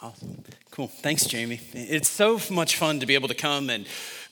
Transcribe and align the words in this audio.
Awesome. 0.00 0.44
Cool. 0.70 0.86
Thanks, 0.86 1.26
Jamie. 1.26 1.60
It's 1.72 2.08
so 2.08 2.38
much 2.52 2.76
fun 2.76 3.00
to 3.00 3.06
be 3.06 3.14
able 3.14 3.26
to 3.26 3.34
come 3.34 3.68
and 3.68 3.84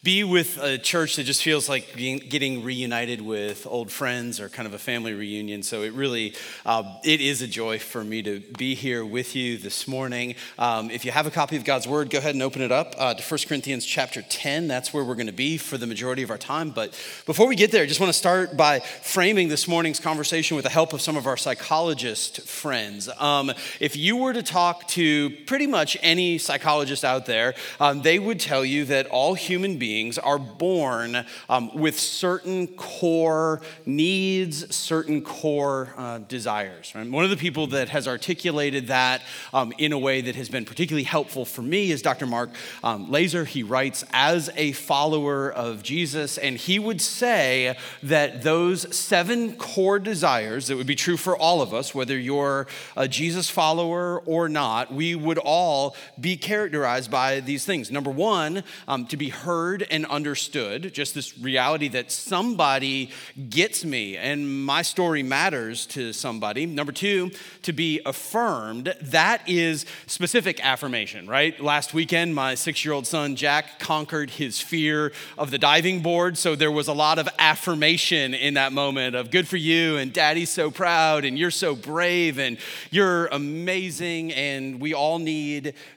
be 0.06 0.22
with 0.22 0.58
a 0.58 0.78
church 0.78 1.16
that 1.16 1.24
just 1.24 1.42
feels 1.42 1.68
like 1.68 1.96
getting 1.96 2.62
reunited 2.62 3.20
with 3.20 3.66
old 3.66 3.90
friends 3.90 4.38
or 4.38 4.48
kind 4.48 4.68
of 4.68 4.72
a 4.72 4.78
family 4.78 5.12
reunion. 5.12 5.64
So 5.64 5.82
it 5.82 5.92
really, 5.94 6.34
uh, 6.64 6.84
it 7.02 7.20
is 7.20 7.42
a 7.42 7.48
joy 7.48 7.80
for 7.80 8.04
me 8.04 8.22
to 8.22 8.38
be 8.38 8.76
here 8.76 9.04
with 9.04 9.34
you 9.34 9.58
this 9.58 9.88
morning. 9.88 10.36
Um, 10.60 10.92
if 10.92 11.04
you 11.04 11.10
have 11.10 11.26
a 11.26 11.32
copy 11.32 11.56
of 11.56 11.64
God's 11.64 11.88
Word, 11.88 12.10
go 12.10 12.18
ahead 12.18 12.36
and 12.36 12.42
open 12.44 12.62
it 12.62 12.70
up 12.70 12.94
uh, 12.96 13.14
to 13.14 13.22
1 13.22 13.40
Corinthians 13.48 13.84
chapter 13.84 14.22
10. 14.22 14.68
That's 14.68 14.94
where 14.94 15.02
we're 15.02 15.16
going 15.16 15.26
to 15.26 15.32
be 15.32 15.56
for 15.56 15.76
the 15.76 15.88
majority 15.88 16.22
of 16.22 16.30
our 16.30 16.38
time. 16.38 16.70
But 16.70 16.90
before 17.26 17.48
we 17.48 17.56
get 17.56 17.72
there, 17.72 17.82
I 17.82 17.86
just 17.86 17.98
want 17.98 18.12
to 18.12 18.18
start 18.18 18.56
by 18.56 18.78
framing 18.78 19.48
this 19.48 19.66
morning's 19.66 19.98
conversation 19.98 20.54
with 20.54 20.62
the 20.62 20.70
help 20.70 20.92
of 20.92 21.00
some 21.00 21.16
of 21.16 21.26
our 21.26 21.36
psychologist 21.36 22.42
friends. 22.42 23.08
Um, 23.18 23.50
if 23.80 23.96
you 23.96 24.16
were 24.18 24.34
to 24.34 24.44
talk 24.44 24.86
to 24.88 25.30
pretty 25.56 25.66
much 25.66 25.96
any 26.02 26.36
psychologist 26.36 27.02
out 27.02 27.24
there, 27.24 27.54
um, 27.80 28.02
they 28.02 28.18
would 28.18 28.38
tell 28.38 28.62
you 28.62 28.84
that 28.84 29.06
all 29.06 29.32
human 29.32 29.78
beings 29.78 30.18
are 30.18 30.38
born 30.38 31.24
um, 31.48 31.74
with 31.74 31.98
certain 31.98 32.66
core 32.76 33.62
needs, 33.86 34.76
certain 34.76 35.22
core 35.22 35.94
uh, 35.96 36.18
desires. 36.18 36.92
Right? 36.94 37.10
One 37.10 37.24
of 37.24 37.30
the 37.30 37.38
people 37.38 37.68
that 37.68 37.88
has 37.88 38.06
articulated 38.06 38.88
that 38.88 39.22
um, 39.54 39.72
in 39.78 39.94
a 39.94 39.98
way 39.98 40.20
that 40.20 40.36
has 40.36 40.50
been 40.50 40.66
particularly 40.66 41.04
helpful 41.04 41.46
for 41.46 41.62
me 41.62 41.90
is 41.90 42.02
Dr. 42.02 42.26
Mark 42.26 42.50
um, 42.84 43.10
Laaser. 43.10 43.46
He 43.46 43.62
writes 43.62 44.04
as 44.12 44.50
a 44.56 44.72
follower 44.72 45.50
of 45.50 45.82
Jesus, 45.82 46.36
and 46.36 46.58
he 46.58 46.78
would 46.78 47.00
say 47.00 47.78
that 48.02 48.42
those 48.42 48.94
seven 48.94 49.56
core 49.56 49.98
desires 49.98 50.66
that 50.66 50.76
would 50.76 50.86
be 50.86 50.94
true 50.94 51.16
for 51.16 51.34
all 51.34 51.62
of 51.62 51.72
us, 51.72 51.94
whether 51.94 52.18
you're 52.18 52.66
a 52.94 53.08
Jesus 53.08 53.48
follower 53.48 54.20
or 54.26 54.50
not, 54.50 54.92
we 54.92 55.14
would 55.14 55.38
all 55.46 55.96
be 56.20 56.36
characterized 56.36 57.10
by 57.10 57.40
these 57.40 57.64
things. 57.64 57.90
Number 57.90 58.10
one, 58.10 58.64
um, 58.88 59.06
to 59.06 59.16
be 59.16 59.30
heard 59.30 59.86
and 59.90 60.04
understood, 60.06 60.92
just 60.92 61.14
this 61.14 61.38
reality 61.38 61.88
that 61.88 62.10
somebody 62.10 63.10
gets 63.48 63.84
me 63.84 64.16
and 64.16 64.64
my 64.66 64.82
story 64.82 65.22
matters 65.22 65.86
to 65.86 66.12
somebody. 66.12 66.66
Number 66.66 66.92
two, 66.92 67.30
to 67.62 67.72
be 67.72 68.00
affirmed. 68.04 68.94
That 69.00 69.48
is 69.48 69.86
specific 70.06 70.64
affirmation, 70.64 71.28
right? 71.28 71.58
Last 71.60 71.94
weekend, 71.94 72.34
my 72.34 72.56
six 72.56 72.84
year 72.84 72.92
old 72.92 73.06
son, 73.06 73.36
Jack, 73.36 73.78
conquered 73.78 74.30
his 74.30 74.60
fear 74.60 75.12
of 75.38 75.50
the 75.50 75.58
diving 75.58 76.02
board. 76.02 76.36
So 76.36 76.56
there 76.56 76.72
was 76.72 76.88
a 76.88 76.92
lot 76.92 77.18
of 77.18 77.28
affirmation 77.38 78.34
in 78.34 78.54
that 78.54 78.72
moment 78.72 79.14
of 79.14 79.30
good 79.30 79.46
for 79.46 79.56
you, 79.56 79.96
and 79.96 80.12
daddy's 80.12 80.50
so 80.50 80.70
proud, 80.70 81.24
and 81.24 81.38
you're 81.38 81.52
so 81.52 81.76
brave, 81.76 82.38
and 82.38 82.58
you're 82.90 83.26
amazing, 83.26 84.32
and 84.32 84.80
we 84.80 84.92
all 84.92 85.20
need 85.20 85.35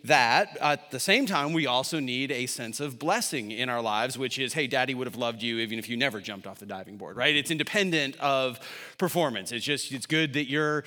that. 0.04 0.58
At 0.62 0.92
the 0.92 1.00
same 1.00 1.26
time, 1.26 1.54
we 1.54 1.68
also 1.68 2.00
need 2.00 2.32
a 2.32 2.45
sense 2.45 2.80
of 2.80 2.98
blessing 3.00 3.52
in 3.52 3.70
our 3.70 3.82
lives, 3.82 4.18
which 4.18 4.40
is, 4.40 4.54
hey, 4.54 4.68
daddy 4.68 4.94
would 4.94 5.08
have 5.08 5.16
loved 5.16 5.42
you 5.42 5.58
even 5.59 5.80
if 5.80 5.90
you 5.90 5.98
never 5.98 6.20
jumped 6.22 6.48
off 6.48 6.59
the 6.59 6.66
diving 6.66 6.98
board, 6.98 7.18
right? 7.18 7.36
It's 7.36 7.52
independent 7.52 8.20
of 8.20 8.60
performance. 8.98 9.52
It's 9.52 9.66
just, 9.66 9.92
it's 9.92 10.06
good 10.06 10.34
that 10.34 10.50
you're 10.50 10.84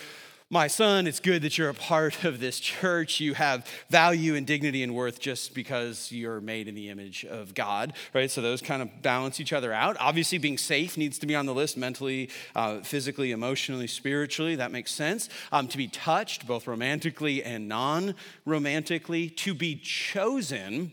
my 0.52 0.66
son, 0.66 1.06
it's 1.06 1.18
good 1.18 1.40
that 1.40 1.56
you're 1.56 1.70
a 1.70 1.74
part 1.74 2.24
of 2.24 2.38
this 2.38 2.60
church. 2.60 3.20
You 3.20 3.32
have 3.32 3.66
value 3.88 4.34
and 4.34 4.46
dignity 4.46 4.82
and 4.82 4.94
worth 4.94 5.18
just 5.18 5.54
because 5.54 6.12
you're 6.12 6.42
made 6.42 6.68
in 6.68 6.74
the 6.74 6.90
image 6.90 7.24
of 7.24 7.54
God, 7.54 7.94
right? 8.12 8.30
So 8.30 8.42
those 8.42 8.60
kind 8.60 8.82
of 8.82 9.00
balance 9.00 9.40
each 9.40 9.54
other 9.54 9.72
out. 9.72 9.96
Obviously, 9.98 10.36
being 10.36 10.58
safe 10.58 10.98
needs 10.98 11.18
to 11.20 11.26
be 11.26 11.34
on 11.34 11.46
the 11.46 11.54
list 11.54 11.78
mentally, 11.78 12.28
uh, 12.54 12.80
physically, 12.80 13.32
emotionally, 13.32 13.86
spiritually. 13.86 14.54
That 14.54 14.72
makes 14.72 14.92
sense. 14.92 15.30
Um, 15.52 15.68
to 15.68 15.78
be 15.78 15.88
touched, 15.88 16.46
both 16.46 16.66
romantically 16.66 17.42
and 17.42 17.66
non 17.66 18.14
romantically. 18.44 19.30
To 19.30 19.54
be 19.54 19.76
chosen 19.76 20.92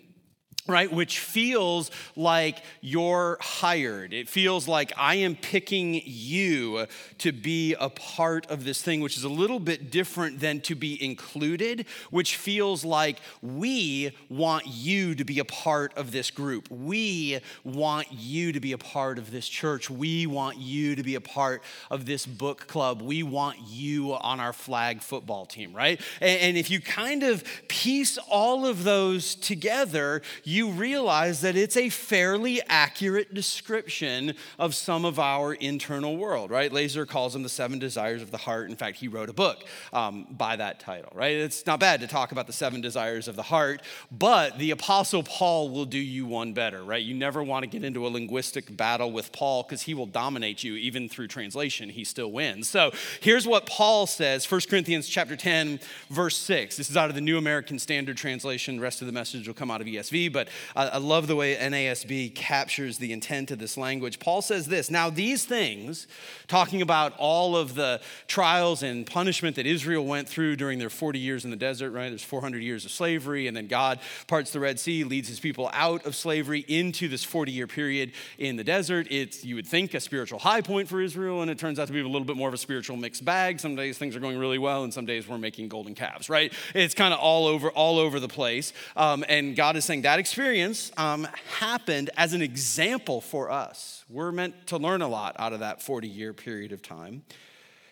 right? 0.69 0.91
Which 0.91 1.19
feels 1.19 1.91
like 2.15 2.63
you're 2.81 3.37
hired. 3.41 4.13
It 4.13 4.29
feels 4.29 4.67
like 4.67 4.91
I 4.97 5.15
am 5.15 5.35
picking 5.35 6.01
you 6.05 6.85
to 7.19 7.31
be 7.31 7.75
a 7.79 7.89
part 7.89 8.45
of 8.49 8.63
this 8.63 8.81
thing, 8.81 9.01
which 9.01 9.17
is 9.17 9.23
a 9.23 9.29
little 9.29 9.59
bit 9.59 9.91
different 9.91 10.39
than 10.39 10.61
to 10.61 10.75
be 10.75 11.03
included, 11.03 11.85
which 12.11 12.35
feels 12.35 12.85
like 12.85 13.19
we 13.41 14.11
want 14.29 14.65
you 14.67 15.15
to 15.15 15.25
be 15.25 15.39
a 15.39 15.45
part 15.45 15.95
of 15.97 16.11
this 16.11 16.31
group. 16.31 16.69
We 16.69 17.39
want 17.63 18.07
you 18.11 18.51
to 18.51 18.59
be 18.59 18.73
a 18.73 18.77
part 18.77 19.17
of 19.17 19.31
this 19.31 19.47
church. 19.47 19.89
We 19.89 20.27
want 20.27 20.57
you 20.57 20.95
to 20.95 21.03
be 21.03 21.15
a 21.15 21.21
part 21.21 21.63
of 21.89 22.05
this 22.05 22.25
book 22.25 22.67
club. 22.67 23.01
We 23.01 23.23
want 23.23 23.57
you 23.67 24.13
on 24.13 24.39
our 24.39 24.53
flag 24.53 25.01
football 25.01 25.45
team, 25.45 25.73
right? 25.73 25.99
And, 26.21 26.59
if 26.59 26.69
you 26.69 26.81
kind 26.81 27.23
of 27.23 27.43
piece 27.67 28.17
all 28.27 28.65
of 28.65 28.83
those 28.83 29.35
together, 29.35 30.21
you 30.43 30.58
you 30.59 30.71
realize 30.71 31.39
that 31.39 31.55
it's 31.55 31.77
a 31.77 31.87
fairly 31.87 32.61
accurate 32.67 33.33
description 33.33 34.35
of 34.59 34.75
some 34.75 35.05
of 35.05 35.17
our 35.17 35.53
internal 35.53 36.17
world, 36.17 36.51
right? 36.51 36.73
Laaser 36.73 37.05
calls 37.05 37.31
them 37.31 37.43
the 37.43 37.49
seven 37.49 37.79
desires 37.79 38.21
of 38.21 38.29
the 38.29 38.37
heart. 38.37 38.69
In 38.69 38.75
fact, 38.75 38.97
he 38.97 39.07
wrote 39.07 39.29
a 39.29 39.33
book 39.33 39.63
um, 39.93 40.27
by 40.31 40.57
that 40.57 40.81
title, 40.81 41.11
right? 41.15 41.33
It's 41.37 41.65
not 41.65 41.79
bad 41.79 42.01
to 42.01 42.07
talk 42.07 42.33
about 42.33 42.45
the 42.45 42.51
seven 42.51 42.81
desires 42.81 43.29
of 43.29 43.37
the 43.37 43.43
heart, 43.43 43.81
but 44.11 44.59
the 44.59 44.71
Apostle 44.71 45.23
Paul 45.23 45.69
will 45.69 45.85
do 45.85 45.97
you 45.97 46.25
one 46.25 46.51
better, 46.51 46.83
right? 46.83 47.01
You 47.01 47.15
never 47.15 47.41
want 47.41 47.63
to 47.63 47.67
get 47.67 47.85
into 47.85 48.05
a 48.05 48.09
linguistic 48.09 48.75
battle 48.75 49.13
with 49.13 49.31
Paul 49.31 49.63
because 49.63 49.83
he 49.83 49.93
will 49.93 50.07
dominate 50.07 50.61
you 50.61 50.75
even 50.75 51.07
through 51.07 51.29
translation. 51.29 51.87
He 51.87 52.03
still 52.03 52.33
wins. 52.33 52.67
So 52.67 52.91
here's 53.21 53.47
what 53.47 53.65
Paul 53.65 54.07
says 54.07 54.49
1 54.51 54.61
Corinthians 54.69 55.07
chapter 55.07 55.37
10, 55.37 55.79
verse 56.09 56.35
6. 56.37 56.75
This 56.75 56.89
is 56.89 56.97
out 56.97 57.07
of 57.07 57.15
the 57.15 57.21
New 57.21 57.37
American 57.37 57.79
Standard 57.79 58.17
Translation. 58.17 58.75
The 58.75 58.81
rest 58.81 58.99
of 58.99 59.07
the 59.07 59.13
message 59.13 59.47
will 59.47 59.55
come 59.55 59.71
out 59.71 59.79
of 59.79 59.87
ESV, 59.87 60.33
but 60.33 60.48
I, 60.75 60.97
love 60.97 61.27
the 61.27 61.35
way 61.35 61.55
NASB 61.55 62.35
captures 62.35 62.97
the 62.97 63.13
intent 63.13 63.51
of 63.51 63.59
this 63.59 63.77
language. 63.77 64.19
Paul 64.19 64.41
says 64.41 64.67
this 64.67 64.89
Now, 64.89 65.09
these 65.09 65.45
things, 65.45 66.07
talking 66.47 66.81
about 66.81 67.13
all 67.17 67.55
of 67.55 67.75
the 67.75 68.01
trials 68.27 68.83
and 68.83 69.05
punishment 69.05 69.55
that 69.55 69.65
Israel 69.65 70.05
went 70.05 70.27
through 70.27 70.55
during 70.55 70.79
their 70.79 70.89
40 70.89 71.19
years 71.19 71.45
in 71.45 71.51
the 71.51 71.57
desert, 71.57 71.91
right? 71.91 72.09
There's 72.09 72.23
400 72.23 72.61
years 72.61 72.85
of 72.85 72.91
slavery, 72.91 73.47
and 73.47 73.55
then 73.55 73.67
God 73.67 73.99
parts 74.27 74.51
the 74.51 74.59
Red 74.59 74.79
Sea, 74.79 75.03
leads 75.03 75.27
his 75.27 75.39
people 75.39 75.69
out 75.73 76.05
of 76.05 76.15
slavery 76.15 76.65
into 76.67 77.07
this 77.07 77.23
40 77.23 77.51
year 77.51 77.67
period 77.67 78.11
in 78.37 78.55
the 78.55 78.63
desert. 78.63 79.07
It's, 79.09 79.43
you 79.43 79.55
would 79.55 79.67
think, 79.67 79.93
a 79.93 79.99
spiritual 79.99 80.39
high 80.39 80.61
point 80.61 80.87
for 80.87 81.01
Israel, 81.01 81.41
and 81.41 81.49
it 81.49 81.57
turns 81.57 81.79
out 81.79 81.87
to 81.87 81.93
be 81.93 81.99
a 81.99 82.03
little 82.03 82.25
bit 82.25 82.37
more 82.37 82.47
of 82.47 82.53
a 82.53 82.57
spiritual 82.57 82.97
mixed 82.97 83.23
bag. 83.23 83.59
Some 83.59 83.75
days 83.75 83.97
things 83.97 84.15
are 84.15 84.19
going 84.19 84.37
really 84.37 84.57
well, 84.57 84.83
and 84.83 84.93
some 84.93 85.05
days 85.05 85.27
we're 85.27 85.37
making 85.37 85.69
golden 85.69 85.95
calves, 85.95 86.29
right? 86.29 86.53
It's 86.73 86.93
kind 86.93 87.13
of 87.13 87.19
all 87.19 87.47
over, 87.47 87.69
all 87.71 87.99
over 87.99 88.19
the 88.19 88.27
place. 88.27 88.73
Um, 88.95 89.23
and 89.27 89.55
God 89.55 89.75
is 89.75 89.85
saying 89.85 90.03
that 90.03 90.19
experience 90.29 90.91
um, 90.95 91.27
happened 91.57 92.11
as 92.15 92.33
an 92.33 92.41
example 92.43 93.19
for 93.19 93.49
us. 93.49 94.05
We're 94.07 94.31
meant 94.31 94.67
to 94.67 94.77
learn 94.77 95.01
a 95.01 95.07
lot 95.07 95.35
out 95.39 95.53
of 95.53 95.61
that 95.61 95.81
40 95.81 96.07
year 96.07 96.33
period 96.33 96.71
of 96.71 96.83
time. 96.83 97.23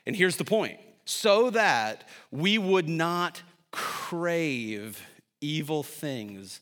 And 0.06 0.16
here's 0.16 0.36
the 0.36 0.46
point 0.46 0.80
so 1.04 1.50
that 1.50 2.08
we 2.30 2.60
would 2.60 2.88
not 2.88 3.42
crave 3.72 5.04
evil 5.42 5.82
things 5.82 6.62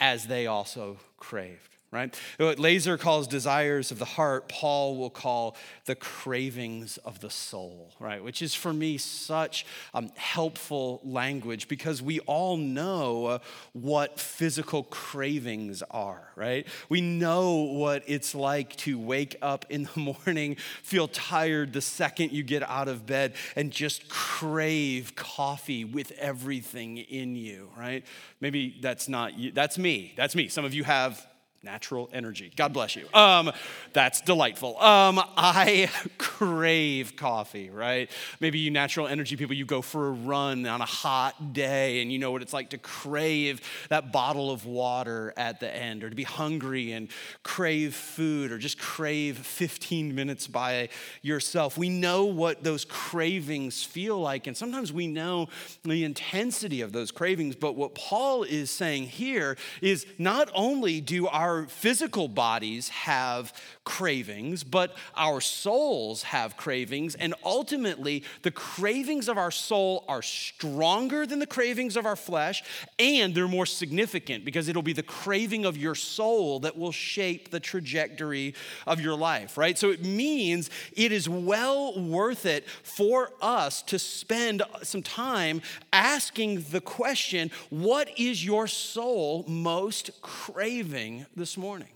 as 0.00 0.26
they 0.26 0.46
also 0.46 0.98
craved 1.16 1.75
right? 1.92 2.18
What 2.38 2.58
Laaser 2.58 2.98
calls 2.98 3.28
desires 3.28 3.90
of 3.92 3.98
the 3.98 4.04
heart, 4.04 4.48
Paul 4.48 4.96
will 4.96 5.10
call 5.10 5.56
the 5.84 5.94
cravings 5.94 6.96
of 6.98 7.20
the 7.20 7.30
soul, 7.30 7.92
right? 8.00 8.22
Which 8.22 8.42
is 8.42 8.54
for 8.54 8.72
me 8.72 8.98
such 8.98 9.64
um, 9.94 10.10
helpful 10.16 11.00
language 11.04 11.68
because 11.68 12.02
we 12.02 12.18
all 12.20 12.56
know 12.56 13.40
what 13.72 14.18
physical 14.18 14.82
cravings 14.82 15.82
are, 15.90 16.28
right? 16.34 16.66
We 16.88 17.00
know 17.00 17.54
what 17.58 18.02
it's 18.06 18.34
like 18.34 18.74
to 18.78 18.98
wake 18.98 19.36
up 19.40 19.64
in 19.70 19.84
the 19.84 20.16
morning, 20.26 20.56
feel 20.82 21.06
tired 21.06 21.72
the 21.72 21.80
second 21.80 22.32
you 22.32 22.42
get 22.42 22.68
out 22.68 22.88
of 22.88 23.06
bed, 23.06 23.34
and 23.54 23.70
just 23.70 24.08
crave 24.08 25.14
coffee 25.14 25.84
with 25.84 26.10
everything 26.12 26.98
in 26.98 27.36
you, 27.36 27.70
right? 27.76 28.04
Maybe 28.40 28.76
that's 28.80 29.08
not 29.08 29.38
you, 29.38 29.52
that's 29.52 29.78
me. 29.78 30.14
That's 30.16 30.34
me. 30.34 30.48
Some 30.48 30.64
of 30.64 30.74
you 30.74 30.82
have 30.82 31.24
natural 31.66 32.08
energy. 32.12 32.52
God 32.54 32.72
bless 32.72 32.94
you. 32.94 33.08
Um, 33.12 33.50
that's 33.92 34.20
delightful. 34.20 34.80
Um, 34.80 35.20
I 35.36 35.90
crave 36.18 37.16
coffee, 37.16 37.70
right? 37.70 38.08
Maybe 38.38 38.60
you 38.60 38.70
natural 38.70 39.08
energy 39.08 39.36
people, 39.36 39.56
you 39.56 39.66
go 39.66 39.82
for 39.82 40.06
a 40.06 40.10
run 40.12 40.64
on 40.64 40.80
a 40.80 40.86
hot 40.86 41.52
day 41.52 42.00
and 42.00 42.12
you 42.12 42.20
know 42.20 42.30
what 42.30 42.40
it's 42.40 42.52
like 42.52 42.70
to 42.70 42.78
crave 42.78 43.60
that 43.88 44.12
bottle 44.12 44.52
of 44.52 44.64
water 44.64 45.34
at 45.36 45.58
the 45.58 45.74
end 45.74 46.04
or 46.04 46.08
to 46.08 46.14
be 46.14 46.22
hungry 46.22 46.92
and 46.92 47.08
crave 47.42 47.96
food 47.96 48.52
or 48.52 48.58
just 48.58 48.78
crave 48.78 49.36
15 49.36 50.14
minutes 50.14 50.46
by 50.46 50.88
yourself. 51.20 51.76
We 51.76 51.88
know 51.88 52.26
what 52.26 52.62
those 52.62 52.84
cravings 52.84 53.82
feel 53.82 54.20
like 54.20 54.46
and 54.46 54.56
sometimes 54.56 54.92
we 54.92 55.08
know 55.08 55.48
the 55.82 56.04
intensity 56.04 56.80
of 56.80 56.92
those 56.92 57.10
cravings, 57.10 57.56
but 57.56 57.74
what 57.74 57.96
Paul 57.96 58.44
is 58.44 58.70
saying 58.70 59.08
here 59.08 59.56
is 59.82 60.06
not 60.16 60.48
only 60.54 61.00
do 61.00 61.26
our 61.26 61.55
our 61.56 61.66
physical 61.66 62.28
bodies 62.28 62.88
have 62.90 63.52
cravings, 63.86 64.64
but 64.64 64.94
our 65.16 65.40
souls 65.40 66.24
have 66.24 66.56
cravings. 66.58 67.14
And 67.14 67.34
ultimately, 67.44 68.24
the 68.42 68.50
cravings 68.50 69.28
of 69.28 69.38
our 69.38 69.52
soul 69.52 70.04
are 70.08 70.20
stronger 70.20 71.24
than 71.24 71.38
the 71.38 71.46
cravings 71.46 71.96
of 71.96 72.04
our 72.04 72.16
flesh, 72.16 72.62
and 72.98 73.34
they're 73.34 73.48
more 73.48 73.64
significant 73.64 74.44
because 74.44 74.68
it'll 74.68 74.82
be 74.82 74.92
the 74.92 75.02
craving 75.02 75.64
of 75.64 75.78
your 75.78 75.94
soul 75.94 76.60
that 76.60 76.76
will 76.76 76.92
shape 76.92 77.50
the 77.50 77.60
trajectory 77.60 78.54
of 78.86 79.00
your 79.00 79.16
life, 79.16 79.56
right? 79.56 79.78
So 79.78 79.90
it 79.90 80.04
means 80.04 80.68
it 80.92 81.12
is 81.12 81.28
well 81.28 81.98
worth 81.98 82.44
it 82.44 82.68
for 82.82 83.30
us 83.40 83.82
to 83.82 83.98
spend 84.00 84.62
some 84.82 85.02
time 85.02 85.62
asking 85.92 86.66
the 86.70 86.80
question 86.80 87.52
what 87.70 88.10
is 88.18 88.44
your 88.44 88.66
soul 88.66 89.44
most 89.46 90.10
craving 90.22 91.26
this 91.36 91.56
morning? 91.56 91.95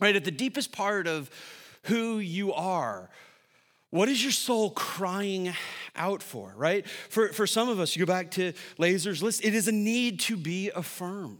Right, 0.00 0.16
at 0.16 0.24
the 0.24 0.30
deepest 0.30 0.72
part 0.72 1.06
of 1.06 1.30
who 1.84 2.18
you 2.18 2.52
are, 2.52 3.08
what 3.90 4.08
is 4.08 4.22
your 4.22 4.32
soul 4.32 4.70
crying 4.70 5.52
out 5.94 6.22
for, 6.22 6.54
right? 6.56 6.88
For, 6.88 7.28
for 7.28 7.46
some 7.46 7.68
of 7.68 7.78
us, 7.78 7.94
you 7.94 8.04
go 8.06 8.12
back 8.12 8.30
to 8.32 8.54
Laaser's 8.78 9.22
list, 9.22 9.44
it 9.44 9.54
is 9.54 9.68
a 9.68 9.72
need 9.72 10.20
to 10.20 10.36
be 10.36 10.70
affirmed. 10.74 11.38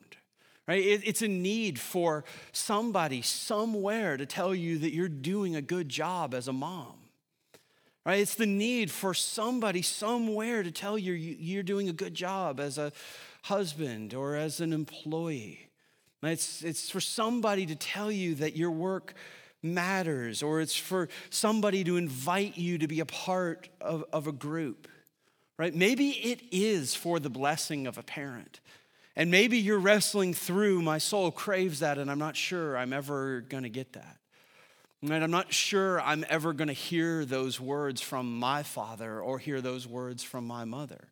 Right? 0.69 0.84
It, 0.84 1.02
it's 1.04 1.22
a 1.22 1.28
need 1.28 1.81
for 1.81 2.25
somebody 2.52 3.20
somewhere 3.22 4.16
to 4.16 4.26
tell 4.26 4.55
you 4.55 4.78
that 4.78 4.94
you're 4.94 5.08
doing 5.08 5.56
a 5.56 5.62
good 5.62 5.88
job 5.88 6.34
as 6.34 6.46
a 6.46 6.52
mom. 6.52 6.94
Right? 8.06 8.20
It's 8.20 8.34
the 8.34 8.46
need 8.46 8.90
for 8.90 9.12
somebody 9.14 9.82
somewhere 9.82 10.62
to 10.62 10.70
tell 10.70 10.98
you 10.98 11.14
you're 11.14 11.62
doing 11.62 11.88
a 11.88 11.93
good 11.93 12.14
job 12.14 12.60
as 12.60 12.78
a 12.78 12.93
husband 13.44 14.14
or 14.14 14.37
as 14.37 14.60
an 14.60 14.72
employee. 14.72 15.69
It's, 16.22 16.62
it's 16.62 16.88
for 16.88 17.00
somebody 17.00 17.66
to 17.66 17.74
tell 17.74 18.10
you 18.10 18.36
that 18.36 18.56
your 18.56 18.70
work 18.70 19.14
matters, 19.62 20.42
or 20.42 20.60
it's 20.60 20.76
for 20.76 21.08
somebody 21.30 21.84
to 21.84 21.96
invite 21.96 22.56
you 22.56 22.78
to 22.78 22.88
be 22.88 23.00
a 23.00 23.06
part 23.06 23.69
of, 23.80 24.04
of 24.12 24.26
a 24.26 24.32
group, 24.32 24.88
right? 25.58 25.74
Maybe 25.74 26.10
it 26.10 26.40
is 26.50 26.94
for 26.94 27.19
the 27.19 27.30
blessing 27.30 27.86
of 27.86 27.98
a 27.98 28.02
parent. 28.02 28.60
And 29.14 29.30
maybe 29.30 29.58
you're 29.58 29.78
wrestling 29.78 30.32
through, 30.32 30.82
my 30.82 30.98
soul 30.98 31.30
craves 31.30 31.80
that, 31.80 31.98
and 31.98 32.10
I'm 32.10 32.19
not 32.19 32.36
sure 32.36 32.76
I'm 32.76 32.92
ever 32.92 33.42
gonna 33.42 33.69
get 33.69 33.92
that. 33.92 34.16
Right? 35.02 35.22
I'm 35.22 35.32
not 35.32 35.52
sure 35.52 36.00
I'm 36.00 36.24
ever 36.28 36.52
gonna 36.52 36.72
hear 36.72 37.24
those 37.24 37.60
words 37.60 38.00
from 38.00 38.38
my 38.38 38.62
father 38.62 39.20
or 39.20 39.38
hear 39.38 39.60
those 39.60 39.86
words 39.86 40.22
from 40.22 40.46
my 40.46 40.64
mother 40.64 41.08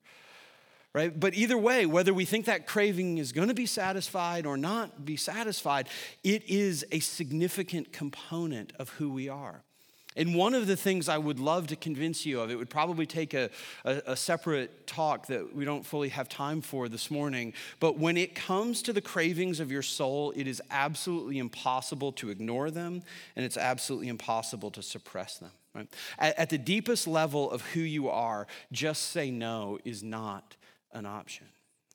right? 0.92 1.18
But 1.18 1.34
either 1.34 1.56
way, 1.56 1.86
whether 1.86 2.12
we 2.12 2.24
think 2.24 2.46
that 2.46 2.66
craving 2.66 3.18
is 3.18 3.32
going 3.32 3.48
to 3.48 3.54
be 3.54 3.66
satisfied 3.66 4.46
or 4.46 4.56
not 4.56 5.04
be 5.04 5.16
satisfied, 5.16 5.88
it 6.24 6.48
is 6.48 6.84
a 6.90 7.00
significant 7.00 7.92
component 7.92 8.72
of 8.78 8.90
who 8.90 9.10
we 9.10 9.28
are. 9.28 9.62
And 10.16 10.34
one 10.34 10.54
of 10.54 10.66
the 10.66 10.76
things 10.76 11.08
I 11.08 11.18
would 11.18 11.38
love 11.38 11.68
to 11.68 11.76
convince 11.76 12.26
you 12.26 12.40
of, 12.40 12.50
it 12.50 12.56
would 12.56 12.68
probably 12.68 13.06
take 13.06 13.32
a, 13.32 13.48
a, 13.84 14.02
a, 14.06 14.16
separate 14.16 14.88
talk 14.88 15.28
that 15.28 15.54
we 15.54 15.64
don't 15.64 15.86
fully 15.86 16.08
have 16.08 16.28
time 16.28 16.62
for 16.62 16.88
this 16.88 17.12
morning. 17.12 17.52
But 17.78 17.96
when 17.96 18.16
it 18.16 18.34
comes 18.34 18.82
to 18.82 18.92
the 18.92 19.00
cravings 19.00 19.60
of 19.60 19.70
your 19.70 19.82
soul, 19.82 20.32
it 20.34 20.48
is 20.48 20.60
absolutely 20.68 21.38
impossible 21.38 22.10
to 22.12 22.30
ignore 22.30 22.72
them, 22.72 23.02
and 23.36 23.44
it's 23.44 23.56
absolutely 23.56 24.08
impossible 24.08 24.72
to 24.72 24.82
suppress 24.82 25.38
them. 25.38 25.52
Right? 25.76 25.88
At, 26.18 26.36
at 26.36 26.50
the 26.50 26.58
deepest 26.58 27.06
level 27.06 27.48
of 27.48 27.62
who 27.62 27.80
you 27.80 28.08
are, 28.08 28.48
just 28.72 29.12
say 29.12 29.30
no 29.30 29.78
is 29.84 30.02
not 30.02 30.56
an 30.92 31.06
option. 31.06 31.46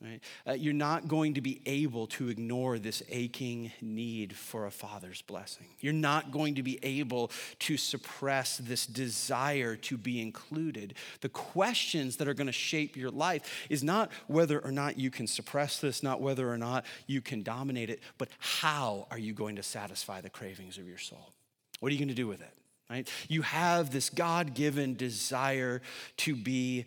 Right? 0.03 0.19
Uh, 0.45 0.51
you're 0.51 0.73
not 0.73 1.07
going 1.07 1.35
to 1.35 1.41
be 1.41 1.61
able 1.65 2.07
to 2.07 2.27
ignore 2.27 2.77
this 2.77 3.01
aching 3.07 3.71
need 3.81 4.35
for 4.35 4.65
a 4.65 4.71
father's 4.71 5.21
blessing. 5.21 5.67
You're 5.79 5.93
not 5.93 6.31
going 6.31 6.55
to 6.55 6.63
be 6.63 6.79
able 6.83 7.31
to 7.59 7.77
suppress 7.77 8.57
this 8.57 8.85
desire 8.85 9.77
to 9.77 9.97
be 9.97 10.21
included. 10.21 10.95
The 11.21 11.29
questions 11.29 12.17
that 12.17 12.27
are 12.27 12.33
going 12.33 12.47
to 12.47 12.53
shape 12.53 12.97
your 12.97 13.09
life 13.09 13.65
is 13.69 13.85
not 13.85 14.11
whether 14.27 14.59
or 14.59 14.71
not 14.71 14.99
you 14.99 15.09
can 15.09 15.27
suppress 15.27 15.79
this, 15.79 16.03
not 16.03 16.19
whether 16.19 16.51
or 16.51 16.57
not 16.57 16.83
you 17.07 17.21
can 17.21 17.41
dominate 17.41 17.89
it, 17.89 18.01
but 18.17 18.27
how 18.39 19.07
are 19.11 19.19
you 19.19 19.33
going 19.33 19.55
to 19.55 19.63
satisfy 19.63 20.19
the 20.19 20.29
cravings 20.29 20.77
of 20.77 20.89
your 20.89 20.97
soul? 20.97 21.31
What 21.79 21.89
are 21.89 21.93
you 21.93 21.99
going 21.99 22.09
to 22.09 22.15
do 22.15 22.27
with 22.27 22.41
it? 22.41 22.53
Right? 22.89 23.09
You 23.29 23.43
have 23.43 23.91
this 23.91 24.09
God 24.09 24.55
given 24.55 24.95
desire 24.95 25.81
to 26.17 26.35
be 26.35 26.85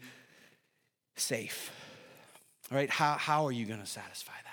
safe 1.16 1.72
right? 2.70 2.90
How, 2.90 3.12
how 3.14 3.46
are 3.46 3.52
you 3.52 3.66
going 3.66 3.80
to 3.80 3.86
satisfy 3.86 4.32
that? 4.44 4.47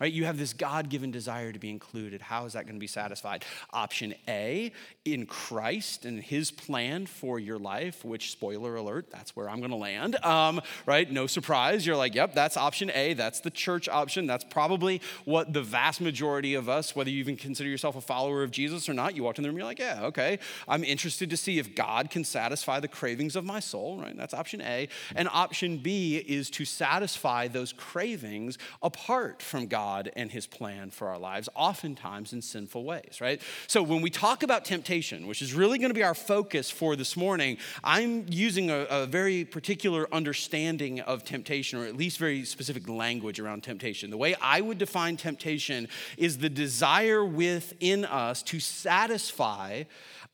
Right? 0.00 0.12
You 0.12 0.26
have 0.26 0.38
this 0.38 0.52
God 0.52 0.90
given 0.90 1.10
desire 1.10 1.52
to 1.52 1.58
be 1.58 1.70
included. 1.70 2.22
How 2.22 2.44
is 2.44 2.52
that 2.52 2.66
going 2.66 2.76
to 2.76 2.80
be 2.80 2.86
satisfied? 2.86 3.44
Option 3.72 4.14
A, 4.28 4.70
in 5.04 5.26
Christ 5.26 6.04
and 6.04 6.22
his 6.22 6.52
plan 6.52 7.06
for 7.06 7.40
your 7.40 7.58
life, 7.58 8.04
which, 8.04 8.30
spoiler 8.30 8.76
alert, 8.76 9.10
that's 9.10 9.34
where 9.34 9.50
I'm 9.50 9.58
going 9.58 9.70
to 9.70 9.76
land. 9.76 10.22
Um, 10.24 10.60
right? 10.86 11.10
No 11.10 11.26
surprise. 11.26 11.84
You're 11.84 11.96
like, 11.96 12.14
yep, 12.14 12.32
that's 12.32 12.56
option 12.56 12.92
A. 12.94 13.14
That's 13.14 13.40
the 13.40 13.50
church 13.50 13.88
option. 13.88 14.26
That's 14.26 14.44
probably 14.44 15.02
what 15.24 15.52
the 15.52 15.62
vast 15.62 16.00
majority 16.00 16.54
of 16.54 16.68
us, 16.68 16.94
whether 16.94 17.10
you 17.10 17.18
even 17.18 17.36
consider 17.36 17.68
yourself 17.68 17.96
a 17.96 18.00
follower 18.00 18.44
of 18.44 18.52
Jesus 18.52 18.88
or 18.88 18.94
not, 18.94 19.16
you 19.16 19.24
walk 19.24 19.38
in 19.38 19.42
the 19.42 19.48
room, 19.48 19.56
you're 19.56 19.66
like, 19.66 19.80
yeah, 19.80 20.04
okay. 20.04 20.38
I'm 20.68 20.84
interested 20.84 21.28
to 21.30 21.36
see 21.36 21.58
if 21.58 21.74
God 21.74 22.08
can 22.08 22.22
satisfy 22.22 22.78
the 22.78 22.88
cravings 22.88 23.34
of 23.34 23.44
my 23.44 23.58
soul, 23.58 23.98
right? 23.98 24.16
That's 24.16 24.34
option 24.34 24.60
A. 24.60 24.88
And 25.16 25.28
option 25.32 25.78
B 25.78 26.18
is 26.18 26.50
to 26.50 26.64
satisfy 26.64 27.48
those 27.48 27.72
cravings 27.72 28.58
apart 28.80 29.42
from 29.42 29.66
God 29.66 29.87
God 29.88 30.10
and 30.16 30.30
his 30.30 30.46
plan 30.46 30.90
for 30.90 31.08
our 31.08 31.18
lives, 31.18 31.48
oftentimes 31.54 32.32
in 32.32 32.42
sinful 32.42 32.84
ways, 32.84 33.20
right? 33.20 33.40
So 33.66 33.82
when 33.82 34.02
we 34.02 34.10
talk 34.10 34.42
about 34.42 34.64
temptation, 34.64 35.26
which 35.26 35.40
is 35.40 35.54
really 35.54 35.78
going 35.78 35.90
to 35.90 35.94
be 35.94 36.02
our 36.02 36.14
focus 36.14 36.70
for 36.70 36.94
this 36.94 37.16
morning, 37.16 37.56
I'm 37.82 38.26
using 38.28 38.70
a, 38.70 38.86
a 38.90 39.06
very 39.06 39.44
particular 39.44 40.06
understanding 40.12 41.00
of 41.00 41.24
temptation, 41.24 41.78
or 41.80 41.86
at 41.86 41.96
least 41.96 42.18
very 42.18 42.44
specific 42.44 42.86
language 42.88 43.40
around 43.40 43.62
temptation. 43.62 44.10
The 44.10 44.18
way 44.18 44.34
I 44.42 44.60
would 44.60 44.78
define 44.78 45.16
temptation 45.16 45.88
is 46.18 46.38
the 46.38 46.50
desire 46.50 47.24
within 47.24 48.04
us 48.04 48.42
to 48.44 48.60
satisfy 48.60 49.84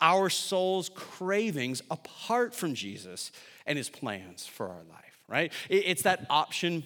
our 0.01 0.29
soul's 0.31 0.89
cravings 0.89 1.81
apart 1.91 2.55
from 2.55 2.75
Jesus 2.75 3.31
and 3.67 3.79
his 3.79 3.89
plans 3.89 4.47
for 4.47 4.69
our 4.69 4.83
life, 4.91 5.21
right? 5.29 5.53
It's 5.69 6.03
that 6.03 6.27
option 6.29 6.83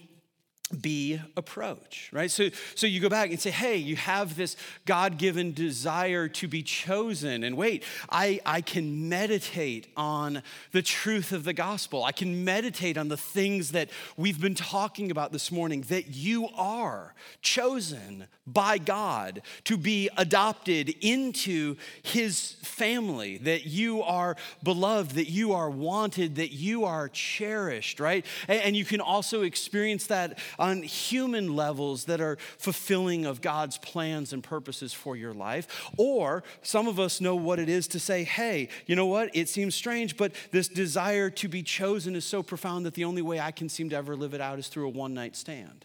B 0.69 1.21
approach, 1.37 2.11
right? 2.13 2.31
So, 2.31 2.51
so 2.75 2.87
you 2.87 3.01
go 3.01 3.09
back 3.09 3.31
and 3.31 3.41
say, 3.41 3.51
hey, 3.51 3.77
you 3.77 3.97
have 3.97 4.37
this 4.37 4.57
God 4.85 5.17
given 5.17 5.53
desire 5.53 6.29
to 6.29 6.49
be 6.49 6.63
chosen. 6.63 7.43
And 7.43 7.57
wait, 7.57 7.85
I, 8.11 8.41
I 8.45 8.61
can 8.61 9.09
meditate 9.09 9.87
on 9.97 10.43
the 10.73 10.83
truth 10.83 11.33
of 11.33 11.45
the 11.45 11.55
gospel. 11.55 12.05
I 12.05 12.13
can 12.13 12.45
meditate 12.45 12.99
on 12.99 13.09
the 13.09 13.17
things 13.17 13.73
that 13.73 13.89
we've 14.17 14.41
been 14.41 14.55
talking 14.55 15.11
about 15.11 15.33
this 15.33 15.51
morning 15.51 15.83
that 15.89 16.09
you 16.09 16.49
are 16.55 17.15
chosen 17.41 18.27
by 18.47 18.79
God 18.79 19.43
to 19.65 19.77
be 19.77 20.11
adopted 20.17 20.95
into 21.01 21.77
his 22.03 22.53
family, 22.63 23.39
that 23.39 23.67
you 23.67 24.03
are 24.03 24.37
beloved, 24.63 25.13
that 25.13 25.31
you 25.31 25.53
are 25.53 25.71
wanted, 25.71 26.37
that 26.37 26.53
you 26.53 26.85
are 26.85 27.09
cherished, 27.09 28.01
right? 28.01 28.25
And, 28.49 28.61
and 28.63 28.77
you 28.77 28.85
can 28.85 29.01
also 29.01 29.43
experience 29.43 30.07
that 30.09 30.39
on 30.59 30.83
human 30.83 31.55
levels 31.55 32.05
that 32.07 32.21
are 32.21 32.37
fulfilling 32.59 33.27
of 33.27 33.41
God's 33.41 33.79
plans 33.79 34.33
and 34.33 34.43
purposes 34.43 34.93
for 34.93 35.17
your 35.17 35.33
life. 35.33 35.91
Or 35.97 36.43
some 36.63 36.89
of 36.89 36.99
us 36.99 37.21
know 37.21 37.37
what 37.37 37.59
it 37.59 37.69
is 37.69 37.89
to 37.89 38.01
say, 38.01 38.25
hey, 38.25 38.69
you 38.87 38.97
know 38.97 39.07
what? 39.07 39.31
It 39.35 39.49
seems 39.49 39.75
strange, 39.75 40.17
but 40.17 40.33
this 40.51 40.69
desire 40.69 41.31
to 41.31 41.49
be 41.49 41.63
chosen 41.63 42.17
is 42.17 42.25
so 42.25 42.43
profound 42.43 42.87
that 42.87 42.95
the 42.95 43.05
only 43.05 43.23
way 43.23 43.41
I 43.41 43.51
can 43.51 43.69
seem 43.69 43.91
to 43.91 43.97
ever 43.97 44.17
live 44.17 44.35
it 44.35 44.41
out 44.41 44.59
is 44.59 44.69
through 44.69 44.87
a 44.87 44.91
one 44.91 45.15
night 45.15 45.37
stand. 45.37 45.85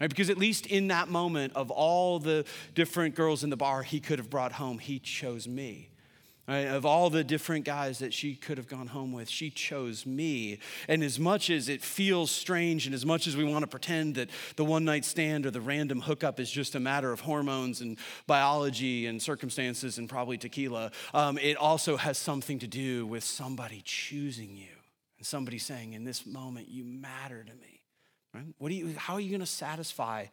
Right? 0.00 0.10
Because 0.10 0.28
at 0.28 0.38
least 0.38 0.66
in 0.66 0.88
that 0.88 1.08
moment 1.08 1.54
of 1.56 1.70
all 1.70 2.18
the 2.18 2.44
different 2.74 3.14
girls 3.14 3.42
in 3.44 3.50
the 3.50 3.56
bar 3.56 3.82
he 3.82 4.00
could 4.00 4.18
have 4.18 4.28
brought 4.28 4.52
home, 4.52 4.78
he 4.78 4.98
chose 4.98 5.48
me. 5.48 5.90
Right? 6.48 6.68
Of 6.68 6.86
all 6.86 7.10
the 7.10 7.24
different 7.24 7.64
guys 7.64 7.98
that 7.98 8.14
she 8.14 8.36
could 8.36 8.56
have 8.56 8.68
gone 8.68 8.86
home 8.86 9.12
with, 9.12 9.28
she 9.28 9.50
chose 9.50 10.06
me. 10.06 10.60
And 10.86 11.02
as 11.02 11.18
much 11.18 11.50
as 11.50 11.68
it 11.68 11.82
feels 11.82 12.30
strange, 12.30 12.86
and 12.86 12.94
as 12.94 13.04
much 13.04 13.26
as 13.26 13.36
we 13.36 13.42
want 13.42 13.64
to 13.64 13.66
pretend 13.66 14.14
that 14.14 14.30
the 14.54 14.64
one 14.64 14.84
night 14.84 15.04
stand 15.04 15.44
or 15.44 15.50
the 15.50 15.60
random 15.60 16.02
hookup 16.02 16.38
is 16.38 16.48
just 16.48 16.76
a 16.76 16.80
matter 16.80 17.10
of 17.10 17.20
hormones 17.20 17.80
and 17.80 17.98
biology 18.28 19.06
and 19.06 19.20
circumstances 19.20 19.98
and 19.98 20.08
probably 20.08 20.38
tequila, 20.38 20.92
um, 21.14 21.36
it 21.38 21.56
also 21.56 21.96
has 21.96 22.16
something 22.16 22.60
to 22.60 22.68
do 22.68 23.06
with 23.06 23.24
somebody 23.24 23.82
choosing 23.84 24.56
you 24.56 24.76
and 25.18 25.26
somebody 25.26 25.58
saying, 25.58 25.94
In 25.94 26.04
this 26.04 26.24
moment, 26.24 26.68
you 26.68 26.84
matter 26.84 27.42
to 27.42 27.54
me. 27.54 27.82
Right? 28.32 28.44
What 28.58 28.68
do 28.68 28.74
you, 28.74 28.94
how 28.96 29.14
are 29.14 29.20
you 29.20 29.30
going 29.30 29.40
to 29.40 29.46
satisfy 29.46 30.26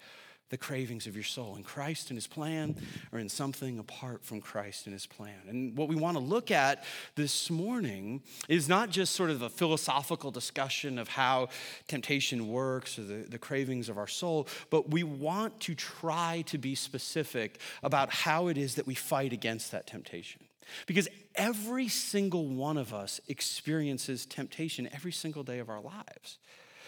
the 0.54 0.58
cravings 0.60 1.08
of 1.08 1.16
your 1.16 1.24
soul 1.24 1.56
in 1.56 1.64
Christ 1.64 2.12
and 2.12 2.16
his 2.16 2.28
plan 2.28 2.76
or 3.12 3.18
in 3.18 3.28
something 3.28 3.80
apart 3.80 4.24
from 4.24 4.40
Christ 4.40 4.86
and 4.86 4.94
his 4.94 5.08
plan. 5.08 5.40
And 5.50 5.76
what 5.76 5.88
we 5.88 5.96
want 5.96 6.16
to 6.16 6.22
look 6.22 6.52
at 6.52 6.84
this 7.16 7.50
morning 7.50 8.22
is 8.48 8.70
not 8.70 8.92
just 8.92 9.16
sort 9.16 9.32
of 9.32 9.42
a 9.42 9.50
philosophical 9.50 10.30
discussion 10.30 11.00
of 11.00 11.08
how 11.08 11.50
temptation 11.88 12.50
works 12.50 13.00
or 13.00 13.04
the, 13.04 13.26
the 13.28 13.40
cravings 13.40 13.90
of 13.90 13.98
our 13.98 14.06
soul, 14.06 14.48
but 14.70 14.92
we 14.92 15.02
want 15.02 15.60
to 15.62 15.74
try 15.74 16.44
to 16.46 16.60
be 16.60 16.76
specific 16.76 17.58
about 17.82 18.12
how 18.12 18.46
it 18.46 18.56
is 18.56 18.76
that 18.76 18.86
we 18.86 18.94
fight 18.94 19.34
against 19.34 19.72
that 19.72 19.88
temptation. 19.88 20.44
Because 20.86 21.08
every 21.34 21.88
single 21.88 22.46
one 22.46 22.78
of 22.78 22.94
us 22.94 23.20
experiences 23.28 24.28
temptation 24.28 24.88
every 24.94 25.14
single 25.14 25.42
day 25.42 25.58
of 25.58 25.68
our 25.68 25.82
lives 25.82 26.38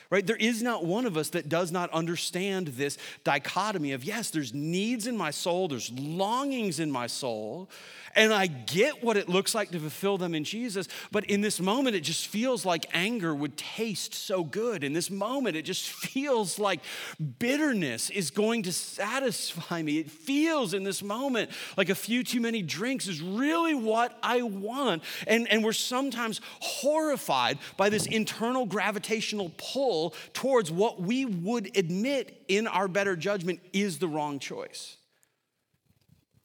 right? 0.09 0.25
There 0.25 0.35
is 0.35 0.61
not 0.61 0.85
one 0.85 1.05
of 1.05 1.17
us 1.17 1.29
that 1.29 1.49
does 1.49 1.71
not 1.71 1.89
understand 1.91 2.67
this 2.67 2.97
dichotomy 3.23 3.93
of 3.93 4.03
yes, 4.03 4.29
there's 4.29 4.53
needs 4.53 5.07
in 5.07 5.17
my 5.17 5.31
soul, 5.31 5.67
there's 5.67 5.91
longings 5.91 6.79
in 6.79 6.91
my 6.91 7.07
soul, 7.07 7.69
and 8.15 8.33
I 8.33 8.47
get 8.47 9.03
what 9.03 9.17
it 9.17 9.27
looks 9.27 9.53
like 9.53 9.71
to 9.71 9.79
fulfill 9.79 10.17
them 10.17 10.33
in 10.33 10.45
Jesus. 10.45 10.87
But 11.11 11.25
in 11.25 11.41
this 11.41 11.59
moment, 11.59 11.97
it 11.97 12.01
just 12.01 12.27
feels 12.27 12.65
like 12.65 12.85
anger 12.93 13.35
would 13.35 13.57
taste 13.57 14.13
so 14.13 14.43
good. 14.43 14.85
In 14.85 14.93
this 14.93 15.11
moment, 15.11 15.57
it 15.57 15.63
just 15.63 15.89
feels 15.89 16.57
like 16.57 16.79
bitterness 17.39 18.09
is 18.09 18.31
going 18.31 18.63
to 18.63 18.71
satisfy 18.71 19.81
me. 19.81 19.99
It 19.99 20.09
feels 20.09 20.73
in 20.73 20.83
this 20.83 21.03
moment 21.03 21.51
like 21.75 21.89
a 21.89 21.95
few 21.95 22.23
too 22.23 22.39
many 22.39 22.61
drinks 22.61 23.07
is 23.07 23.21
really 23.21 23.75
what 23.75 24.17
I 24.23 24.43
want. 24.43 25.03
And, 25.27 25.51
and 25.51 25.61
we're 25.63 25.73
sometimes 25.73 26.39
horrified 26.61 27.57
by 27.75 27.89
this 27.89 28.05
internal 28.05 28.65
gravitational 28.65 29.51
pull 29.57 29.94
towards 30.33 30.71
what 30.71 31.01
we 31.01 31.25
would 31.25 31.77
admit 31.77 32.43
in 32.47 32.67
our 32.67 32.87
better 32.87 33.15
judgment 33.15 33.59
is 33.73 33.99
the 33.99 34.07
wrong 34.07 34.39
choice. 34.39 34.97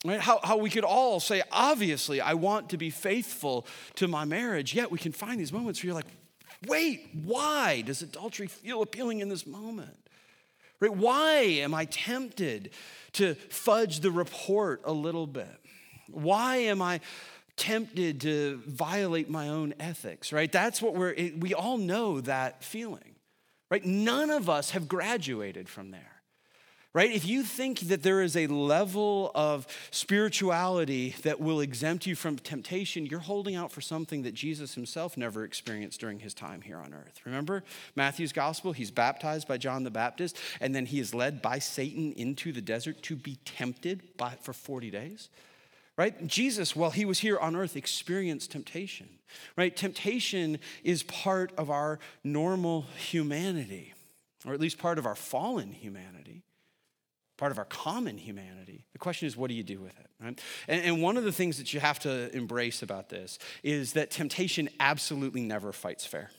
Right? 0.05 0.21
How, 0.21 0.41
how 0.43 0.57
we 0.57 0.71
could 0.71 0.85
all 0.85 1.21
say, 1.21 1.43
obviously, 1.53 2.21
I 2.21 2.35
want 2.35 2.71
to 2.71 2.79
be 2.79 2.91
faithful 2.91 3.67
to 3.97 4.09
my 4.09 4.25
marriage, 4.25 4.75
yet 4.75 4.91
we 4.91 4.99
can 4.99 5.13
find 5.13 5.39
these 5.39 5.53
moments 5.53 5.83
where 5.83 5.89
you're 5.89 5.95
like, 5.95 6.07
wait, 6.67 7.09
why 7.25 7.83
does 7.83 8.01
adultery 8.01 8.47
feel 8.47 8.83
appealing 8.83 9.21
in 9.21 9.29
this 9.29 9.47
moment? 9.47 9.97
Right? 10.81 10.95
Why 10.95 11.41
am 11.61 11.75
I 11.75 11.85
tempted 11.85 12.71
to 13.13 13.35
fudge 13.35 14.01
the 14.01 14.11
report 14.11 14.81
a 14.85 14.93
little 14.93 15.27
bit? 15.27 15.61
Why 16.09 16.57
am 16.57 16.81
I 16.81 17.01
tempted 17.57 18.23
to 18.23 18.63
violate 18.67 19.29
my 19.29 19.49
own 19.49 19.75
ethics? 19.79 20.33
Right? 20.33 20.51
That's 20.51 20.81
what 20.81 20.95
we're, 20.95 21.15
we 21.39 21.53
all 21.53 21.77
know 21.77 22.23
that 22.23 22.65
feeling. 22.65 23.10
Right? 23.71 23.85
None 23.85 24.31
of 24.31 24.51
us 24.51 24.71
have 24.71 24.89
graduated 24.89 25.69
from 25.69 25.91
there 25.91 26.21
right? 26.93 27.13
If 27.13 27.25
you 27.25 27.43
think 27.43 27.81
that 27.81 28.03
there 28.03 28.21
is 28.21 28.37
a 28.37 28.49
level 28.49 29.31
of 29.35 29.67
spirituality 29.91 31.15
that 31.23 31.41
will 31.41 31.61
exempt 31.61 32.07
you 32.07 32.17
from 32.17 32.37
temptation, 32.39 33.07
you're 33.07 33.21
holding 33.21 33.55
out 33.55 33.71
for 33.71 33.81
something 33.81 34.23
that 34.23 34.35
Jesus 34.35 34.75
himself 34.75 35.17
never 35.17 35.45
experienced 35.45 36.01
during 36.01 36.19
his 36.19 36.35
time 36.35 36.63
here 36.63 36.79
on 36.79 36.93
earth. 36.93 37.21
Remember 37.25 37.63
Matthew's 37.95 38.33
gospel? 38.33 38.73
He's 38.73 38.91
baptized 38.91 39.47
by 39.47 39.57
John 39.57 39.85
the 39.85 39.91
Baptist, 39.91 40.37
and 40.61 40.75
then 40.75 40.87
he 40.87 40.99
is 40.99 41.15
led 41.15 41.41
by 41.41 41.61
Satan 41.61 42.13
into 42.15 42.53
the 42.53 42.63
desert 42.63 43.03
to 43.05 43.17
be 43.17 43.37
tempted 43.45 44.17
by, 44.17 44.35
for 44.43 44.53
40 44.53 44.91
days. 44.91 45.29
Right? 46.01 46.27
Jesus, 46.27 46.75
while 46.75 46.93
he 46.93 47.05
was 47.05 47.19
here 47.19 47.37
on 47.37 47.55
earth, 47.55 47.77
experienced 47.77 48.53
temptation. 48.53 49.07
Right? 49.55 49.77
Temptation 49.77 50.59
is 50.83 51.03
part 51.03 51.53
of 51.59 51.69
our 51.69 51.99
normal 52.25 52.87
humanity, 52.97 53.93
or 54.47 54.55
at 54.55 54.61
least 54.61 54.79
part 54.79 54.99
of 54.99 55.05
our 55.05 55.15
fallen 55.15 55.73
humanity 55.73 56.43
part 57.37 57.53
of 57.53 57.59
our 57.59 57.65
common 57.65 58.19
humanity. 58.19 58.85
The 58.93 58.99
question 58.99 59.27
is, 59.27 59.35
what 59.35 59.49
do 59.49 59.55
you 59.55 59.63
do 59.63 59.81
with 59.81 59.99
it? 59.99 60.11
Right? 60.23 60.39
And, 60.69 60.85
and, 60.85 61.03
one 61.03 61.17
of 61.17 61.25
the 61.25 61.33
things 61.33 61.57
that 61.57 61.73
you 61.73 61.81
have 61.81 61.99
to 62.01 62.31
embrace 62.37 62.83
about 62.83 63.09
this 63.09 63.39
is 63.63 63.95
that 63.95 64.11
temptation 64.11 64.69
absolutely 64.79 65.41
never 65.41 65.73
fights 65.73 66.05
fair. 66.05 66.31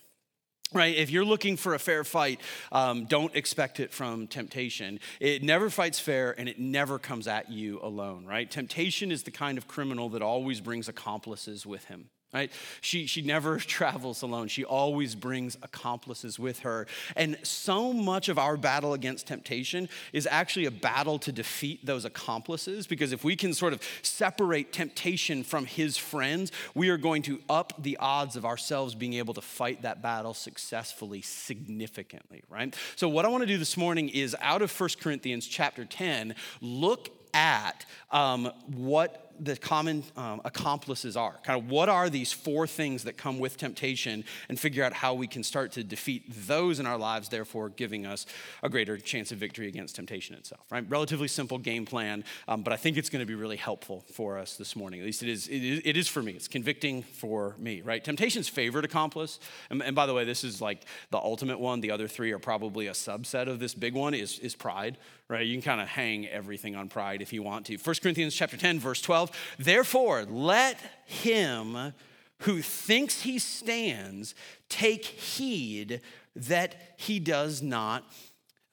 Right? 0.73 0.95
If 0.95 1.09
you're 1.09 1.25
looking 1.25 1.57
for 1.57 1.73
a 1.73 1.79
fair 1.79 2.03
fight, 2.05 2.39
um, 2.71 3.05
don't 3.05 3.35
expect 3.35 3.81
it 3.81 3.91
from 3.91 4.27
temptation. 4.27 5.01
It 5.19 5.43
never 5.43 5.69
fights 5.69 5.99
fair 5.99 6.33
and 6.39 6.47
it 6.47 6.59
never 6.59 6.97
comes 6.97 7.27
at 7.27 7.51
you 7.51 7.79
alone, 7.83 8.25
right? 8.25 8.49
Temptation 8.49 9.11
is 9.11 9.23
the 9.23 9.31
kind 9.31 9.57
of 9.57 9.67
criminal 9.67 10.09
that 10.09 10.21
always 10.21 10.61
brings 10.61 10.87
accomplices 10.87 11.65
with 11.65 11.85
him 11.85 12.09
right? 12.33 12.51
She, 12.79 13.05
she 13.05 13.21
never 13.21 13.57
travels 13.59 14.21
alone. 14.21 14.47
She 14.47 14.63
always 14.63 15.15
brings 15.15 15.57
accomplices 15.61 16.39
with 16.39 16.59
her. 16.59 16.87
And 17.15 17.37
so 17.43 17.93
much 17.93 18.29
of 18.29 18.37
our 18.37 18.57
battle 18.57 18.93
against 18.93 19.27
temptation 19.27 19.89
is 20.13 20.27
actually 20.29 20.65
a 20.65 20.71
battle 20.71 21.19
to 21.19 21.31
defeat 21.31 21.85
those 21.85 22.05
accomplices 22.05 22.87
because 22.87 23.11
if 23.11 23.23
we 23.23 23.35
can 23.35 23.53
sort 23.53 23.73
of 23.73 23.81
separate 24.01 24.71
temptation 24.73 25.43
from 25.43 25.65
his 25.65 25.97
friends 25.97 26.51
we 26.75 26.89
are 26.89 26.97
going 26.97 27.21
to 27.23 27.41
up 27.49 27.73
the 27.81 27.97
odds 27.97 28.35
of 28.35 28.45
ourselves 28.45 28.95
being 28.95 29.13
able 29.13 29.33
to 29.33 29.41
fight 29.41 29.81
that 29.81 30.01
battle 30.01 30.33
successfully 30.33 31.21
significantly 31.21 32.43
right? 32.49 32.75
So 32.95 33.07
what 33.07 33.25
i 33.25 33.27
want 33.27 33.41
to 33.41 33.47
do 33.47 33.57
this 33.57 33.77
morning 33.77 34.09
is 34.09 34.35
out 34.41 34.61
of 34.61 34.79
1 34.79 34.89
corinthians 35.01 35.47
chapter 35.47 35.85
10 35.85 36.35
look 36.61 37.09
at 37.33 37.85
um, 38.11 38.51
what 38.67 39.30
the 39.39 39.55
common 39.55 40.03
um, 40.17 40.41
accomplices 40.45 41.15
are. 41.17 41.39
Kind 41.43 41.61
of 41.61 41.69
what 41.69 41.89
are 41.89 42.09
these 42.09 42.31
four 42.31 42.67
things 42.67 43.03
that 43.03 43.17
come 43.17 43.39
with 43.39 43.57
temptation 43.57 44.23
and 44.49 44.59
figure 44.59 44.83
out 44.83 44.93
how 44.93 45.13
we 45.13 45.27
can 45.27 45.43
start 45.43 45.71
to 45.73 45.83
defeat 45.83 46.23
those 46.47 46.79
in 46.79 46.85
our 46.85 46.97
lives, 46.97 47.29
therefore 47.29 47.69
giving 47.69 48.05
us 48.05 48.25
a 48.63 48.69
greater 48.69 48.97
chance 48.97 49.31
of 49.31 49.37
victory 49.37 49.67
against 49.67 49.95
temptation 49.95 50.35
itself, 50.35 50.65
right? 50.71 50.85
Relatively 50.89 51.27
simple 51.27 51.57
game 51.57 51.85
plan, 51.85 52.23
um, 52.47 52.63
but 52.63 52.73
I 52.73 52.77
think 52.77 52.97
it's 52.97 53.09
going 53.09 53.21
to 53.21 53.25
be 53.25 53.35
really 53.35 53.57
helpful 53.57 54.05
for 54.13 54.37
us 54.37 54.55
this 54.55 54.75
morning. 54.75 54.99
At 54.99 55.05
least 55.05 55.23
it 55.23 55.29
is, 55.29 55.47
it 55.47 55.63
is, 55.63 55.81
it 55.85 55.97
is 55.97 56.07
for 56.07 56.23
me. 56.23 56.33
It's 56.33 56.47
convicting 56.47 57.03
for 57.03 57.55
me, 57.59 57.81
right? 57.81 58.03
Temptation's 58.03 58.47
favorite 58.47 58.85
accomplice, 58.85 59.39
and, 59.69 59.81
and 59.83 59.95
by 59.95 60.05
the 60.05 60.13
way, 60.13 60.25
this 60.25 60.43
is 60.43 60.61
like 60.61 60.85
the 61.09 61.17
ultimate 61.17 61.59
one. 61.59 61.81
The 61.81 61.91
other 61.91 62.07
three 62.07 62.31
are 62.31 62.39
probably 62.39 62.87
a 62.87 62.93
subset 62.93 63.47
of 63.47 63.59
this 63.59 63.73
big 63.73 63.93
one 63.93 64.13
is, 64.13 64.39
is 64.39 64.55
pride, 64.55 64.97
right? 65.27 65.45
You 65.45 65.53
can 65.53 65.61
kind 65.61 65.81
of 65.81 65.87
hang 65.87 66.27
everything 66.27 66.75
on 66.75 66.89
pride 66.89 67.21
if 67.21 67.31
you 67.31 67.43
want 67.43 67.65
to. 67.67 67.77
1 67.77 67.95
Corinthians 68.01 68.35
chapter 68.35 68.57
10, 68.57 68.79
verse 68.79 69.01
12. 69.01 69.20
Therefore, 69.59 70.23
let 70.23 70.77
him 71.05 71.93
who 72.39 72.61
thinks 72.61 73.21
he 73.21 73.37
stands 73.37 74.33
take 74.69 75.05
heed 75.05 76.01
that 76.35 76.93
he 76.97 77.19
does 77.19 77.61
not 77.61 78.03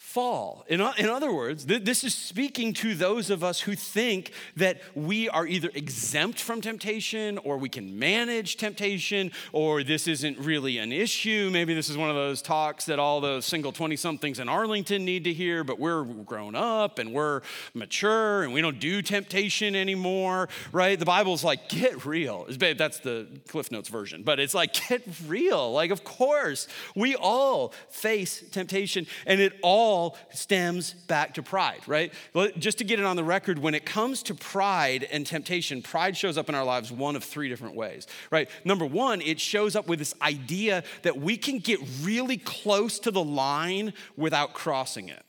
fall. 0.09 0.65
In, 0.69 0.81
in 0.97 1.11
other 1.11 1.31
words, 1.31 1.67
th- 1.67 1.85
this 1.85 2.03
is 2.03 2.15
speaking 2.15 2.73
to 2.73 2.95
those 2.95 3.29
of 3.29 3.45
us 3.45 3.61
who 3.61 3.75
think 3.75 4.33
that 4.57 4.81
we 4.95 5.29
are 5.29 5.47
either 5.47 5.71
exempt 5.75 6.41
from 6.41 6.63
temptation 6.63 7.37
or 7.37 7.59
we 7.59 7.69
can 7.69 7.99
manage 7.99 8.57
temptation 8.57 9.31
or 9.53 9.83
this 9.83 10.09
isn't 10.09 10.39
really 10.39 10.79
an 10.79 10.93
issue. 10.93 11.51
Maybe 11.53 11.75
this 11.75 11.91
is 11.91 11.99
one 11.99 12.09
of 12.09 12.17
those 12.17 12.41
talks 12.41 12.87
that 12.87 12.99
all 12.99 13.21
the 13.21 13.43
single 13.43 13.71
20 13.71 13.97
somethings 13.97 14.39
in 14.39 14.49
Arlington 14.49 15.05
need 15.05 15.25
to 15.25 15.35
hear, 15.35 15.63
but 15.63 15.79
we're 15.79 16.05
grown 16.05 16.55
up 16.55 16.99
and 16.99 17.13
we're 17.13 17.43
mature 17.75 18.45
and 18.45 18.55
we 18.55 18.63
don't 18.63 18.81
do 18.81 19.03
temptation 19.03 19.77
anymore, 19.77 20.49
right? 20.73 20.99
The 20.99 21.05
Bible's 21.05 21.45
like, 21.45 21.69
get 21.69 22.07
real. 22.07 22.47
babe. 22.59 22.79
That's 22.79 23.01
the 23.01 23.27
Cliff 23.47 23.71
Notes 23.71 23.91
version, 23.91 24.23
but 24.23 24.41
it's 24.41 24.55
like, 24.55 24.73
get 24.89 25.03
real. 25.27 25.71
Like, 25.71 25.91
of 25.91 26.03
course, 26.03 26.67
we 26.97 27.15
all 27.15 27.75
face 27.91 28.43
temptation 28.51 29.07
and 29.27 29.39
it 29.39 29.53
all 29.61 29.98
all 29.99 30.17
stems 30.31 30.93
back 30.93 31.35
to 31.35 31.43
pride, 31.43 31.81
right? 31.87 32.13
Just 32.59 32.79
to 32.79 32.85
get 32.85 33.01
it 33.01 33.05
on 33.05 33.17
the 33.17 33.25
record, 33.25 33.59
when 33.59 33.75
it 33.75 33.85
comes 33.85 34.23
to 34.25 34.35
pride 34.35 35.05
and 35.11 35.27
temptation, 35.27 35.83
pride 35.83 36.17
shows 36.17 36.39
up 36.39 36.49
in 36.49 36.55
our 36.55 36.65
lives 36.65 36.93
one 36.93 37.17
of 37.17 37.25
three 37.25 37.49
different 37.49 37.75
ways, 37.75 38.07
right? 38.31 38.49
Number 38.65 38.87
one, 38.87 39.21
it 39.21 39.41
shows 39.41 39.75
up 39.75 39.89
with 39.89 39.99
this 39.99 40.15
idea 40.23 40.85
that 41.03 41.19
we 41.19 41.37
can 41.37 41.59
get 41.59 41.81
really 42.03 42.37
close 42.37 43.01
to 43.01 43.11
the 43.11 43.23
line 43.23 43.93
without 44.17 44.55
crossing 44.55 45.09
it 45.09 45.25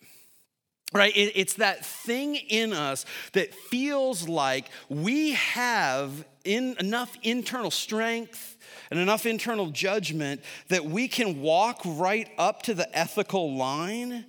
right? 0.91 1.13
it's 1.15 1.55
that 1.55 1.85
thing 1.85 2.35
in 2.35 2.73
us 2.73 3.05
that 3.33 3.53
feels 3.53 4.27
like 4.27 4.65
we 4.89 5.33
have 5.33 6.25
in, 6.43 6.75
enough 6.79 7.15
internal 7.21 7.69
strength 7.69 8.57
and 8.89 8.99
enough 8.99 9.25
internal 9.25 9.67
judgment 9.67 10.41
that 10.69 10.85
we 10.85 11.07
can 11.07 11.41
walk 11.41 11.81
right 11.85 12.29
up 12.37 12.63
to 12.63 12.73
the 12.73 12.97
ethical 12.97 13.55
line 13.55 14.25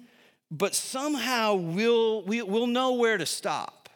but 0.50 0.75
somehow 0.75 1.54
we'll, 1.54 2.23
we, 2.23 2.42
will 2.42 2.49
we 2.49 2.61
will 2.61 2.66
know 2.66 2.95
where 2.95 3.16
to 3.16 3.26
stop. 3.26 3.88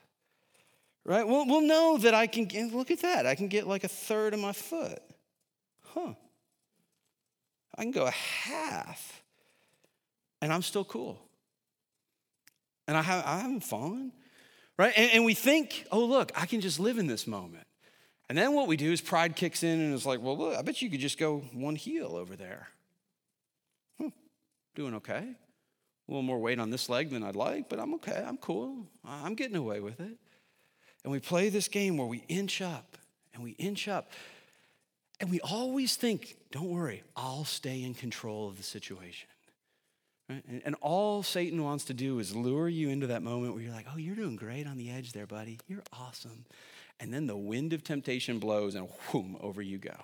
Right? 1.04 1.26
We'll, 1.26 1.46
we'll 1.46 1.61
know 1.61 1.99
that 1.99 2.14
I 2.14 2.26
can 2.26 2.46
get, 2.46 2.73
look 2.73 2.90
at 2.90 3.00
that, 3.00 3.26
I 3.26 3.34
can 3.34 3.49
get 3.49 3.66
like 3.66 3.84
a 3.84 3.88
third 3.88 4.32
of 4.32 4.40
my 4.40 4.52
foot. 4.52 5.02
Huh. 5.82 6.14
I 7.76 7.82
can 7.82 7.90
go 7.90 8.06
a 8.06 8.11
half, 8.11 9.23
and 10.40 10.52
I'm 10.52 10.62
still 10.62 10.84
cool. 10.84 11.18
And 12.87 12.96
I, 12.96 13.02
have, 13.02 13.25
I 13.26 13.38
haven't 13.38 13.64
fallen. 13.64 14.12
Right? 14.78 14.92
And, 14.96 15.11
and 15.12 15.25
we 15.25 15.34
think, 15.34 15.87
oh, 15.92 16.04
look, 16.04 16.32
I 16.34 16.46
can 16.46 16.61
just 16.61 16.80
live 16.80 16.99
in 16.99 17.06
this 17.06 17.26
moment. 17.26 17.66
And 18.28 18.38
then 18.38 18.54
what 18.54 18.68
we 18.68 18.76
do 18.76 18.90
is 18.90 19.00
pride 19.00 19.37
kicks 19.37 19.62
in 19.62 19.80
and 19.80 19.94
it's 19.94 20.06
like, 20.06 20.20
well, 20.20 20.37
look, 20.37 20.56
I 20.56 20.62
bet 20.62 20.80
you 20.82 20.90
could 20.90 21.00
just 21.00 21.18
go 21.18 21.40
one 21.52 21.76
heel 21.76 22.16
over 22.16 22.37
there. 22.37 22.68
Hmm, 23.99 24.08
doing 24.75 24.94
okay. 24.94 25.34
A 26.06 26.11
little 26.11 26.23
more 26.23 26.38
weight 26.38 26.58
on 26.58 26.70
this 26.70 26.88
leg 26.88 27.11
than 27.11 27.23
I'd 27.23 27.37
like, 27.37 27.68
but 27.68 27.78
I'm 27.80 27.94
okay. 27.94 28.23
I'm 28.26 28.37
cool. 28.37 28.87
I'm 29.04 29.34
getting 29.34 29.56
away 29.56 29.80
with 29.80 30.00
it. 30.00 30.18
And 31.02 31.12
we 31.12 31.18
play 31.18 31.49
this 31.49 31.68
game 31.68 31.96
where 31.96 32.06
we 32.06 32.25
inch 32.28 32.61
up 32.61 32.96
and 33.32 33.42
we 33.42 33.52
inch 33.52 33.88
up. 33.88 34.11
And 35.20 35.30
we 35.30 35.40
always 35.40 35.96
think, 35.96 36.37
don't 36.50 36.70
worry, 36.70 37.02
I'll 37.16 37.44
stay 37.44 37.82
in 37.82 37.94
control 37.94 38.49
of 38.49 38.56
the 38.56 38.62
situation. 38.62 39.28
Right? 40.28 40.42
And, 40.49 40.62
and, 40.64 40.75
all 40.80 41.23
Satan 41.23 41.62
wants 41.62 41.84
to 41.84 41.94
do 41.94 42.18
is 42.18 42.34
lure 42.34 42.68
you 42.68 42.88
into 42.88 43.08
that 43.08 43.23
moment 43.23 43.52
where 43.52 43.62
you're 43.62 43.75
like, 43.75 43.87
oh, 43.92 43.99
you're 43.99 44.16
doing 44.16 44.37
great 44.37 44.66
on 44.66 44.78
the 44.78 44.90
edge 44.90 45.12
there, 45.12 45.26
buddy. 45.26 45.61
You're 45.68 45.82
awesome. 45.92 46.46
And 46.99 47.12
then 47.12 47.26
the 47.26 47.37
wind 47.37 47.75
of 47.75 47.84
temptation 47.84 48.38
blows 48.38 48.75
and 48.75 48.88
whoom, 49.08 49.37
over 49.40 49.61
you 49.61 49.76
go 49.76 49.94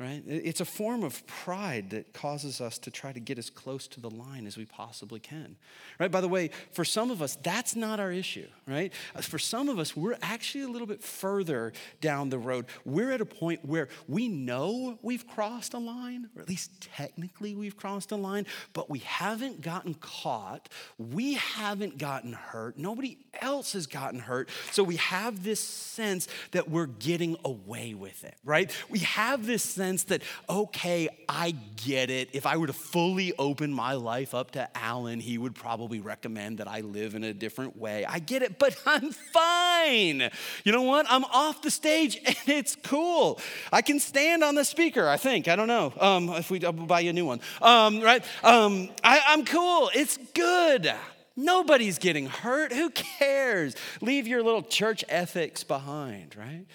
right? 0.00 0.22
It's 0.26 0.62
a 0.62 0.64
form 0.64 1.04
of 1.04 1.26
pride 1.26 1.90
that 1.90 2.14
causes 2.14 2.62
us 2.62 2.78
to 2.78 2.90
try 2.90 3.12
to 3.12 3.20
get 3.20 3.38
as 3.38 3.50
close 3.50 3.86
to 3.88 4.00
the 4.00 4.08
line 4.08 4.46
as 4.46 4.56
we 4.56 4.64
possibly 4.64 5.20
can, 5.20 5.56
right? 5.98 6.10
By 6.10 6.22
the 6.22 6.28
way, 6.28 6.50
for 6.72 6.86
some 6.86 7.10
of 7.10 7.20
us, 7.20 7.36
that's 7.42 7.76
not 7.76 8.00
our 8.00 8.10
issue, 8.10 8.46
right? 8.66 8.94
Uh, 9.14 9.20
for 9.20 9.38
some 9.38 9.68
of 9.68 9.78
us, 9.78 9.94
we're 9.94 10.16
actually 10.22 10.64
a 10.64 10.68
little 10.68 10.86
bit 10.86 11.02
further 11.02 11.74
down 12.00 12.30
the 12.30 12.38
road. 12.38 12.64
We're 12.86 13.12
at 13.12 13.20
a 13.20 13.26
point 13.26 13.62
where 13.62 13.88
we 14.08 14.28
know 14.28 14.98
we've 15.02 15.26
crossed 15.28 15.74
a 15.74 15.78
line, 15.78 16.30
or 16.34 16.40
at 16.40 16.48
least 16.48 16.80
technically 16.80 17.54
we've 17.54 17.76
crossed 17.76 18.10
a 18.10 18.16
line, 18.16 18.46
but 18.72 18.88
we 18.88 19.00
haven't 19.00 19.60
gotten 19.60 19.92
caught. 19.92 20.70
We 20.96 21.34
haven't 21.34 21.98
gotten 21.98 22.32
hurt. 22.32 22.78
Nobody 22.78 23.18
else 23.38 23.74
has 23.74 23.86
gotten 23.86 24.20
hurt. 24.20 24.48
So 24.70 24.82
we 24.82 24.96
have 24.96 25.44
this 25.44 25.60
sense 25.60 26.26
that 26.52 26.70
we're 26.70 26.86
getting 26.86 27.36
away 27.44 27.92
with 27.92 28.24
it, 28.24 28.36
right? 28.44 28.74
We 28.88 29.00
have 29.00 29.44
this 29.44 29.62
sense 29.62 29.89
sense 29.90 30.04
that, 30.04 30.22
okay, 30.48 31.08
I 31.28 31.54
get 31.84 32.10
it. 32.10 32.28
If 32.32 32.46
I 32.46 32.56
were 32.58 32.68
to 32.68 32.72
fully 32.72 33.32
open 33.38 33.72
my 33.72 33.94
life 33.94 34.34
up 34.34 34.52
to 34.52 34.68
Alan, 34.76 35.18
he 35.18 35.36
would 35.36 35.54
probably 35.54 36.00
recommend 36.00 36.58
that 36.58 36.68
I 36.68 36.80
live 36.80 37.16
in 37.16 37.24
a 37.24 37.34
different 37.34 37.76
way. 37.76 38.04
I 38.04 38.20
get 38.20 38.42
it, 38.42 38.58
but 38.58 38.76
I'm 38.86 39.10
fine. 39.10 40.30
You 40.64 40.72
know 40.72 40.82
what? 40.82 41.06
I'm 41.08 41.24
off 41.24 41.62
the 41.62 41.72
stage 41.72 42.20
and 42.24 42.36
it's 42.46 42.76
cool. 42.76 43.40
I 43.72 43.82
can 43.82 43.98
stand 43.98 44.44
on 44.44 44.54
the 44.54 44.64
speaker, 44.64 45.08
I 45.08 45.16
think. 45.16 45.48
I 45.48 45.56
don't 45.56 45.68
know. 45.68 45.92
Um, 45.98 46.28
if 46.30 46.50
we, 46.50 46.64
I'll 46.64 46.72
buy 46.72 47.00
you 47.00 47.10
a 47.10 47.12
new 47.12 47.26
one. 47.26 47.40
Um, 47.60 48.00
right? 48.00 48.24
Um, 48.44 48.90
I, 49.02 49.20
I'm 49.26 49.44
cool. 49.44 49.90
It's 49.92 50.18
good. 50.34 50.92
Nobody's 51.36 51.98
getting 51.98 52.26
hurt. 52.26 52.72
Who 52.72 52.90
cares? 52.90 53.74
Leave 54.00 54.28
your 54.28 54.42
little 54.42 54.62
church 54.62 55.04
ethics 55.08 55.64
behind, 55.64 56.36
right? 56.36 56.66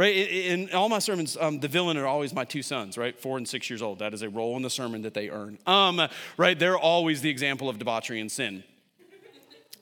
Right? 0.00 0.16
In, 0.16 0.72
all 0.72 0.88
my 0.88 0.98
sermons, 0.98 1.36
um, 1.38 1.60
the 1.60 1.68
villain 1.68 1.98
are 1.98 2.06
always 2.06 2.32
my 2.32 2.46
two 2.46 2.62
sons, 2.62 2.96
right? 2.96 3.18
Four 3.18 3.36
and 3.36 3.46
six 3.46 3.68
years 3.68 3.82
old. 3.82 3.98
That 3.98 4.14
is 4.14 4.22
a 4.22 4.30
role 4.30 4.56
in 4.56 4.62
the 4.62 4.70
sermon 4.70 5.02
that 5.02 5.12
they 5.12 5.28
earn, 5.28 5.58
um, 5.66 6.00
right? 6.38 6.58
They're 6.58 6.78
always 6.78 7.20
the 7.20 7.28
example 7.28 7.68
of 7.68 7.78
debauchery 7.78 8.18
and 8.18 8.32
sin. 8.32 8.64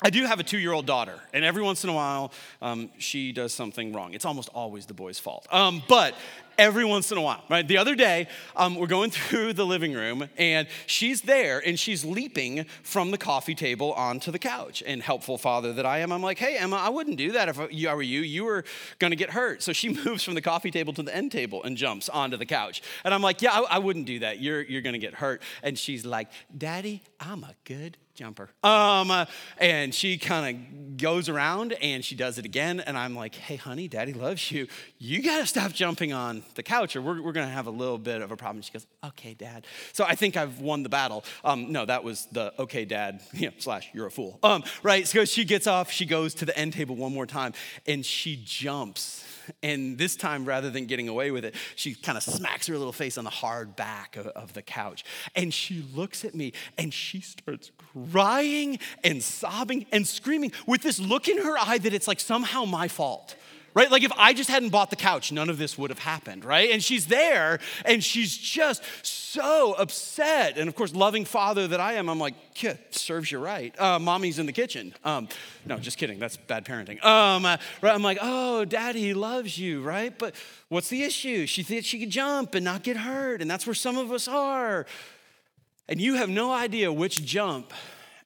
I 0.02 0.10
do 0.10 0.25
have 0.25 0.40
a 0.40 0.42
two 0.42 0.58
year 0.58 0.72
old 0.72 0.87
daughter, 0.87 1.20
and 1.32 1.44
every 1.44 1.62
once 1.62 1.84
in 1.84 1.90
a 1.90 1.92
while, 1.92 2.32
um, 2.60 2.90
she 2.98 3.30
does 3.30 3.52
something 3.52 3.92
wrong. 3.92 4.12
It's 4.12 4.25
almost 4.25 4.48
always 4.48 4.87
the 4.87 4.94
boy's 4.94 5.20
fault. 5.20 5.46
Um, 5.52 5.82
but 5.88 6.16
every 6.58 6.84
once 6.84 7.10
in 7.12 7.18
a 7.18 7.22
while, 7.22 7.44
right? 7.48 7.66
The 7.66 7.78
other 7.78 7.94
day, 7.94 8.26
um, 8.56 8.74
we're 8.74 8.88
going 8.88 9.10
through 9.12 9.54
the 9.54 9.64
living 9.64 9.92
room, 9.92 10.28
and 10.36 10.68
she's 10.86 11.22
there, 11.22 11.62
and 11.64 11.78
she's 11.78 12.04
leaping 12.04 12.66
from 12.82 13.10
the 13.10 13.18
coffee 13.18 13.54
table 13.54 13.92
onto 13.92 14.30
the 14.30 14.38
couch. 14.38 14.82
And 14.86 15.02
helpful 15.02 15.38
father 15.38 15.72
that 15.74 15.86
I 15.86 15.98
am, 15.98 16.12
I'm 16.12 16.22
like, 16.22 16.38
hey, 16.38 16.58
Emma, 16.58 16.76
I 16.76 16.88
wouldn't 16.88 17.16
do 17.16 17.32
that 17.32 17.48
if 17.48 17.58
I 17.58 17.64
were 17.94 18.02
you. 18.02 18.20
You 18.20 18.44
were 18.44 18.64
going 18.98 19.12
to 19.12 19.16
get 19.16 19.30
hurt. 19.30 19.62
So 19.62 19.72
she 19.72 19.88
moves 20.04 20.22
from 20.22 20.34
the 20.34 20.42
coffee 20.42 20.70
table 20.70 20.92
to 20.94 21.02
the 21.02 21.14
end 21.14 21.32
table 21.32 21.62
and 21.62 21.76
jumps 21.76 22.08
onto 22.08 22.36
the 22.36 22.46
couch. 22.46 22.82
And 23.04 23.14
I'm 23.14 23.22
like, 23.22 23.40
yeah, 23.40 23.52
I, 23.52 23.76
I 23.76 23.78
wouldn't 23.78 24.06
do 24.06 24.18
that. 24.20 24.40
You're, 24.40 24.62
you're 24.62 24.82
going 24.82 24.94
to 24.94 24.98
get 24.98 25.14
hurt. 25.14 25.42
And 25.62 25.78
she's 25.78 26.04
like, 26.04 26.28
Daddy, 26.56 27.02
I'm 27.20 27.44
a 27.44 27.54
good 27.64 27.96
jumper. 28.18 28.50
Um, 28.64 29.12
uh, 29.12 29.26
and 29.58 29.94
she 29.94 30.18
kind 30.18 30.56
of 30.56 30.96
goes 30.96 31.28
around 31.28 31.72
and 31.75 32.04
she 32.04 32.16
does 32.16 32.37
it 32.37 32.44
again. 32.44 32.80
And 32.80 32.98
I'm 32.98 33.14
like, 33.14 33.37
hey, 33.37 33.54
honey, 33.54 33.87
daddy 33.87 34.12
loves 34.12 34.50
you. 34.50 34.66
You 34.98 35.22
got 35.22 35.38
to 35.38 35.46
stop 35.46 35.72
jumping 35.72 36.12
on 36.12 36.42
the 36.56 36.64
couch 36.64 36.96
or 36.96 37.00
we're, 37.00 37.22
we're 37.22 37.32
going 37.32 37.46
to 37.46 37.52
have 37.52 37.68
a 37.68 37.70
little 37.70 37.96
bit 37.96 38.20
of 38.20 38.32
a 38.32 38.37
problem. 38.37 38.60
She 38.62 38.72
goes, 38.72 38.88
okay, 39.04 39.34
dad. 39.34 39.66
So 39.92 40.04
I 40.04 40.16
think 40.16 40.37
I've 40.37 40.60
won 40.60 40.82
the 40.82 40.88
battle. 40.88 41.25
Um, 41.44 41.70
no, 41.70 41.87
that 41.87 42.02
was 42.02 42.26
the 42.32 42.52
okay, 42.58 42.84
dad, 42.84 43.22
you 43.32 43.46
know, 43.46 43.52
slash, 43.58 43.88
you're 43.94 44.06
a 44.06 44.10
fool. 44.10 44.40
Um, 44.42 44.64
right? 44.82 45.06
So 45.06 45.25
she 45.25 45.44
gets 45.44 45.68
off, 45.68 45.92
she 45.92 46.04
goes 46.04 46.34
to 46.34 46.44
the 46.44 46.58
end 46.58 46.72
table 46.72 46.96
one 46.96 47.14
more 47.14 47.26
time 47.26 47.52
and 47.87 48.04
she 48.04 48.40
jumps 48.44 49.25
and 49.62 49.98
this 49.98 50.16
time, 50.16 50.44
rather 50.44 50.70
than 50.70 50.86
getting 50.86 51.08
away 51.08 51.30
with 51.30 51.44
it, 51.44 51.54
she 51.76 51.94
kind 51.94 52.16
of 52.16 52.24
smacks 52.24 52.66
her 52.66 52.76
little 52.76 52.92
face 52.92 53.18
on 53.18 53.24
the 53.24 53.30
hard 53.30 53.76
back 53.76 54.16
of, 54.16 54.26
of 54.28 54.52
the 54.52 54.62
couch. 54.62 55.04
And 55.34 55.52
she 55.52 55.84
looks 55.94 56.24
at 56.24 56.34
me 56.34 56.52
and 56.76 56.92
she 56.92 57.20
starts 57.20 57.70
crying 58.10 58.78
and 59.04 59.22
sobbing 59.22 59.86
and 59.92 60.06
screaming 60.06 60.52
with 60.66 60.82
this 60.82 60.98
look 60.98 61.28
in 61.28 61.38
her 61.38 61.56
eye 61.58 61.78
that 61.78 61.92
it's 61.92 62.08
like 62.08 62.20
somehow 62.20 62.64
my 62.64 62.88
fault 62.88 63.37
right? 63.78 63.92
Like 63.92 64.02
if 64.02 64.10
I 64.16 64.34
just 64.34 64.50
hadn't 64.50 64.70
bought 64.70 64.90
the 64.90 64.96
couch, 64.96 65.30
none 65.30 65.48
of 65.48 65.56
this 65.56 65.78
would 65.78 65.90
have 65.90 66.00
happened, 66.00 66.44
right? 66.44 66.70
And 66.70 66.82
she's 66.82 67.06
there 67.06 67.60
and 67.84 68.02
she's 68.02 68.36
just 68.36 68.82
so 69.04 69.74
upset. 69.74 70.58
And 70.58 70.68
of 70.68 70.74
course, 70.74 70.92
loving 70.96 71.24
father 71.24 71.68
that 71.68 71.78
I 71.78 71.92
am, 71.92 72.08
I'm 72.08 72.18
like, 72.18 72.34
yeah, 72.56 72.74
serves 72.90 73.30
you 73.30 73.38
right. 73.38 73.78
Uh, 73.80 74.00
mommy's 74.00 74.40
in 74.40 74.46
the 74.46 74.52
kitchen. 74.52 74.94
Um, 75.04 75.28
no, 75.64 75.78
just 75.78 75.96
kidding. 75.96 76.18
That's 76.18 76.36
bad 76.36 76.64
parenting. 76.64 77.02
Um, 77.04 77.44
right? 77.44 77.60
I'm 77.84 78.02
like, 78.02 78.18
oh, 78.20 78.64
daddy 78.64 79.14
loves 79.14 79.56
you, 79.56 79.80
right? 79.80 80.18
But 80.18 80.34
what's 80.70 80.88
the 80.88 81.04
issue? 81.04 81.46
She 81.46 81.62
thinks 81.62 81.86
she 81.86 82.00
could 82.00 82.10
jump 82.10 82.56
and 82.56 82.64
not 82.64 82.82
get 82.82 82.96
hurt. 82.96 83.40
And 83.40 83.48
that's 83.48 83.64
where 83.64 83.74
some 83.74 83.96
of 83.96 84.10
us 84.10 84.26
are. 84.26 84.86
And 85.88 86.00
you 86.00 86.14
have 86.14 86.28
no 86.28 86.50
idea 86.52 86.92
which 86.92 87.24
jump 87.24 87.72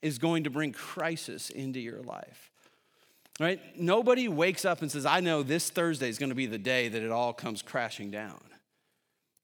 is 0.00 0.18
going 0.18 0.44
to 0.44 0.50
bring 0.50 0.72
crisis 0.72 1.50
into 1.50 1.78
your 1.78 2.00
life 2.00 2.51
right? 3.40 3.61
Nobody 3.79 4.29
wakes 4.29 4.64
up 4.64 4.83
and 4.83 4.90
says, 4.90 5.07
I 5.07 5.21
know 5.21 5.42
this 5.42 5.71
Thursday 5.71 6.09
is 6.09 6.18
going 6.18 6.31
to 6.31 6.35
be 6.35 6.47
the 6.47 6.59
day 6.59 6.88
that 6.88 7.03
it 7.03 7.11
all 7.11 7.33
comes 7.33 7.62
crashing 7.62 8.11
down. 8.11 8.40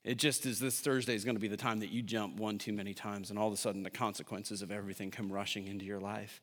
It 0.04 0.16
just 0.16 0.46
is 0.46 0.58
this 0.58 0.80
Thursday 0.80 1.14
is 1.14 1.24
going 1.24 1.36
to 1.36 1.40
be 1.40 1.48
the 1.48 1.56
time 1.56 1.80
that 1.80 1.90
you 1.90 2.02
jump 2.02 2.38
one 2.38 2.58
too 2.58 2.72
many 2.72 2.94
times, 2.94 3.30
and 3.30 3.38
all 3.38 3.48
of 3.48 3.52
a 3.52 3.56
sudden 3.56 3.82
the 3.82 3.90
consequences 3.90 4.62
of 4.62 4.70
everything 4.70 5.10
come 5.10 5.30
rushing 5.30 5.66
into 5.66 5.84
your 5.84 6.00
life. 6.00 6.40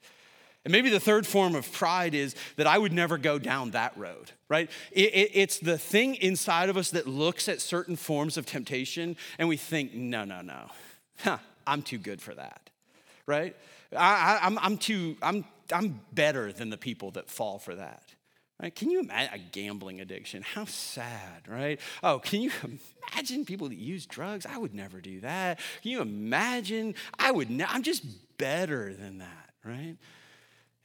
And 0.65 0.71
maybe 0.71 0.89
the 0.89 0.99
third 0.99 1.27
form 1.27 1.55
of 1.55 1.71
pride 1.71 2.15
is 2.15 2.35
that 2.57 2.65
I 2.65 2.77
would 2.77 2.91
never 2.91 3.19
go 3.19 3.37
down 3.37 3.71
that 3.71 3.95
road, 3.95 4.31
right? 4.49 4.69
It, 4.91 5.13
it, 5.13 5.31
it's 5.33 5.59
the 5.59 5.77
thing 5.77 6.15
inside 6.15 6.69
of 6.69 6.77
us 6.77 6.89
that 6.91 7.07
looks 7.07 7.47
at 7.47 7.61
certain 7.61 7.95
forms 7.95 8.35
of 8.35 8.47
temptation 8.47 9.15
and 9.37 9.47
we 9.47 9.57
think, 9.57 9.93
no, 9.93 10.25
no, 10.25 10.41
no, 10.41 10.71
huh, 11.19 11.37
I'm 11.67 11.83
too 11.83 11.99
good 11.99 12.19
for 12.19 12.33
that, 12.33 12.69
right? 13.27 13.55
I, 13.95 14.39
I'm, 14.41 14.57
I'm 14.57 14.77
too, 14.77 15.17
I'm 15.21 15.45
I'm 15.71 16.01
better 16.13 16.51
than 16.51 16.69
the 16.69 16.77
people 16.77 17.11
that 17.11 17.29
fall 17.29 17.59
for 17.59 17.75
that. 17.75 18.03
Right? 18.61 18.73
Can 18.73 18.89
you 18.89 19.01
imagine 19.01 19.33
a 19.33 19.37
gambling 19.37 19.99
addiction? 19.99 20.41
How 20.41 20.63
sad, 20.63 21.47
right? 21.47 21.79
Oh, 22.01 22.19
can 22.19 22.41
you 22.41 22.51
imagine 23.13 23.43
people 23.43 23.67
that 23.67 23.77
use 23.77 24.05
drugs? 24.05 24.45
I 24.45 24.57
would 24.57 24.73
never 24.73 25.01
do 25.01 25.19
that. 25.21 25.59
Can 25.81 25.91
you 25.91 26.01
imagine? 26.01 26.95
I 27.19 27.31
would. 27.31 27.49
Ne- 27.49 27.65
I'm 27.67 27.83
just 27.83 28.05
better 28.37 28.93
than 28.93 29.17
that, 29.17 29.49
right? 29.65 29.97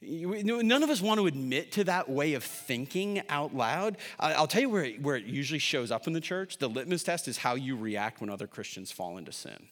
None 0.01 0.83
of 0.83 0.89
us 0.89 0.99
want 0.99 1.19
to 1.19 1.27
admit 1.27 1.73
to 1.73 1.83
that 1.85 2.09
way 2.09 2.33
of 2.33 2.43
thinking 2.43 3.21
out 3.29 3.55
loud. 3.55 3.97
I'll 4.19 4.47
tell 4.47 4.61
you 4.61 4.69
where 4.69 4.83
it, 4.83 5.01
where 5.01 5.15
it 5.15 5.25
usually 5.25 5.59
shows 5.59 5.91
up 5.91 6.07
in 6.07 6.13
the 6.13 6.19
church. 6.19 6.57
The 6.57 6.67
litmus 6.67 7.03
test 7.03 7.27
is 7.27 7.37
how 7.37 7.55
you 7.55 7.77
react 7.77 8.19
when 8.19 8.29
other 8.29 8.47
Christians 8.47 8.91
fall 8.91 9.17
into 9.17 9.31
sin. 9.31 9.67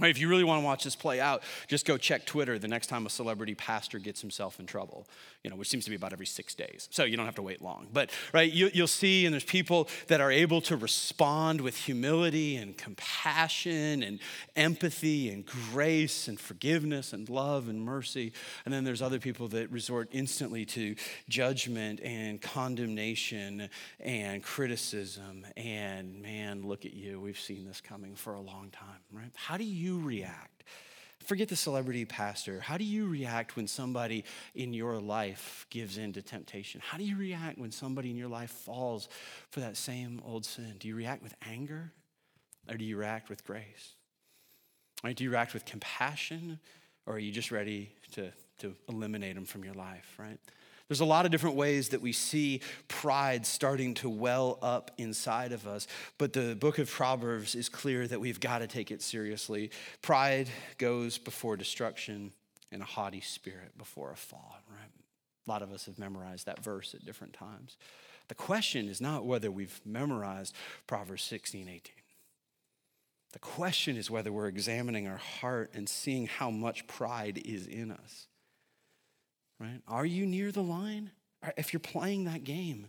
If 0.00 0.18
you 0.18 0.28
really 0.28 0.44
want 0.44 0.62
to 0.62 0.64
watch 0.64 0.84
this 0.84 0.96
play 0.96 1.20
out, 1.20 1.42
just 1.68 1.84
go 1.84 1.98
check 1.98 2.24
Twitter 2.24 2.58
the 2.58 2.66
next 2.66 2.86
time 2.86 3.04
a 3.04 3.10
celebrity 3.10 3.54
pastor 3.54 3.98
gets 3.98 4.22
himself 4.22 4.58
in 4.58 4.64
trouble, 4.64 5.06
you 5.44 5.50
know, 5.50 5.56
which 5.56 5.68
seems 5.68 5.84
to 5.84 5.90
be 5.90 5.96
about 5.96 6.14
every 6.14 6.24
six 6.24 6.54
days. 6.54 6.88
So 6.90 7.04
you 7.04 7.18
don't 7.18 7.26
have 7.26 7.34
to 7.34 7.42
wait 7.42 7.60
long. 7.60 7.88
But, 7.92 8.08
right, 8.32 8.50
you, 8.50 8.70
will 8.74 8.86
see, 8.86 9.26
and 9.26 9.34
there's 9.34 9.44
people 9.44 9.90
that 10.06 10.22
are 10.22 10.30
able 10.30 10.62
to 10.62 10.78
respond 10.78 11.60
with 11.60 11.76
humility 11.76 12.56
and 12.56 12.74
compassion 12.78 14.02
and 14.02 14.18
empathy 14.56 15.28
and 15.28 15.44
grace 15.44 16.26
and 16.26 16.40
forgiveness 16.40 17.12
and 17.12 17.28
love 17.28 17.68
and 17.68 17.78
mercy. 17.78 18.32
And 18.64 18.72
then 18.72 18.84
there's 18.84 19.02
other 19.02 19.18
people 19.18 19.48
that 19.48 19.70
resort 19.70 20.08
instantly 20.12 20.64
to 20.66 20.94
judgment 21.28 22.00
and 22.02 22.40
condemnation 22.40 23.68
and 24.00 24.42
criticism. 24.42 25.44
And 25.54 26.22
man, 26.22 26.62
look 26.62 26.86
at 26.86 26.94
you. 26.94 27.20
We've 27.20 27.38
seen 27.38 27.66
this 27.66 27.82
coming 27.82 28.14
for 28.14 28.32
a 28.32 28.40
long 28.40 28.70
time, 28.72 29.00
right? 29.12 29.30
How 29.34 29.58
do 29.58 29.64
you 29.64 29.81
you 29.82 30.00
react? 30.00 30.64
Forget 31.24 31.48
the 31.48 31.56
celebrity 31.56 32.04
pastor. 32.04 32.60
How 32.60 32.76
do 32.76 32.84
you 32.84 33.06
react 33.06 33.54
when 33.54 33.66
somebody 33.66 34.24
in 34.54 34.72
your 34.72 34.98
life 34.98 35.66
gives 35.70 35.96
in 35.98 36.12
to 36.14 36.22
temptation? 36.22 36.80
How 36.84 36.98
do 36.98 37.04
you 37.04 37.16
react 37.16 37.58
when 37.58 37.70
somebody 37.70 38.10
in 38.10 38.16
your 38.16 38.28
life 38.28 38.50
falls 38.50 39.08
for 39.50 39.60
that 39.60 39.76
same 39.76 40.20
old 40.24 40.44
sin? 40.44 40.74
Do 40.78 40.88
you 40.88 40.96
react 40.96 41.22
with 41.22 41.34
anger 41.48 41.92
or 42.68 42.76
do 42.76 42.84
you 42.84 42.96
react 42.96 43.28
with 43.28 43.44
grace? 43.44 43.94
Right? 45.04 45.16
Do 45.16 45.24
you 45.24 45.30
react 45.30 45.54
with 45.54 45.64
compassion 45.64 46.58
or 47.06 47.14
are 47.14 47.18
you 47.18 47.32
just 47.32 47.50
ready 47.50 47.92
to, 48.12 48.32
to 48.58 48.74
eliminate 48.88 49.34
them 49.34 49.44
from 49.44 49.64
your 49.64 49.74
life, 49.74 50.14
right? 50.18 50.38
There's 50.92 51.00
a 51.00 51.06
lot 51.06 51.24
of 51.24 51.32
different 51.32 51.56
ways 51.56 51.88
that 51.88 52.02
we 52.02 52.12
see 52.12 52.60
pride 52.86 53.46
starting 53.46 53.94
to 53.94 54.10
well 54.10 54.58
up 54.60 54.90
inside 54.98 55.52
of 55.52 55.66
us, 55.66 55.86
but 56.18 56.34
the 56.34 56.54
book 56.54 56.78
of 56.78 56.90
Proverbs 56.90 57.54
is 57.54 57.70
clear 57.70 58.06
that 58.06 58.20
we've 58.20 58.40
got 58.40 58.58
to 58.58 58.66
take 58.66 58.90
it 58.90 59.00
seriously. 59.00 59.70
Pride 60.02 60.50
goes 60.76 61.16
before 61.16 61.56
destruction, 61.56 62.30
and 62.70 62.82
a 62.82 62.84
haughty 62.84 63.22
spirit 63.22 63.78
before 63.78 64.10
a 64.10 64.16
fall, 64.16 64.58
right? 64.68 64.90
A 65.46 65.50
lot 65.50 65.62
of 65.62 65.72
us 65.72 65.86
have 65.86 65.98
memorized 65.98 66.44
that 66.44 66.62
verse 66.62 66.92
at 66.92 67.06
different 67.06 67.32
times. 67.32 67.78
The 68.28 68.34
question 68.34 68.86
is 68.86 69.00
not 69.00 69.24
whether 69.24 69.50
we've 69.50 69.80
memorized 69.86 70.54
Proverbs 70.86 71.22
16, 71.22 71.70
18. 71.70 71.80
The 73.32 73.38
question 73.38 73.96
is 73.96 74.10
whether 74.10 74.30
we're 74.30 74.48
examining 74.48 75.08
our 75.08 75.16
heart 75.16 75.70
and 75.72 75.88
seeing 75.88 76.26
how 76.26 76.50
much 76.50 76.86
pride 76.86 77.40
is 77.46 77.66
in 77.66 77.90
us 77.90 78.26
right? 79.62 79.80
Are 79.86 80.04
you 80.04 80.26
near 80.26 80.50
the 80.50 80.62
line? 80.62 81.10
Uh, 81.42 81.50
if 81.56 81.72
you're 81.72 81.80
playing 81.80 82.24
that 82.24 82.42
game, 82.42 82.88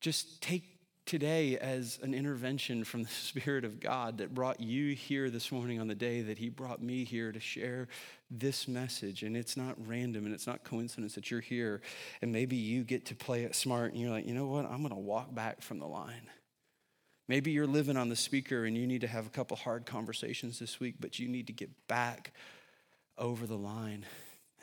just 0.00 0.42
take 0.42 0.64
today 1.06 1.56
as 1.58 2.00
an 2.02 2.12
intervention 2.12 2.82
from 2.82 3.04
the 3.04 3.08
Spirit 3.22 3.64
of 3.64 3.78
God 3.78 4.18
that 4.18 4.34
brought 4.34 4.58
you 4.60 4.94
here 4.94 5.30
this 5.30 5.52
morning 5.52 5.80
on 5.80 5.86
the 5.86 5.94
day 5.94 6.22
that 6.22 6.38
He 6.38 6.48
brought 6.48 6.82
me 6.82 7.04
here 7.04 7.30
to 7.30 7.38
share 7.38 7.86
this 8.30 8.66
message. 8.66 9.22
And 9.22 9.36
it's 9.36 9.56
not 9.56 9.76
random 9.86 10.26
and 10.26 10.34
it's 10.34 10.48
not 10.48 10.64
coincidence 10.64 11.14
that 11.14 11.30
you're 11.30 11.40
here. 11.40 11.80
And 12.20 12.32
maybe 12.32 12.56
you 12.56 12.82
get 12.82 13.06
to 13.06 13.14
play 13.14 13.44
it 13.44 13.54
smart 13.54 13.92
and 13.92 14.00
you're 14.00 14.10
like, 14.10 14.26
you 14.26 14.34
know 14.34 14.46
what? 14.46 14.66
I'm 14.66 14.78
going 14.78 14.90
to 14.90 14.96
walk 14.96 15.32
back 15.32 15.62
from 15.62 15.78
the 15.78 15.86
line. 15.86 16.28
Maybe 17.28 17.52
you're 17.52 17.66
living 17.66 17.96
on 17.96 18.08
the 18.08 18.16
speaker 18.16 18.64
and 18.64 18.76
you 18.76 18.86
need 18.86 19.00
to 19.00 19.08
have 19.08 19.26
a 19.26 19.30
couple 19.30 19.56
hard 19.56 19.86
conversations 19.86 20.58
this 20.58 20.80
week, 20.80 20.96
but 20.98 21.18
you 21.20 21.28
need 21.28 21.46
to 21.46 21.52
get 21.52 21.70
back 21.86 22.32
over 23.18 23.46
the 23.46 23.56
line 23.56 24.04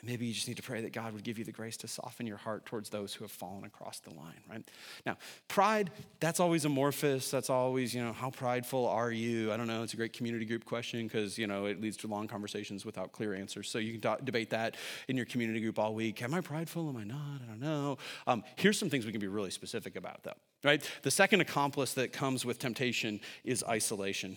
maybe 0.06 0.26
you 0.26 0.34
just 0.34 0.48
need 0.48 0.56
to 0.56 0.62
pray 0.62 0.80
that 0.82 0.92
God 0.92 1.12
would 1.12 1.24
give 1.24 1.38
you 1.38 1.44
the 1.44 1.52
grace 1.52 1.76
to 1.78 1.88
soften 1.88 2.26
your 2.26 2.36
heart 2.36 2.66
towards 2.66 2.90
those 2.90 3.14
who 3.14 3.24
have 3.24 3.30
fallen 3.30 3.64
across 3.64 4.00
the 4.00 4.10
line, 4.10 4.40
right? 4.50 4.62
Now, 5.06 5.16
pride, 5.48 5.90
that's 6.20 6.40
always 6.40 6.64
amorphous. 6.64 7.30
That's 7.30 7.50
always, 7.50 7.94
you 7.94 8.04
know, 8.04 8.12
how 8.12 8.30
prideful 8.30 8.86
are 8.86 9.10
you? 9.10 9.52
I 9.52 9.56
don't 9.56 9.66
know. 9.66 9.82
It's 9.82 9.94
a 9.94 9.96
great 9.96 10.12
community 10.12 10.44
group 10.44 10.64
question 10.64 11.06
because, 11.06 11.38
you 11.38 11.46
know, 11.46 11.66
it 11.66 11.80
leads 11.80 11.96
to 11.98 12.06
long 12.06 12.28
conversations 12.28 12.84
without 12.84 13.12
clear 13.12 13.34
answers. 13.34 13.68
So 13.68 13.78
you 13.78 13.98
can 13.98 14.24
debate 14.24 14.50
that 14.50 14.76
in 15.08 15.16
your 15.16 15.26
community 15.26 15.60
group 15.60 15.78
all 15.78 15.94
week. 15.94 16.22
Am 16.22 16.34
I 16.34 16.40
prideful? 16.40 16.88
Am 16.88 16.96
I 16.96 17.04
not? 17.04 17.40
I 17.42 17.46
don't 17.46 17.60
know. 17.60 17.98
Um, 18.26 18.44
here's 18.56 18.78
some 18.78 18.90
things 18.90 19.06
we 19.06 19.12
can 19.12 19.20
be 19.20 19.28
really 19.28 19.50
specific 19.50 19.96
about, 19.96 20.22
though, 20.22 20.32
right? 20.62 20.88
The 21.02 21.10
second 21.10 21.40
accomplice 21.40 21.94
that 21.94 22.12
comes 22.12 22.44
with 22.44 22.58
temptation 22.58 23.20
is 23.44 23.64
isolation. 23.68 24.36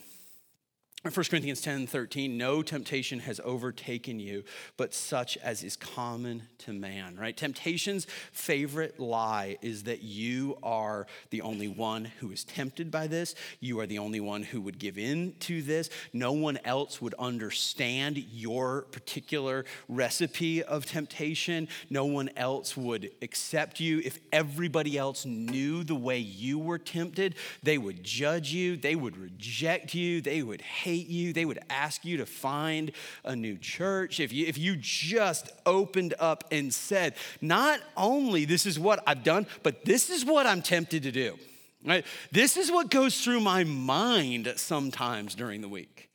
1 1.03 1.13
Corinthians 1.13 1.61
10 1.61 1.85
13, 1.85 2.39
no 2.39 2.63
temptation 2.63 3.19
has 3.19 3.39
overtaken 3.43 4.19
you, 4.19 4.43
but 4.77 4.95
such 4.95 5.37
as 5.37 5.63
is 5.63 5.75
common 5.75 6.41
to 6.57 6.73
man, 6.73 7.15
right? 7.15 7.37
Temptation's 7.37 8.07
favorite 8.31 8.99
lie 8.99 9.57
is 9.61 9.83
that 9.83 10.01
you 10.01 10.57
are 10.63 11.05
the 11.29 11.41
only 11.41 11.67
one 11.67 12.05
who 12.19 12.31
is 12.31 12.43
tempted 12.43 12.89
by 12.89 13.05
this. 13.05 13.35
You 13.59 13.79
are 13.79 13.85
the 13.85 13.99
only 13.99 14.19
one 14.19 14.41
who 14.41 14.59
would 14.61 14.79
give 14.79 14.97
in 14.97 15.35
to 15.41 15.61
this. 15.61 15.91
No 16.13 16.31
one 16.31 16.57
else 16.65 16.99
would 16.99 17.13
understand 17.19 18.17
your 18.17 18.81
particular 18.91 19.65
recipe 19.87 20.63
of 20.63 20.87
temptation. 20.87 21.67
No 21.91 22.05
one 22.05 22.31
else 22.35 22.75
would 22.75 23.11
accept 23.21 23.79
you. 23.79 24.01
If 24.03 24.19
everybody 24.31 24.97
else 24.97 25.27
knew 25.27 25.83
the 25.83 25.95
way 25.95 26.17
you 26.17 26.57
were 26.57 26.79
tempted, 26.79 27.35
they 27.61 27.77
would 27.77 28.03
judge 28.03 28.51
you, 28.51 28.77
they 28.77 28.95
would 28.95 29.15
reject 29.15 29.93
you, 29.93 30.21
they 30.21 30.41
would 30.41 30.61
hate 30.61 30.86
hate 30.87 31.07
you. 31.07 31.33
They 31.33 31.43
would 31.43 31.59
ask 31.69 32.05
you 32.05 32.15
to 32.17 32.25
find 32.25 32.93
a 33.25 33.35
new 33.35 33.57
church. 33.57 34.21
If 34.21 34.31
you, 34.31 34.45
if 34.45 34.57
you 34.57 34.77
just 34.77 35.51
opened 35.65 36.13
up 36.17 36.45
and 36.49 36.73
said, 36.73 37.15
not 37.41 37.81
only 37.97 38.45
this 38.45 38.65
is 38.65 38.79
what 38.79 39.03
I've 39.05 39.25
done, 39.25 39.47
but 39.63 39.83
this 39.83 40.09
is 40.09 40.23
what 40.23 40.47
I'm 40.47 40.61
tempted 40.61 41.03
to 41.03 41.11
do. 41.11 41.37
Right? 41.85 42.05
This 42.31 42.55
is 42.55 42.71
what 42.71 42.89
goes 42.89 43.21
through 43.21 43.41
my 43.41 43.65
mind 43.65 44.53
sometimes 44.55 45.35
during 45.35 45.59
the 45.59 45.67
week. 45.67 46.09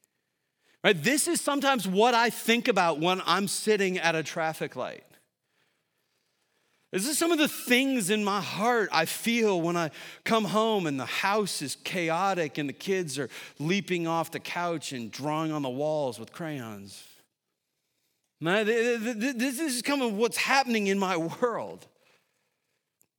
Right? 0.83 1.01
This 1.01 1.29
is 1.29 1.39
sometimes 1.39 1.87
what 1.87 2.15
I 2.15 2.31
think 2.31 2.67
about 2.67 2.99
when 2.99 3.21
I'm 3.27 3.49
sitting 3.49 3.99
at 3.99 4.15
a 4.15 4.23
traffic 4.23 4.75
light. 4.75 5.05
This 6.93 7.09
is 7.09 7.17
some 7.17 7.33
of 7.33 7.39
the 7.39 7.49
things 7.49 8.11
in 8.11 8.23
my 8.23 8.43
heart 8.43 8.91
I 8.93 9.07
feel 9.07 9.59
when 9.59 9.79
I 9.79 9.91
come 10.25 10.45
home 10.45 10.87
and 10.87 11.01
the 11.01 11.07
house 11.07 11.63
is 11.63 11.77
chaotic 11.85 12.59
and 12.59 12.69
the 12.69 12.75
kids 12.75 13.19
are 13.19 13.31
leaping 13.59 14.07
off 14.07 14.31
the 14.31 14.39
couch 14.39 14.93
and 14.93 15.11
drawing 15.11 15.53
on 15.53 15.63
the 15.63 15.71
walls 15.71 16.21
with 16.21 16.33
crayons. 16.33 17.03
This 18.43 19.59
is 19.59 19.81
kind 19.81 20.03
of 20.03 20.13
what's 20.13 20.37
happening 20.37 20.89
in 20.89 20.99
my 20.99 21.17
world. 21.17 21.87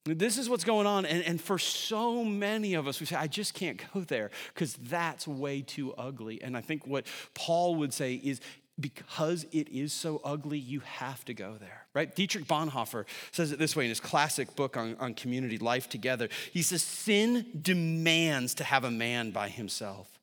This 0.05 0.38
is 0.38 0.49
what's 0.49 0.65
going 0.65 0.86
on. 0.86 1.05
And, 1.05 1.23
and 1.23 1.41
for 1.41 1.57
so 1.57 2.23
many 2.23 2.73
of 2.73 2.88
us, 2.88 2.99
we 2.99 3.05
say, 3.05 3.15
I 3.15 3.27
just 3.27 3.53
can't 3.53 3.81
go 3.93 4.01
there 4.01 4.31
because 4.53 4.75
that's 4.75 5.27
way 5.27 5.62
too 5.62 5.93
ugly. 5.93 6.43
And 6.43 6.57
I 6.57 6.62
think 6.62 6.86
what 6.86 7.07
Paul 7.33 7.75
would 7.75 7.93
say 7.93 8.15
is 8.15 8.41
because 8.79 9.45
it 9.51 9.69
is 9.69 9.93
so 9.93 10.19
ugly, 10.23 10.57
you 10.57 10.79
have 10.81 11.23
to 11.25 11.33
go 11.33 11.55
there, 11.59 11.86
right? 11.93 12.13
Dietrich 12.15 12.45
Bonhoeffer 12.45 13.05
says 13.31 13.51
it 13.51 13.59
this 13.59 13.75
way 13.75 13.83
in 13.83 13.89
his 13.89 13.99
classic 13.99 14.55
book 14.55 14.77
on, 14.77 14.95
on 14.99 15.13
community 15.13 15.57
life 15.59 15.88
together. 15.88 16.27
He 16.51 16.63
says, 16.63 16.81
Sin 16.81 17.45
demands 17.62 18.55
to 18.55 18.63
have 18.63 18.83
a 18.83 18.91
man 18.91 19.31
by 19.31 19.49
himself, 19.49 20.19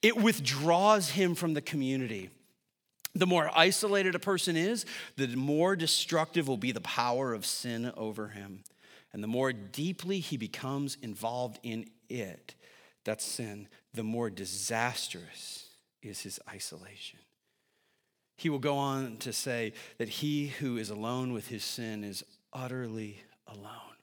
it 0.00 0.16
withdraws 0.16 1.10
him 1.10 1.34
from 1.34 1.54
the 1.54 1.60
community. 1.60 2.30
The 3.14 3.26
more 3.26 3.50
isolated 3.54 4.14
a 4.14 4.18
person 4.18 4.56
is, 4.56 4.86
the 5.16 5.28
more 5.28 5.76
destructive 5.76 6.48
will 6.48 6.56
be 6.56 6.72
the 6.72 6.80
power 6.80 7.34
of 7.34 7.44
sin 7.44 7.92
over 7.94 8.28
him. 8.28 8.64
And 9.12 9.22
the 9.22 9.28
more 9.28 9.52
deeply 9.52 10.20
he 10.20 10.38
becomes 10.38 10.96
involved 11.02 11.60
in 11.62 11.90
it, 12.08 12.54
that's 13.04 13.22
sin, 13.22 13.68
the 13.92 14.02
more 14.02 14.30
disastrous 14.30 15.66
is 16.02 16.20
his 16.20 16.40
isolation. 16.48 17.18
He 18.42 18.50
will 18.50 18.58
go 18.58 18.76
on 18.76 19.18
to 19.18 19.32
say 19.32 19.72
that 19.98 20.08
he 20.08 20.48
who 20.48 20.76
is 20.76 20.90
alone 20.90 21.32
with 21.32 21.46
his 21.46 21.62
sin 21.62 22.02
is 22.02 22.24
utterly 22.52 23.22
alone. 23.46 23.94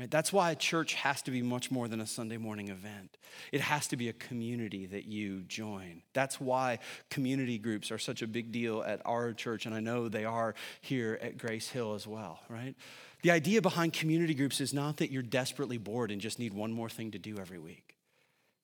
Right? 0.00 0.10
That's 0.10 0.32
why 0.32 0.50
a 0.50 0.56
church 0.56 0.94
has 0.94 1.22
to 1.22 1.30
be 1.30 1.40
much 1.40 1.70
more 1.70 1.86
than 1.86 2.00
a 2.00 2.06
Sunday 2.06 2.38
morning 2.38 2.70
event. 2.70 3.18
It 3.52 3.60
has 3.60 3.86
to 3.88 3.96
be 3.96 4.08
a 4.08 4.12
community 4.12 4.84
that 4.86 5.04
you 5.04 5.42
join. 5.42 6.02
That's 6.12 6.40
why 6.40 6.80
community 7.08 7.56
groups 7.56 7.92
are 7.92 7.98
such 7.98 8.20
a 8.20 8.26
big 8.26 8.50
deal 8.50 8.82
at 8.82 9.00
our 9.04 9.32
church, 9.32 9.64
and 9.64 9.76
I 9.76 9.80
know 9.80 10.08
they 10.08 10.24
are 10.24 10.56
here 10.80 11.16
at 11.22 11.38
Grace 11.38 11.68
Hill 11.68 11.94
as 11.94 12.08
well, 12.08 12.40
right? 12.48 12.74
The 13.22 13.30
idea 13.30 13.62
behind 13.62 13.92
community 13.92 14.34
groups 14.34 14.60
is 14.60 14.74
not 14.74 14.96
that 14.96 15.12
you're 15.12 15.22
desperately 15.22 15.78
bored 15.78 16.10
and 16.10 16.20
just 16.20 16.40
need 16.40 16.52
one 16.52 16.72
more 16.72 16.88
thing 16.88 17.12
to 17.12 17.18
do 17.20 17.38
every 17.38 17.60
week, 17.60 17.94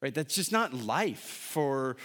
right? 0.03 0.13
That's 0.13 0.35
just 0.35 0.51
not 0.51 0.75
life 0.75 1.21
for 1.21 1.97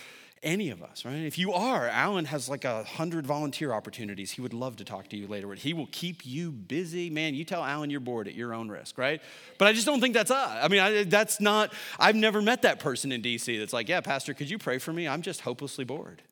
any 0.43 0.69
of 0.69 0.82
us, 0.82 1.06
right? 1.06 1.15
If 1.15 1.38
you 1.38 1.54
are, 1.54 1.88
Alan 1.88 2.25
has 2.25 2.49
like 2.49 2.65
a 2.65 2.84
hundred 2.84 3.27
volunteer 3.27 3.73
opportunities. 3.73 4.32
He 4.32 4.41
would 4.41 4.54
love 4.54 4.75
to 4.77 4.84
talk 4.84 5.08
to 5.10 5.17
you 5.17 5.27
later. 5.27 5.54
He 5.54 5.73
will 5.73 5.89
keep 5.91 6.25
you 6.25 6.51
busy. 6.51 7.10
Man, 7.10 7.36
you 7.36 7.43
tell 7.43 7.63
Alan 7.63 7.89
you're 7.89 7.99
bored 7.99 8.27
at 8.27 8.34
your 8.34 8.54
own 8.54 8.69
risk, 8.69 8.97
right? 8.97 9.21
But 9.58 9.67
I 9.67 9.73
just 9.73 9.86
don't 9.86 10.01
think 10.01 10.13
that's 10.13 10.32
us. 10.32 10.60
I 10.63 10.67
mean, 10.67 10.80
I, 10.80 11.04
that's 11.04 11.39
not, 11.39 11.73
I've 11.99 12.15
never 12.15 12.41
met 12.41 12.63
that 12.63 12.80
person 12.80 13.12
in 13.12 13.21
DC 13.21 13.60
that's 13.60 13.73
like, 13.73 13.88
yeah, 13.88 14.01
Pastor, 14.01 14.34
could 14.34 14.49
you 14.49 14.58
pray 14.58 14.77
for 14.77 14.91
me? 14.91 15.08
I'm 15.08 15.21
just 15.21 15.41
hopelessly 15.41 15.86
bored. 15.86 16.23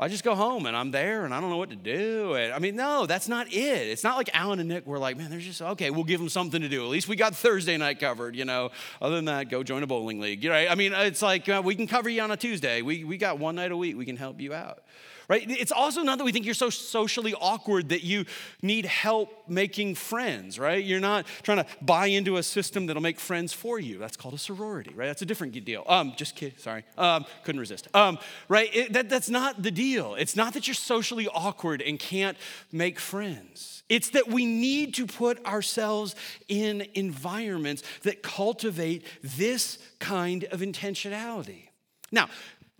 I 0.00 0.08
just 0.08 0.24
go 0.24 0.34
home 0.34 0.64
and 0.64 0.74
I'm 0.74 0.90
there 0.90 1.26
and 1.26 1.34
I 1.34 1.40
don't 1.40 1.50
know 1.50 1.58
what 1.58 1.70
to 1.70 1.76
do. 1.76 2.34
And, 2.34 2.54
I 2.54 2.58
mean, 2.58 2.74
no, 2.74 3.04
that's 3.04 3.28
not 3.28 3.48
it. 3.48 3.88
It's 3.88 4.02
not 4.02 4.16
like 4.16 4.30
Alan 4.32 4.58
and 4.58 4.68
Nick 4.68 4.86
were 4.86 4.98
like, 4.98 5.18
man, 5.18 5.30
they're 5.30 5.40
just, 5.40 5.60
okay, 5.60 5.90
we'll 5.90 6.04
give 6.04 6.20
them 6.20 6.30
something 6.30 6.62
to 6.62 6.68
do. 6.70 6.82
At 6.82 6.88
least 6.90 7.06
we 7.06 7.16
got 7.16 7.36
Thursday 7.36 7.76
night 7.76 8.00
covered, 8.00 8.34
you 8.34 8.46
know. 8.46 8.70
Other 9.02 9.16
than 9.16 9.26
that, 9.26 9.50
go 9.50 9.62
join 9.62 9.82
a 9.82 9.86
bowling 9.86 10.18
league. 10.18 10.42
You 10.42 10.50
know, 10.50 10.56
I 10.56 10.74
mean, 10.74 10.94
it's 10.94 11.20
like 11.20 11.48
uh, 11.50 11.60
we 11.62 11.74
can 11.74 11.86
cover 11.86 12.08
you 12.08 12.22
on 12.22 12.30
a 12.30 12.36
Tuesday. 12.36 12.80
We, 12.80 13.04
we 13.04 13.18
got 13.18 13.38
one 13.38 13.56
night 13.56 13.72
a 13.72 13.76
week. 13.76 13.96
We 13.96 14.06
can 14.06 14.16
help 14.16 14.40
you 14.40 14.54
out 14.54 14.82
right? 15.30 15.48
It's 15.48 15.70
also 15.70 16.02
not 16.02 16.18
that 16.18 16.24
we 16.24 16.32
think 16.32 16.44
you're 16.44 16.54
so 16.54 16.70
socially 16.70 17.34
awkward 17.34 17.90
that 17.90 18.02
you 18.02 18.24
need 18.62 18.84
help 18.84 19.32
making 19.46 19.94
friends, 19.94 20.58
right? 20.58 20.84
You're 20.84 20.98
not 20.98 21.24
trying 21.44 21.58
to 21.58 21.66
buy 21.80 22.06
into 22.06 22.36
a 22.36 22.42
system 22.42 22.86
that'll 22.86 23.00
make 23.00 23.20
friends 23.20 23.52
for 23.52 23.78
you. 23.78 23.96
That's 23.96 24.16
called 24.16 24.34
a 24.34 24.38
sorority, 24.38 24.92
right? 24.92 25.06
That's 25.06 25.22
a 25.22 25.26
different 25.26 25.52
deal. 25.64 25.84
Um, 25.86 26.14
just 26.16 26.34
kidding, 26.34 26.58
sorry. 26.58 26.84
Um, 26.98 27.24
couldn't 27.44 27.60
resist. 27.60 27.86
Um, 27.94 28.18
right? 28.48 28.74
It, 28.74 28.92
that, 28.94 29.08
that's 29.08 29.30
not 29.30 29.62
the 29.62 29.70
deal. 29.70 30.16
It's 30.16 30.34
not 30.34 30.52
that 30.54 30.66
you're 30.66 30.74
socially 30.74 31.28
awkward 31.28 31.80
and 31.80 31.96
can't 31.96 32.36
make 32.72 32.98
friends. 32.98 33.84
It's 33.88 34.10
that 34.10 34.26
we 34.26 34.44
need 34.44 34.94
to 34.94 35.06
put 35.06 35.44
ourselves 35.46 36.16
in 36.48 36.88
environments 36.94 37.84
that 38.02 38.24
cultivate 38.24 39.04
this 39.22 39.78
kind 40.00 40.42
of 40.50 40.58
intentionality. 40.60 41.68
Now, 42.10 42.28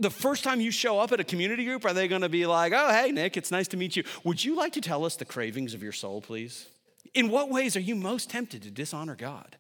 the 0.01 0.11
first 0.11 0.43
time 0.43 0.61
you 0.61 0.71
show 0.71 0.99
up 0.99 1.13
at 1.13 1.21
a 1.21 1.25
community 1.25 1.65
group, 1.65 1.85
are 1.85 1.93
they 1.93 2.09
going 2.09 2.23
to 2.23 2.29
be 2.29 2.47
like, 2.47 2.73
oh, 2.75 2.91
hey, 2.91 3.13
Nick, 3.13 3.37
it's 3.37 3.51
nice 3.51 3.69
to 3.69 3.77
meet 3.77 3.97
you. 3.97 4.05
Would 4.25 4.45
you 4.45 4.57
like 4.57 4.73
to 4.73 4.81
tell 4.81 5.05
us 5.05 5.17
the 5.17 5.25
cravings 5.25 5.75
of 5.75 5.83
your 5.83 5.93
soul, 5.93 6.21
please? 6.21 6.67
In 7.15 7.29
what 7.29 7.51
ways 7.51 7.77
are 7.77 7.81
you 7.81 7.95
most 7.95 8.31
tempted 8.31 8.63
to 8.63 8.71
dishonor 8.71 9.15
God? 9.15 9.57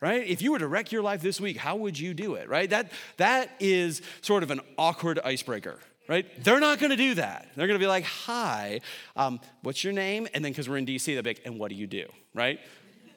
Right? 0.00 0.26
If 0.26 0.42
you 0.42 0.50
were 0.50 0.58
to 0.58 0.66
wreck 0.66 0.90
your 0.90 1.02
life 1.02 1.22
this 1.22 1.40
week, 1.40 1.58
how 1.58 1.76
would 1.76 1.96
you 1.96 2.12
do 2.12 2.34
it? 2.34 2.48
Right? 2.48 2.68
That, 2.70 2.90
that 3.18 3.50
is 3.60 4.02
sort 4.20 4.42
of 4.42 4.50
an 4.50 4.60
awkward 4.76 5.20
icebreaker 5.24 5.78
right? 6.08 6.26
They're 6.42 6.60
not 6.60 6.80
going 6.80 6.90
to 6.90 6.96
do 6.96 7.14
that. 7.14 7.48
They're 7.54 7.68
going 7.68 7.78
to 7.78 7.82
be 7.82 7.88
like, 7.88 8.04
"Hi, 8.04 8.80
um, 9.14 9.40
what's 9.62 9.84
your 9.84 9.92
name?" 9.92 10.26
And 10.34 10.44
then 10.44 10.52
because 10.52 10.68
we're 10.68 10.76
in 10.78 10.84
DC, 10.84 11.06
they'll 11.06 11.22
be 11.22 11.30
like, 11.30 11.42
"And 11.44 11.58
what 11.58 11.68
do 11.68 11.76
you 11.76 11.86
do?" 11.86 12.06
Right? 12.34 12.58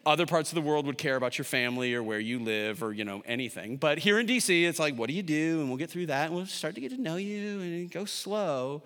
Other 0.05 0.25
parts 0.25 0.51
of 0.51 0.55
the 0.55 0.61
world 0.61 0.85
would 0.85 0.97
care 0.99 1.15
about 1.15 1.37
your 1.37 1.45
family 1.45 1.93
or 1.95 2.03
where 2.03 2.19
you 2.19 2.39
live 2.39 2.83
or 2.83 2.93
you 2.93 3.03
know 3.03 3.23
anything, 3.25 3.77
but 3.77 3.97
here 3.97 4.19
in 4.19 4.27
DC, 4.27 4.65
it's 4.65 4.77
like, 4.77 4.95
"What 4.95 5.07
do 5.07 5.13
you 5.15 5.23
do?" 5.23 5.61
And 5.61 5.69
we'll 5.69 5.77
get 5.77 5.89
through 5.89 6.05
that, 6.07 6.27
and 6.27 6.35
we'll 6.35 6.45
start 6.45 6.75
to 6.75 6.81
get 6.81 6.91
to 6.91 7.01
know 7.01 7.15
you, 7.15 7.59
and 7.61 7.89
go 7.89 8.05
slow. 8.05 8.83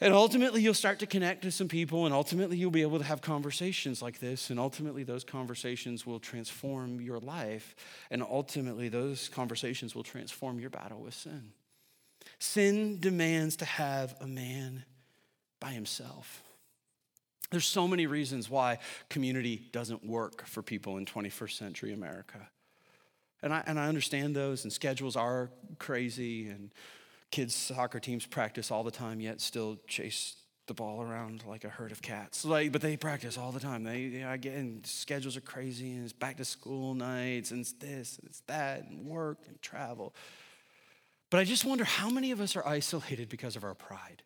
And 0.00 0.14
ultimately, 0.14 0.62
you'll 0.62 0.74
start 0.74 1.00
to 1.00 1.06
connect 1.06 1.42
to 1.42 1.50
some 1.50 1.66
people, 1.66 2.04
and 2.04 2.14
ultimately, 2.14 2.56
you'll 2.56 2.70
be 2.70 2.82
able 2.82 2.98
to 2.98 3.04
have 3.04 3.20
conversations 3.20 4.00
like 4.00 4.20
this. 4.20 4.48
And 4.48 4.60
ultimately, 4.60 5.02
those 5.02 5.24
conversations 5.24 6.06
will 6.06 6.20
transform 6.20 7.00
your 7.00 7.18
life. 7.18 7.74
And 8.10 8.22
ultimately, 8.22 8.88
those 8.88 9.28
conversations 9.28 9.96
will 9.96 10.04
transform 10.04 10.60
your 10.60 10.70
battle 10.70 11.00
with 11.00 11.14
sin. 11.14 11.52
Sin 12.38 13.00
demands 13.00 13.56
to 13.56 13.64
have 13.64 14.14
a 14.20 14.26
man 14.28 14.84
by 15.58 15.72
himself. 15.72 16.44
There's 17.50 17.66
so 17.66 17.88
many 17.88 18.06
reasons 18.06 18.50
why 18.50 18.78
community 19.08 19.68
doesn't 19.72 20.04
work 20.04 20.46
for 20.46 20.62
people 20.62 20.98
in 20.98 21.06
21st 21.06 21.52
century 21.52 21.92
America. 21.92 22.48
And 23.42 23.54
I, 23.54 23.62
and 23.66 23.78
I 23.78 23.86
understand 23.86 24.34
those, 24.34 24.64
and 24.64 24.72
schedules 24.72 25.16
are 25.16 25.50
crazy, 25.78 26.48
and 26.48 26.70
kids' 27.30 27.54
soccer 27.54 28.00
teams 28.00 28.26
practice 28.26 28.70
all 28.70 28.82
the 28.82 28.90
time, 28.90 29.20
yet 29.20 29.40
still 29.40 29.78
chase 29.86 30.36
the 30.66 30.74
ball 30.74 31.00
around 31.00 31.44
like 31.46 31.64
a 31.64 31.68
herd 31.68 31.92
of 31.92 32.02
cats. 32.02 32.44
Like, 32.44 32.72
but 32.72 32.82
they 32.82 32.96
practice 32.96 33.38
all 33.38 33.52
the 33.52 33.60
time. 33.60 33.84
They, 33.84 34.00
you 34.00 34.20
know, 34.20 34.32
again, 34.32 34.82
schedules 34.84 35.36
are 35.36 35.40
crazy, 35.40 35.92
and 35.92 36.04
it's 36.04 36.12
back 36.12 36.36
to 36.38 36.44
school 36.44 36.94
nights, 36.94 37.50
and 37.50 37.60
it's 37.60 37.72
this, 37.72 38.18
and 38.18 38.28
it's 38.28 38.40
that, 38.48 38.84
and 38.84 39.06
work, 39.06 39.38
and 39.46 39.60
travel. 39.62 40.14
But 41.30 41.40
I 41.40 41.44
just 41.44 41.64
wonder 41.64 41.84
how 41.84 42.10
many 42.10 42.30
of 42.30 42.40
us 42.40 42.56
are 42.56 42.66
isolated 42.66 43.28
because 43.28 43.56
of 43.56 43.64
our 43.64 43.74
pride. 43.74 44.22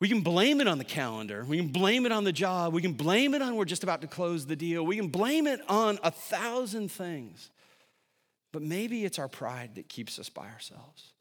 We 0.00 0.08
can 0.08 0.22
blame 0.22 0.62
it 0.62 0.66
on 0.66 0.78
the 0.78 0.84
calendar. 0.84 1.44
We 1.46 1.58
can 1.58 1.68
blame 1.68 2.06
it 2.06 2.12
on 2.12 2.24
the 2.24 2.32
job. 2.32 2.72
We 2.72 2.80
can 2.80 2.94
blame 2.94 3.34
it 3.34 3.42
on 3.42 3.54
we're 3.54 3.66
just 3.66 3.84
about 3.84 4.00
to 4.00 4.06
close 4.06 4.46
the 4.46 4.56
deal. 4.56 4.84
We 4.84 4.96
can 4.96 5.08
blame 5.08 5.46
it 5.46 5.60
on 5.68 5.98
a 6.02 6.10
thousand 6.10 6.90
things. 6.90 7.50
But 8.52 8.62
maybe 8.62 9.04
it's 9.04 9.18
our 9.18 9.28
pride 9.28 9.74
that 9.74 9.88
keeps 9.88 10.18
us 10.18 10.28
by 10.28 10.48
ourselves 10.48 11.12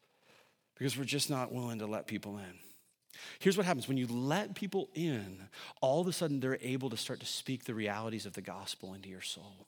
because 0.76 0.98
we're 0.98 1.04
just 1.04 1.30
not 1.30 1.54
willing 1.54 1.80
to 1.80 1.86
let 1.86 2.08
people 2.08 2.38
in. 2.38 2.60
Here's 3.40 3.58
what 3.58 3.66
happens 3.66 3.88
when 3.88 3.98
you 3.98 4.08
let 4.08 4.56
people 4.56 4.90
in, 4.96 5.50
all 5.82 6.00
of 6.00 6.08
a 6.08 6.14
sudden 6.14 6.40
they're 6.40 6.58
able 6.62 6.90
to 6.90 6.98
start 6.98 7.20
to 7.20 7.26
speak 7.26 7.66
the 7.66 7.74
realities 7.74 8.26
of 8.26 8.34
the 8.34 8.42
gospel 8.42 8.94
into 8.94 9.10
your 9.10 9.22
soul. 9.22 9.68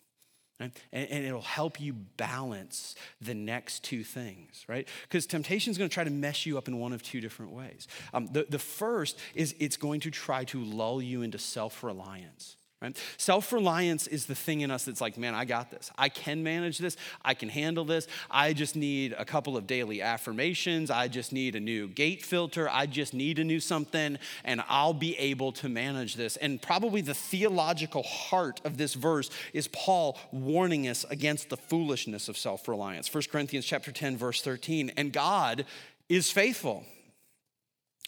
Right? 0.62 0.71
And, 0.93 1.10
and, 1.10 1.26
it'll 1.26 1.41
help 1.41 1.82
you 1.82 1.93
balance 1.93 2.95
the 3.19 3.34
next 3.34 3.84
two 3.84 4.04
things, 4.04 4.63
right? 4.67 4.88
Because 5.04 5.26
temptation 5.26 5.71
is 5.71 5.78
going 5.78 5.89
to 5.89 5.93
try 5.93 6.04
to 6.04 6.12
mess 6.12 6.45
you 6.45 6.58
up 6.58 6.67
in 6.67 6.78
one 6.78 6.93
of 6.93 7.02
two 7.02 7.19
different 7.19 7.52
ways. 7.52 7.88
Um, 8.13 8.28
the, 8.28 8.45
the 8.47 8.60
first 8.60 9.17
is 9.34 9.56
it's 9.60 9.76
going 9.76 10.02
to 10.02 10.12
try 10.12 10.43
to 10.45 10.63
lull 10.63 11.02
you 11.02 11.24
into 11.24 11.39
self 11.39 11.84
reliance. 11.84 12.58
Right? 12.82 12.98
Self 13.17 13.54
reliance 13.54 14.08
is 14.08 14.26
the 14.26 14.34
thing 14.34 14.62
in 14.62 14.72
us 14.72 14.86
that's 14.86 15.02
like, 15.02 15.15
man, 15.15 15.36
I 15.36 15.46
got 15.46 15.70
this. 15.70 15.91
I 16.00 16.10
can 16.10 16.41
manage 16.41 16.80
this. 16.80 16.98
I 17.24 17.36
can 17.36 17.48
handle 17.48 17.86
this. 17.86 18.08
I 18.30 18.54
just 18.54 18.76
need 18.76 19.13
a 19.20 19.24
couple 19.24 19.56
of 19.56 19.67
daily 19.67 20.02
affirmations. 20.02 20.89
I 20.89 21.08
just 21.08 21.32
need 21.32 21.56
a 21.56 21.60
new 21.60 21.88
gate 21.88 22.26
filter. 22.26 22.67
I 22.72 22.88
just 22.88 23.13
need 23.13 23.38
a 23.38 23.44
new 23.44 23.60
something, 23.60 24.17
and 24.44 24.63
I'll 24.67 24.96
be 24.96 25.15
able 25.20 25.52
to 25.54 25.70
manage 25.70 26.15
this. 26.15 26.38
And 26.38 26.60
probably 26.60 27.02
the 27.02 27.13
theological 27.13 28.02
heart 28.02 28.62
of 28.65 28.78
this 28.78 28.96
verse 28.96 29.30
is 29.54 29.67
Paul 29.67 30.17
warning 30.32 30.88
us 30.88 31.06
against 31.12 31.50
the 31.50 31.58
foolishness 31.58 32.30
of 32.30 32.38
self 32.38 32.67
reliance. 32.67 33.13
1 33.13 33.26
Corinthians 33.32 33.65
chapter 33.65 33.91
10, 33.91 34.17
verse 34.17 34.41
13. 34.41 34.94
And 34.98 35.13
God 35.13 35.65
is 36.10 36.32
faithful 36.32 36.84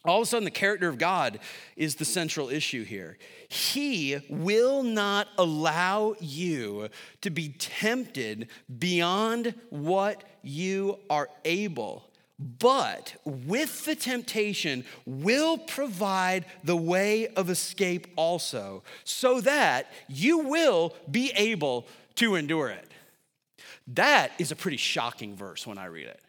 all 0.05 0.21
of 0.21 0.23
a 0.23 0.25
sudden, 0.25 0.43
the 0.43 0.51
character 0.51 0.89
of 0.89 0.97
God 0.97 1.39
is 1.77 1.95
the 1.95 2.05
central 2.05 2.49
issue 2.49 2.83
here. 2.83 3.17
He 3.47 4.17
will 4.29 4.83
not 4.83 5.29
allow 5.37 6.15
you 6.19 6.89
to 7.21 7.29
be 7.29 7.49
tempted 7.49 8.49
beyond 8.79 9.55
what 9.69 10.23
you 10.41 10.99
are 11.09 11.29
able, 11.45 12.09
but 12.37 13.15
with 13.23 13.85
the 13.85 13.95
temptation, 13.95 14.83
will 15.05 15.57
provide 15.57 16.45
the 16.65 16.75
way 16.75 17.27
of 17.27 17.49
escape 17.49 18.07
also, 18.17 18.83
so 19.05 19.39
that 19.39 19.89
you 20.09 20.39
will 20.39 20.93
be 21.09 21.31
able 21.37 21.87
to 22.15 22.35
endure 22.35 22.67
it. 22.69 22.91
That 23.87 24.31
is 24.37 24.51
a 24.51 24.55
pretty 24.55 24.77
shocking 24.77 25.37
verse 25.37 25.65
when 25.65 25.77
I 25.77 25.85
read 25.85 26.07
it. 26.07 26.19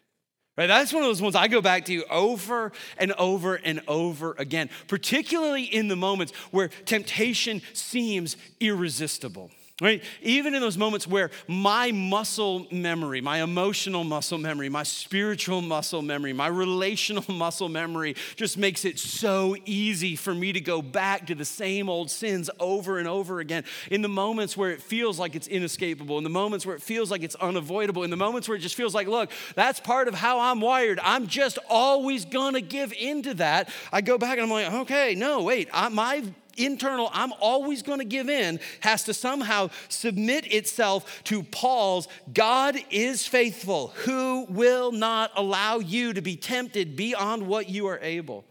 Right? 0.56 0.68
That's 0.68 0.92
one 0.92 1.02
of 1.02 1.08
those 1.08 1.20
ones 1.20 1.34
I 1.34 1.48
go 1.48 1.60
back 1.60 1.86
to 1.86 2.04
over 2.08 2.70
and 2.96 3.12
over 3.12 3.56
and 3.56 3.82
over 3.88 4.36
again, 4.38 4.70
particularly 4.86 5.64
in 5.64 5.88
the 5.88 5.96
moments 5.96 6.32
where 6.52 6.68
temptation 6.68 7.60
seems 7.72 8.36
irresistible. 8.60 9.50
Right? 9.82 10.04
Even 10.22 10.54
in 10.54 10.60
those 10.60 10.78
moments 10.78 11.04
where 11.04 11.32
my 11.48 11.90
muscle 11.90 12.68
memory, 12.70 13.20
my 13.20 13.42
emotional 13.42 14.04
muscle 14.04 14.38
memory, 14.38 14.68
my 14.68 14.84
spiritual 14.84 15.62
muscle 15.62 16.00
memory, 16.00 16.32
my 16.32 16.46
relational 16.46 17.24
muscle 17.34 17.68
memory 17.68 18.14
just 18.36 18.56
makes 18.56 18.84
it 18.84 19.00
so 19.00 19.56
easy 19.64 20.14
for 20.14 20.32
me 20.32 20.52
to 20.52 20.60
go 20.60 20.80
back 20.80 21.26
to 21.26 21.34
the 21.34 21.44
same 21.44 21.88
old 21.88 22.08
sins 22.08 22.50
over 22.60 23.00
and 23.00 23.08
over 23.08 23.40
again. 23.40 23.64
In 23.90 24.00
the 24.00 24.08
moments 24.08 24.56
where 24.56 24.70
it 24.70 24.80
feels 24.80 25.18
like 25.18 25.34
it's 25.34 25.48
inescapable, 25.48 26.18
in 26.18 26.24
the 26.24 26.30
moments 26.30 26.64
where 26.64 26.76
it 26.76 26.82
feels 26.82 27.10
like 27.10 27.24
it's 27.24 27.34
unavoidable, 27.34 28.04
in 28.04 28.10
the 28.10 28.16
moments 28.16 28.48
where 28.48 28.56
it 28.56 28.60
just 28.60 28.76
feels 28.76 28.94
like, 28.94 29.08
look, 29.08 29.32
that's 29.56 29.80
part 29.80 30.06
of 30.06 30.14
how 30.14 30.38
I'm 30.38 30.60
wired. 30.60 31.00
I'm 31.02 31.26
just 31.26 31.58
always 31.68 32.24
gonna 32.24 32.60
give 32.60 32.92
into 32.92 33.34
that. 33.34 33.70
I 33.92 34.02
go 34.02 34.18
back 34.18 34.38
and 34.38 34.42
I'm 34.42 34.50
like, 34.50 34.72
okay, 34.82 35.16
no, 35.16 35.42
wait, 35.42 35.68
I, 35.72 35.88
my 35.88 36.22
internal, 36.56 37.10
I'm 37.12 37.32
always 37.40 37.82
going 37.82 37.98
to 37.98 38.04
give 38.04 38.28
in, 38.28 38.60
has 38.80 39.04
to 39.04 39.14
somehow 39.14 39.70
submit 39.88 40.52
itself 40.52 41.22
to 41.24 41.42
Paul's 41.42 42.08
God 42.32 42.76
is 42.90 43.26
faithful, 43.26 43.88
who 44.04 44.46
will 44.48 44.92
not 44.92 45.30
allow 45.36 45.78
you 45.78 46.12
to 46.12 46.22
be 46.22 46.36
tempted 46.36 46.96
beyond 46.96 47.46
what 47.46 47.68
you 47.68 47.86
are 47.86 48.00
able. 48.00 48.44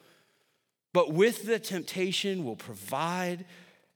But 0.94 1.12
with 1.12 1.46
the 1.46 1.60
temptation, 1.60 2.46
will 2.46 2.56
provide 2.56 3.46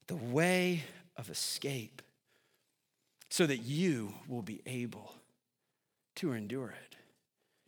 the 0.08 0.16
way 0.16 0.84
of 1.16 1.30
escape 1.30 2.02
so 3.30 3.46
that 3.46 3.60
you 3.60 4.14
will 4.28 4.42
be 4.42 4.62
able 4.66 5.14
to 6.16 6.32
endure 6.32 6.70
it. 6.70 6.96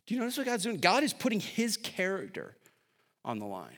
Do 0.06 0.14
you 0.14 0.20
notice 0.20 0.38
what 0.38 0.46
God's 0.46 0.64
doing? 0.64 0.78
God 0.78 1.04
is 1.04 1.12
putting 1.12 1.38
his 1.38 1.76
character 1.76 2.56
on 3.24 3.38
the 3.38 3.46
line. 3.46 3.76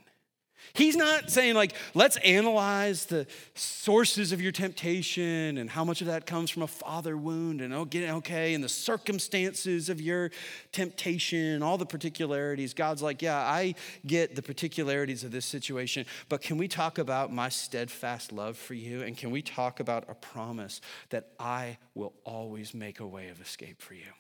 He's 0.75 0.97
not 0.97 1.31
saying, 1.31 1.55
like, 1.55 1.75
let's 1.93 2.17
analyze 2.19 3.05
the 3.05 3.27
sources 3.55 4.33
of 4.33 4.41
your 4.41 4.53
temptation 4.53 5.59
and 5.59 5.69
how 5.69 5.85
much 5.85 6.01
of 6.01 6.07
that 6.07 6.25
comes 6.25 6.51
from 6.51 6.63
a 6.63 6.67
father 6.67 7.17
wound 7.17 7.61
and 7.61 7.75
oh, 7.75 7.87
okay, 7.93 8.55
and 8.55 8.65
the 8.65 8.69
circumstances 8.69 9.89
of 9.89 10.01
your 10.01 10.31
temptation, 10.73 11.63
all 11.63 11.77
the 11.77 11.87
particularities. 11.87 12.73
God's 12.73 13.03
like, 13.03 13.21
yeah, 13.21 13.39
I 13.39 13.75
get 14.07 14.35
the 14.35 14.43
particularities 14.43 15.25
of 15.25 15.31
this 15.31 15.45
situation, 15.45 16.07
but 16.29 16.41
can 16.41 16.57
we 16.57 16.69
talk 16.69 16.99
about 16.99 17.33
my 17.33 17.51
steadfast 17.51 18.33
love 18.33 18.57
for 18.57 18.75
you? 18.75 19.03
And 19.03 19.17
can 19.17 19.31
we 19.31 19.43
talk 19.43 19.79
about 19.79 20.09
a 20.09 20.15
promise 20.15 20.81
that 21.11 21.29
I 21.39 21.77
will 21.95 22.15
always 22.25 22.73
make 22.73 23.01
a 23.01 23.07
way 23.07 23.29
of 23.29 23.41
escape 23.41 23.83
for 23.83 23.95
you? 23.95 24.13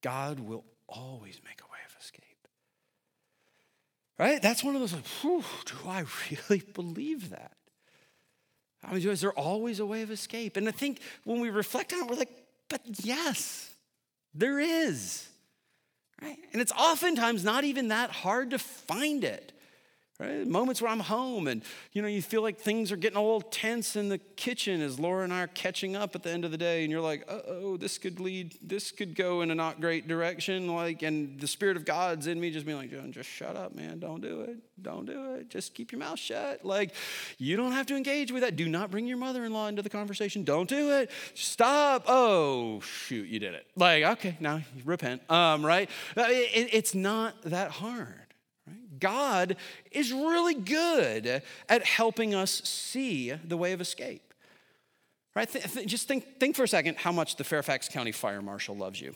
God 0.00 0.38
will 0.38 0.64
always 0.88 1.40
make 1.44 1.60
a 1.60 1.64
way. 1.64 1.85
Right? 4.18 4.40
That's 4.40 4.64
one 4.64 4.74
of 4.74 4.80
those 4.80 4.94
like, 4.94 5.06
whew, 5.20 5.44
do 5.66 5.88
I 5.88 6.04
really 6.30 6.62
believe 6.74 7.30
that? 7.30 7.52
I 8.82 8.94
mean, 8.94 9.08
is 9.08 9.20
there 9.20 9.32
always 9.32 9.80
a 9.80 9.86
way 9.86 10.02
of 10.02 10.10
escape? 10.10 10.56
And 10.56 10.68
I 10.68 10.72
think 10.72 11.00
when 11.24 11.40
we 11.40 11.50
reflect 11.50 11.92
on 11.92 12.00
it, 12.00 12.08
we're 12.08 12.16
like, 12.16 12.32
but 12.68 12.80
yes, 13.02 13.72
there 14.34 14.60
is. 14.60 15.28
Right? 16.22 16.38
And 16.52 16.62
it's 16.62 16.72
oftentimes 16.72 17.44
not 17.44 17.64
even 17.64 17.88
that 17.88 18.10
hard 18.10 18.50
to 18.50 18.58
find 18.58 19.24
it. 19.24 19.52
Right? 20.18 20.46
Moments 20.46 20.80
where 20.80 20.90
I'm 20.90 21.00
home 21.00 21.46
and 21.46 21.62
you 21.92 22.00
know 22.00 22.08
you 22.08 22.22
feel 22.22 22.40
like 22.40 22.58
things 22.58 22.90
are 22.90 22.96
getting 22.96 23.18
a 23.18 23.22
little 23.22 23.42
tense 23.42 23.96
in 23.96 24.08
the 24.08 24.16
kitchen 24.16 24.80
as 24.80 24.98
Laura 24.98 25.24
and 25.24 25.32
I 25.32 25.42
are 25.42 25.46
catching 25.48 25.94
up 25.94 26.14
at 26.14 26.22
the 26.22 26.30
end 26.30 26.46
of 26.46 26.50
the 26.50 26.56
day, 26.56 26.84
and 26.84 26.90
you're 26.90 27.02
like, 27.02 27.28
oh, 27.28 27.76
this 27.76 27.98
could 27.98 28.18
lead, 28.18 28.56
this 28.62 28.90
could 28.90 29.14
go 29.14 29.42
in 29.42 29.50
a 29.50 29.54
not 29.54 29.78
great 29.78 30.08
direction. 30.08 30.74
Like, 30.74 31.02
and 31.02 31.38
the 31.38 31.46
Spirit 31.46 31.76
of 31.76 31.84
God's 31.84 32.28
in 32.28 32.40
me 32.40 32.50
just 32.50 32.64
being 32.64 32.78
like, 32.78 32.90
John, 32.90 33.12
just 33.12 33.28
shut 33.28 33.56
up, 33.56 33.74
man. 33.74 33.98
Don't 33.98 34.22
do 34.22 34.40
it. 34.40 34.56
Don't 34.80 35.04
do 35.04 35.34
it. 35.34 35.50
Just 35.50 35.74
keep 35.74 35.92
your 35.92 35.98
mouth 35.98 36.18
shut. 36.18 36.64
Like, 36.64 36.94
you 37.36 37.56
don't 37.56 37.72
have 37.72 37.84
to 37.86 37.96
engage 37.96 38.32
with 38.32 38.42
that. 38.42 38.56
Do 38.56 38.70
not 38.70 38.90
bring 38.90 39.06
your 39.06 39.18
mother-in-law 39.18 39.68
into 39.68 39.82
the 39.82 39.90
conversation. 39.90 40.44
Don't 40.44 40.68
do 40.68 40.92
it. 40.92 41.10
Stop. 41.34 42.04
Oh, 42.06 42.80
shoot, 42.80 43.28
you 43.28 43.38
did 43.38 43.52
it. 43.52 43.66
Like, 43.76 44.02
okay, 44.04 44.38
now 44.40 44.62
repent. 44.84 45.30
Um, 45.30 45.64
right? 45.64 45.90
It, 46.16 46.70
it's 46.72 46.94
not 46.94 47.42
that 47.42 47.70
hard. 47.70 48.25
God 48.98 49.56
is 49.90 50.12
really 50.12 50.54
good 50.54 51.42
at 51.68 51.84
helping 51.84 52.34
us 52.34 52.50
see 52.64 53.32
the 53.32 53.56
way 53.56 53.72
of 53.72 53.80
escape. 53.80 54.34
Right? 55.34 55.50
Th- 55.50 55.70
th- 55.72 55.86
just 55.86 56.08
think, 56.08 56.40
think 56.40 56.56
for 56.56 56.64
a 56.64 56.68
second 56.68 56.96
how 56.96 57.12
much 57.12 57.36
the 57.36 57.44
Fairfax 57.44 57.88
County 57.88 58.12
Fire 58.12 58.40
Marshal 58.40 58.76
loves 58.76 59.00
you. 59.00 59.14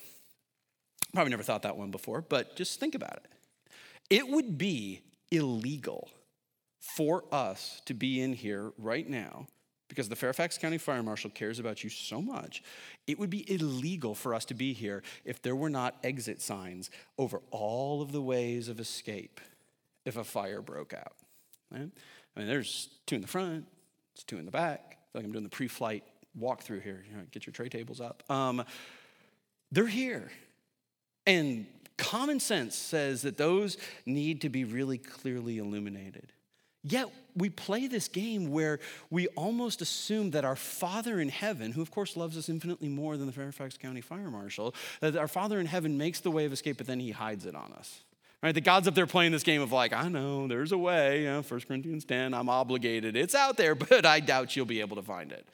Probably 1.14 1.30
never 1.30 1.42
thought 1.42 1.62
that 1.62 1.76
one 1.76 1.90
before, 1.90 2.20
but 2.20 2.56
just 2.56 2.78
think 2.78 2.94
about 2.94 3.16
it. 3.16 3.26
It 4.10 4.28
would 4.28 4.58
be 4.58 5.00
illegal 5.30 6.10
for 6.78 7.24
us 7.32 7.80
to 7.86 7.94
be 7.94 8.20
in 8.20 8.32
here 8.32 8.72
right 8.78 9.08
now 9.08 9.46
because 9.88 10.08
the 10.08 10.16
Fairfax 10.16 10.56
County 10.56 10.78
Fire 10.78 11.02
Marshal 11.02 11.30
cares 11.30 11.58
about 11.58 11.82
you 11.82 11.90
so 11.90 12.22
much. 12.22 12.62
It 13.06 13.18
would 13.18 13.28
be 13.28 13.50
illegal 13.52 14.14
for 14.14 14.34
us 14.34 14.44
to 14.46 14.54
be 14.54 14.72
here 14.72 15.02
if 15.24 15.42
there 15.42 15.56
were 15.56 15.68
not 15.68 15.96
exit 16.04 16.40
signs 16.40 16.90
over 17.18 17.42
all 17.50 18.00
of 18.00 18.12
the 18.12 18.22
ways 18.22 18.68
of 18.68 18.78
escape 18.78 19.40
if 20.04 20.16
a 20.16 20.24
fire 20.24 20.62
broke 20.62 20.94
out. 20.94 21.14
Right? 21.70 21.88
I 22.36 22.38
mean, 22.38 22.48
there's 22.48 22.88
two 23.06 23.16
in 23.16 23.20
the 23.20 23.28
front, 23.28 23.66
it's 24.14 24.24
two 24.24 24.38
in 24.38 24.44
the 24.44 24.50
back. 24.50 24.80
I 24.90 24.94
feel 25.12 25.20
like 25.20 25.24
I'm 25.24 25.32
doing 25.32 25.44
the 25.44 25.50
pre 25.50 25.68
flight 25.68 26.04
walkthrough 26.38 26.82
here. 26.82 27.04
You 27.08 27.16
know, 27.16 27.22
get 27.30 27.46
your 27.46 27.52
tray 27.52 27.68
tables 27.68 28.00
up. 28.00 28.22
Um, 28.30 28.64
they're 29.72 29.86
here. 29.86 30.30
And 31.26 31.66
common 31.96 32.40
sense 32.40 32.74
says 32.74 33.22
that 33.22 33.36
those 33.36 33.76
need 34.06 34.40
to 34.42 34.48
be 34.48 34.64
really 34.64 34.98
clearly 34.98 35.58
illuminated. 35.58 36.32
Yet 36.82 37.08
we 37.36 37.50
play 37.50 37.88
this 37.88 38.08
game 38.08 38.50
where 38.50 38.80
we 39.10 39.26
almost 39.28 39.82
assume 39.82 40.30
that 40.30 40.46
our 40.46 40.56
Father 40.56 41.20
in 41.20 41.28
heaven, 41.28 41.72
who 41.72 41.82
of 41.82 41.90
course 41.90 42.16
loves 42.16 42.38
us 42.38 42.48
infinitely 42.48 42.88
more 42.88 43.18
than 43.18 43.26
the 43.26 43.32
Fairfax 43.32 43.76
County 43.76 44.00
Fire 44.00 44.30
Marshal, 44.30 44.74
that 45.00 45.14
our 45.16 45.28
Father 45.28 45.60
in 45.60 45.66
heaven 45.66 45.98
makes 45.98 46.20
the 46.20 46.30
way 46.30 46.46
of 46.46 46.52
escape, 46.52 46.78
but 46.78 46.86
then 46.86 46.98
he 46.98 47.10
hides 47.10 47.44
it 47.44 47.54
on 47.54 47.72
us. 47.74 48.02
Right? 48.42 48.54
The 48.54 48.60
God's 48.62 48.88
up 48.88 48.94
there 48.94 49.06
playing 49.06 49.32
this 49.32 49.42
game 49.42 49.60
of 49.60 49.70
like, 49.70 49.92
I 49.92 50.08
know, 50.08 50.46
there's 50.46 50.72
a 50.72 50.78
way, 50.78 51.22
you 51.22 51.26
know, 51.26 51.42
1 51.42 51.60
Corinthians 51.68 52.04
10, 52.06 52.32
I'm 52.32 52.48
obligated. 52.48 53.16
It's 53.16 53.34
out 53.34 53.56
there, 53.56 53.74
but 53.74 54.06
I 54.06 54.20
doubt 54.20 54.56
you'll 54.56 54.66
be 54.66 54.80
able 54.80 54.96
to 54.96 55.02
find 55.02 55.30
it. 55.32 55.46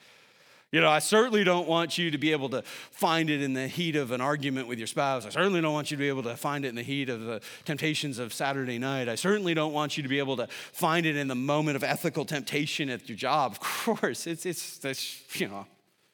You 0.71 0.81
know, 0.81 0.89
I 0.89 0.99
certainly 0.99 1.45
don't 1.45 1.67
want 1.67 1.97
you 1.97 2.11
to 2.11 2.17
be 2.17 2.33
able 2.33 2.49
to 2.49 2.61
find 2.61 3.29
it 3.29 3.41
in 3.41 3.53
the 3.53 3.67
heat 3.67 3.95
of 3.95 4.11
an 4.11 4.19
argument 4.19 4.67
with 4.67 4.77
your 4.77 4.87
spouse. 4.87 5.25
I 5.25 5.29
certainly 5.29 5.61
don't 5.61 5.71
want 5.71 5.91
you 5.91 5.97
to 5.97 6.01
be 6.01 6.09
able 6.09 6.23
to 6.23 6.35
find 6.35 6.65
it 6.65 6.69
in 6.69 6.75
the 6.75 6.83
heat 6.83 7.07
of 7.07 7.21
the 7.21 7.41
temptations 7.63 8.19
of 8.19 8.33
Saturday 8.33 8.77
night. 8.77 9.07
I 9.07 9.15
certainly 9.15 9.53
don't 9.53 9.71
want 9.71 9.95
you 9.95 10.03
to 10.03 10.09
be 10.09 10.19
able 10.19 10.35
to 10.37 10.47
find 10.47 11.05
it 11.05 11.15
in 11.15 11.29
the 11.29 11.35
moment 11.35 11.77
of 11.77 11.85
ethical 11.85 12.25
temptation 12.25 12.89
at 12.89 13.07
your 13.07 13.17
job. 13.17 13.53
Of 13.53 13.59
course, 13.61 14.27
it's, 14.27 14.45
it's, 14.45 14.83
it's 14.83 15.39
you 15.39 15.47
know, 15.47 15.65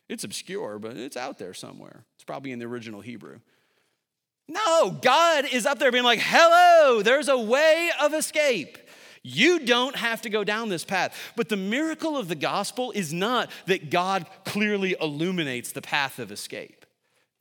it's 0.07 0.23
obscure, 0.23 0.77
but 0.77 0.97
it's 0.97 1.17
out 1.17 1.39
there 1.39 1.55
somewhere. 1.55 2.03
It's 2.13 2.23
probably 2.23 2.51
in 2.51 2.59
the 2.59 2.65
original 2.65 3.01
Hebrew. 3.01 3.39
No, 4.47 4.91
God 4.91 5.45
is 5.51 5.65
up 5.65 5.79
there 5.79 5.91
being 5.91 6.03
like, 6.03 6.19
hello, 6.21 7.01
there's 7.01 7.29
a 7.29 7.37
way 7.37 7.91
of 8.01 8.13
escape. 8.13 8.77
You 9.23 9.59
don't 9.59 9.95
have 9.95 10.21
to 10.23 10.29
go 10.29 10.43
down 10.43 10.67
this 10.67 10.83
path. 10.83 11.17
But 11.37 11.47
the 11.47 11.55
miracle 11.55 12.17
of 12.17 12.27
the 12.27 12.35
gospel 12.35 12.91
is 12.91 13.13
not 13.13 13.49
that 13.67 13.89
God 13.89 14.27
clearly 14.43 14.97
illuminates 14.99 15.71
the 15.71 15.81
path 15.81 16.19
of 16.19 16.31
escape. 16.31 16.82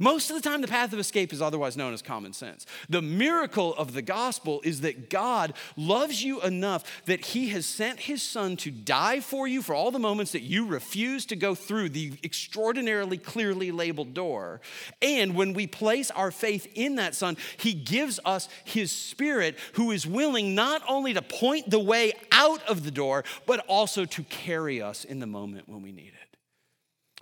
Most 0.02 0.30
of 0.30 0.34
the 0.34 0.42
time, 0.42 0.62
the 0.62 0.66
path 0.66 0.92
of 0.92 0.98
escape 0.98 1.32
is 1.32 1.40
otherwise 1.40 1.76
known 1.76 1.94
as 1.94 2.02
common 2.02 2.32
sense. 2.32 2.66
The 2.88 3.00
miracle 3.00 3.72
of 3.76 3.92
the 3.92 4.02
gospel 4.02 4.60
is 4.64 4.80
that 4.80 5.08
God 5.08 5.54
loves 5.76 6.24
you 6.24 6.42
enough 6.42 7.04
that 7.04 7.24
he 7.26 7.50
has 7.50 7.66
sent 7.66 8.00
his 8.00 8.20
son 8.20 8.56
to 8.56 8.72
die 8.72 9.20
for 9.20 9.46
you 9.46 9.62
for 9.62 9.76
all 9.76 9.92
the 9.92 10.00
moments 10.00 10.32
that 10.32 10.42
you 10.42 10.66
refuse 10.66 11.24
to 11.26 11.36
go 11.36 11.54
through 11.54 11.90
the 11.90 12.14
extraordinarily 12.24 13.16
clearly 13.16 13.70
labeled 13.70 14.12
door. 14.12 14.60
And 15.00 15.36
when 15.36 15.52
we 15.52 15.68
place 15.68 16.10
our 16.10 16.32
faith 16.32 16.66
in 16.74 16.96
that 16.96 17.14
son, 17.14 17.36
he 17.56 17.72
gives 17.72 18.18
us 18.24 18.48
his 18.64 18.90
spirit 18.90 19.56
who 19.74 19.92
is 19.92 20.04
willing 20.04 20.56
not 20.56 20.82
only 20.88 21.14
to 21.14 21.22
point 21.22 21.70
the 21.70 21.78
way 21.78 22.12
out 22.32 22.60
of 22.68 22.82
the 22.82 22.90
door, 22.90 23.22
but 23.46 23.64
also 23.68 24.04
to 24.06 24.24
carry 24.24 24.82
us 24.82 25.04
in 25.04 25.20
the 25.20 25.28
moment 25.28 25.68
when 25.68 25.80
we 25.80 25.92
need 25.92 26.08
it. 26.08 26.21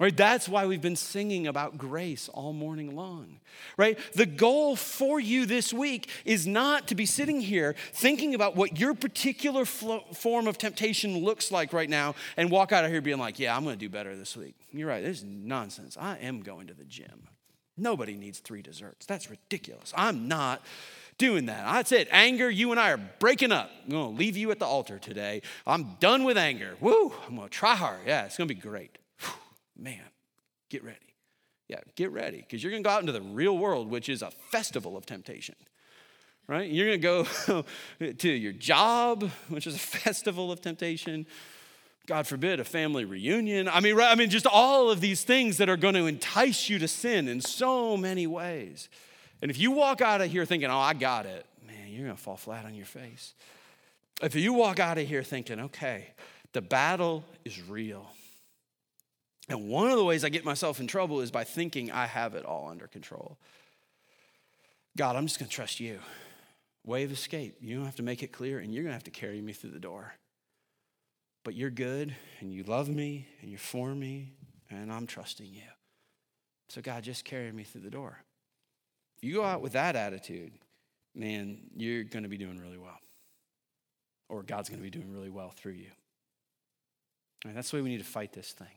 Right? 0.00 0.16
That's 0.16 0.48
why 0.48 0.64
we've 0.64 0.80
been 0.80 0.96
singing 0.96 1.46
about 1.46 1.76
grace 1.76 2.30
all 2.30 2.54
morning 2.54 2.96
long. 2.96 3.38
Right? 3.76 3.98
The 4.14 4.24
goal 4.24 4.74
for 4.74 5.20
you 5.20 5.44
this 5.44 5.74
week 5.74 6.08
is 6.24 6.46
not 6.46 6.88
to 6.88 6.94
be 6.94 7.04
sitting 7.04 7.42
here 7.42 7.74
thinking 7.92 8.34
about 8.34 8.56
what 8.56 8.80
your 8.80 8.94
particular 8.94 9.66
flo- 9.66 10.04
form 10.14 10.46
of 10.46 10.56
temptation 10.56 11.22
looks 11.22 11.52
like 11.52 11.74
right 11.74 11.90
now 11.90 12.14
and 12.38 12.50
walk 12.50 12.72
out 12.72 12.86
of 12.86 12.90
here 12.90 13.02
being 13.02 13.18
like, 13.18 13.38
yeah, 13.38 13.54
I'm 13.54 13.62
going 13.62 13.76
to 13.76 13.78
do 13.78 13.90
better 13.90 14.16
this 14.16 14.34
week. 14.34 14.54
You're 14.72 14.88
right. 14.88 15.04
This 15.04 15.18
is 15.18 15.24
nonsense. 15.24 15.98
I 16.00 16.16
am 16.16 16.40
going 16.40 16.68
to 16.68 16.74
the 16.74 16.84
gym. 16.84 17.28
Nobody 17.76 18.14
needs 18.14 18.38
three 18.38 18.62
desserts. 18.62 19.04
That's 19.04 19.28
ridiculous. 19.28 19.92
I'm 19.94 20.28
not 20.28 20.64
doing 21.18 21.44
that. 21.46 21.70
That's 21.70 21.92
it. 21.92 22.08
Anger, 22.10 22.48
you 22.48 22.70
and 22.70 22.80
I 22.80 22.92
are 22.92 23.00
breaking 23.18 23.52
up. 23.52 23.70
I'm 23.84 23.90
going 23.90 24.14
to 24.14 24.18
leave 24.18 24.38
you 24.38 24.50
at 24.50 24.58
the 24.58 24.64
altar 24.64 24.98
today. 24.98 25.42
I'm 25.66 25.96
done 26.00 26.24
with 26.24 26.38
anger. 26.38 26.76
Woo, 26.80 27.12
I'm 27.28 27.36
going 27.36 27.48
to 27.48 27.54
try 27.54 27.74
hard. 27.74 28.00
Yeah, 28.06 28.24
it's 28.24 28.38
going 28.38 28.48
to 28.48 28.54
be 28.54 28.60
great 28.60 28.96
man, 29.81 30.01
get 30.69 30.85
ready. 30.85 30.99
Yeah, 31.69 31.81
get 31.95 32.11
ready 32.11 32.38
because 32.38 32.62
you're 32.62 32.73
going 32.73 32.83
to 32.83 32.88
go 32.88 32.93
out 32.93 33.01
into 33.01 33.12
the 33.12 33.23
real 33.23 33.57
world, 33.57 33.88
which 33.88 34.09
is 34.09 34.23
a 34.23 34.31
festival 34.31 34.97
of 34.97 35.07
temptation. 35.07 35.55
Right? 36.49 36.69
You're 36.69 36.97
going 36.97 37.01
to 37.01 37.64
go 37.99 38.12
to 38.12 38.29
your 38.29 38.53
job, 38.53 39.31
which 39.49 39.69
is 39.69 39.77
a 39.77 39.79
festival 40.05 40.51
of 40.51 40.61
temptation. 40.61 41.27
God 42.07 42.27
forbid, 42.27 42.59
a 42.59 42.64
family 42.64 43.05
reunion. 43.05 43.69
I 43.69 43.79
mean, 43.79 43.95
right, 43.95 44.11
I 44.11 44.16
mean, 44.16 44.31
just 44.31 44.47
all 44.47 44.90
of 44.90 45.01
these 45.01 45.23
things 45.23 45.59
that 45.59 45.69
are 45.69 45.77
going 45.77 45.95
to 45.95 46.07
entice 46.07 46.69
you 46.69 46.81
to 46.81 46.88
sin 46.88 47.29
in 47.29 47.40
so 47.40 47.97
many 47.97 48.27
ways. 48.27 48.88
And 49.40 49.51
if 49.51 49.59
you 49.59 49.71
walk 49.71 50.01
out 50.01 50.21
of 50.21 50.29
here 50.29 50.45
thinking, 50.45 50.71
oh, 50.71 50.79
I 50.79 50.95
got 50.95 51.25
it, 51.25 51.47
man, 51.66 51.88
you're 51.88 52.07
going 52.07 52.16
to 52.16 52.23
fall 52.23 52.37
flat 52.37 52.64
on 52.64 52.75
your 52.75 52.87
face. 52.87 53.35
If 54.21 54.35
you 54.35 54.53
walk 54.53 54.81
out 54.81 54.99
of 54.99 55.07
here 55.07 55.23
thinking, 55.23 55.61
okay, 55.61 56.09
the 56.53 56.61
battle 56.61 57.25
is 57.45 57.62
real, 57.62 58.11
and 59.50 59.68
one 59.68 59.90
of 59.90 59.98
the 59.98 60.04
ways 60.04 60.24
I 60.24 60.28
get 60.28 60.44
myself 60.44 60.78
in 60.78 60.86
trouble 60.86 61.20
is 61.20 61.32
by 61.32 61.42
thinking 61.42 61.90
I 61.90 62.06
have 62.06 62.34
it 62.36 62.44
all 62.44 62.68
under 62.68 62.86
control. 62.86 63.36
God, 64.96 65.16
I'm 65.16 65.26
just 65.26 65.40
going 65.40 65.48
to 65.48 65.54
trust 65.54 65.80
you. 65.80 65.98
Way 66.86 67.02
of 67.02 67.10
escape. 67.10 67.56
You 67.60 67.74
don't 67.74 67.84
have 67.84 67.96
to 67.96 68.04
make 68.04 68.22
it 68.22 68.30
clear, 68.30 68.60
and 68.60 68.72
you're 68.72 68.84
going 68.84 68.92
to 68.92 68.96
have 68.96 69.04
to 69.04 69.10
carry 69.10 69.40
me 69.40 69.52
through 69.52 69.70
the 69.70 69.80
door. 69.80 70.14
But 71.44 71.54
you're 71.54 71.70
good, 71.70 72.14
and 72.38 72.52
you 72.52 72.62
love 72.62 72.88
me, 72.88 73.26
and 73.40 73.50
you're 73.50 73.58
for 73.58 73.92
me, 73.92 74.34
and 74.70 74.92
I'm 74.92 75.08
trusting 75.08 75.52
you. 75.52 75.62
So, 76.68 76.80
God, 76.80 77.02
just 77.02 77.24
carry 77.24 77.50
me 77.50 77.64
through 77.64 77.80
the 77.80 77.90
door. 77.90 78.18
If 79.18 79.24
you 79.24 79.34
go 79.34 79.44
out 79.44 79.62
with 79.62 79.72
that 79.72 79.96
attitude, 79.96 80.52
man, 81.12 81.58
you're 81.76 82.04
going 82.04 82.22
to 82.22 82.28
be 82.28 82.38
doing 82.38 82.60
really 82.60 82.78
well. 82.78 82.98
Or 84.28 84.44
God's 84.44 84.68
going 84.68 84.78
to 84.78 84.84
be 84.84 84.90
doing 84.90 85.12
really 85.12 85.28
well 85.30 85.50
through 85.50 85.72
you. 85.72 85.90
that's 87.44 87.72
the 87.72 87.78
way 87.78 87.82
we 87.82 87.90
need 87.90 87.98
to 87.98 88.04
fight 88.04 88.32
this 88.32 88.52
thing. 88.52 88.68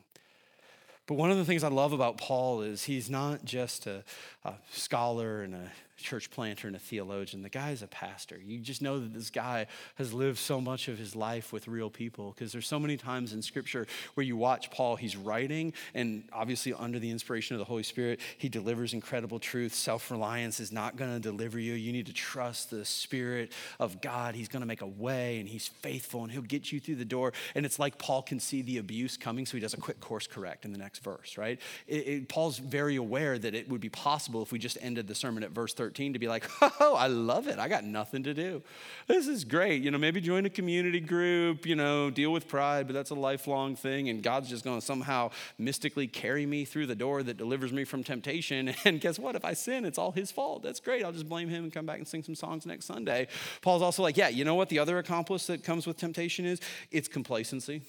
But 1.05 1.15
one 1.15 1.31
of 1.31 1.37
the 1.37 1.45
things 1.45 1.63
I 1.63 1.69
love 1.69 1.91
about 1.91 2.17
Paul 2.17 2.61
is 2.61 2.83
he's 2.83 3.09
not 3.09 3.43
just 3.43 3.87
a, 3.87 4.03
a 4.45 4.53
scholar 4.71 5.43
and 5.43 5.53
a 5.53 5.71
church 5.97 6.31
planter 6.31 6.67
and 6.67 6.75
a 6.75 6.79
theologian. 6.79 7.43
The 7.43 7.49
guy 7.49 7.71
is 7.71 7.81
a 7.81 7.87
pastor. 7.87 8.39
You 8.43 8.59
just 8.59 8.81
know 8.81 8.99
that 8.99 9.13
this 9.13 9.29
guy 9.29 9.67
has 9.95 10.13
lived 10.13 10.39
so 10.39 10.59
much 10.59 10.87
of 10.87 10.97
his 10.97 11.15
life 11.15 11.53
with 11.53 11.67
real 11.67 11.89
people 11.89 12.33
because 12.35 12.51
there's 12.51 12.67
so 12.67 12.79
many 12.79 12.97
times 12.97 13.33
in 13.33 13.41
scripture 13.41 13.85
where 14.15 14.25
you 14.25 14.35
watch 14.35 14.71
Paul, 14.71 14.95
he's 14.95 15.15
writing, 15.15 15.73
and 15.93 16.23
obviously 16.33 16.73
under 16.73 16.99
the 16.99 17.11
inspiration 17.11 17.55
of 17.55 17.59
the 17.59 17.65
Holy 17.65 17.83
Spirit, 17.83 18.19
he 18.37 18.49
delivers 18.49 18.93
incredible 18.93 19.39
truth. 19.39 19.73
Self 19.73 20.09
reliance 20.09 20.59
is 20.59 20.71
not 20.71 20.95
going 20.95 21.13
to 21.13 21.19
deliver 21.19 21.59
you. 21.59 21.73
You 21.73 21.91
need 21.91 22.07
to 22.07 22.13
trust 22.13 22.71
the 22.71 22.85
Spirit 22.85 23.51
of 23.79 24.01
God. 24.01 24.35
He's 24.35 24.47
going 24.47 24.61
to 24.61 24.67
make 24.67 24.81
a 24.81 24.87
way 24.87 25.39
and 25.39 25.47
he's 25.47 25.67
faithful 25.67 26.23
and 26.23 26.31
he'll 26.31 26.41
get 26.41 26.71
you 26.71 26.79
through 26.79 26.95
the 26.95 27.05
door. 27.05 27.33
And 27.55 27.65
it's 27.65 27.79
like 27.79 27.97
Paul 27.97 28.23
can 28.23 28.39
see 28.39 28.61
the 28.61 28.79
abuse 28.79 29.15
coming, 29.15 29.45
so 29.45 29.57
he 29.57 29.61
does 29.61 29.73
a 29.73 29.77
quick 29.77 29.99
course 29.99 30.27
correct 30.27 30.65
in 30.65 30.71
the 30.71 30.77
next 30.77 31.03
verse, 31.03 31.37
right? 31.37 31.59
It, 31.87 32.07
it, 32.07 32.29
Paul's 32.29 32.57
very 32.57 32.95
aware 32.95 33.37
that 33.37 33.53
it 33.53 33.69
would 33.69 33.81
be 33.81 33.89
possible 33.89 34.41
if 34.41 34.51
we 34.51 34.59
just 34.59 34.77
ended 34.81 35.07
the 35.07 35.15
sermon 35.15 35.43
at 35.43 35.51
verse 35.51 35.73
13 35.73 35.82
13 35.83 36.13
to 36.13 36.19
be 36.19 36.29
like, 36.29 36.49
oh, 36.79 36.95
I 36.95 37.07
love 37.07 37.49
it. 37.49 37.59
I 37.59 37.67
got 37.67 37.83
nothing 37.83 38.23
to 38.23 38.33
do. 38.33 38.61
This 39.07 39.27
is 39.27 39.43
great. 39.43 39.83
You 39.83 39.91
know, 39.91 39.97
maybe 39.97 40.21
join 40.21 40.45
a 40.45 40.49
community 40.49 41.01
group, 41.01 41.65
you 41.65 41.75
know, 41.75 42.09
deal 42.09 42.31
with 42.31 42.47
pride, 42.47 42.87
but 42.87 42.93
that's 42.93 43.09
a 43.09 43.15
lifelong 43.15 43.75
thing. 43.75 44.07
And 44.07 44.23
God's 44.23 44.49
just 44.49 44.63
going 44.63 44.79
to 44.79 44.85
somehow 44.85 45.31
mystically 45.57 46.07
carry 46.07 46.45
me 46.45 46.63
through 46.63 46.85
the 46.87 46.95
door 46.95 47.21
that 47.23 47.35
delivers 47.35 47.73
me 47.73 47.83
from 47.83 48.03
temptation. 48.03 48.73
And 48.85 48.99
guess 48.99 49.17
what? 49.17 49.35
If 49.35 49.45
I 49.45 49.53
sin, 49.53 49.85
it's 49.85 49.97
all 49.97 50.11
his 50.11 50.29
fault. 50.31 50.61
That's 50.61 50.79
great. 50.79 51.03
I'll 51.05 51.13
just 51.13 51.29
blame 51.29 51.47
him 51.47 51.63
and 51.63 51.73
come 51.73 51.85
back 51.85 51.99
and 51.99 52.07
sing 52.07 52.21
some 52.21 52.35
songs 52.35 52.65
next 52.65 52.85
Sunday. 52.85 53.27
Paul's 53.61 53.81
also 53.81 54.03
like, 54.03 54.17
yeah, 54.17 54.27
you 54.27 54.43
know 54.43 54.55
what 54.55 54.69
the 54.69 54.77
other 54.77 54.97
accomplice 54.97 55.47
that 55.47 55.63
comes 55.63 55.87
with 55.87 55.97
temptation 55.97 56.45
is? 56.45 56.59
It's 56.91 57.07
complacency. 57.07 57.81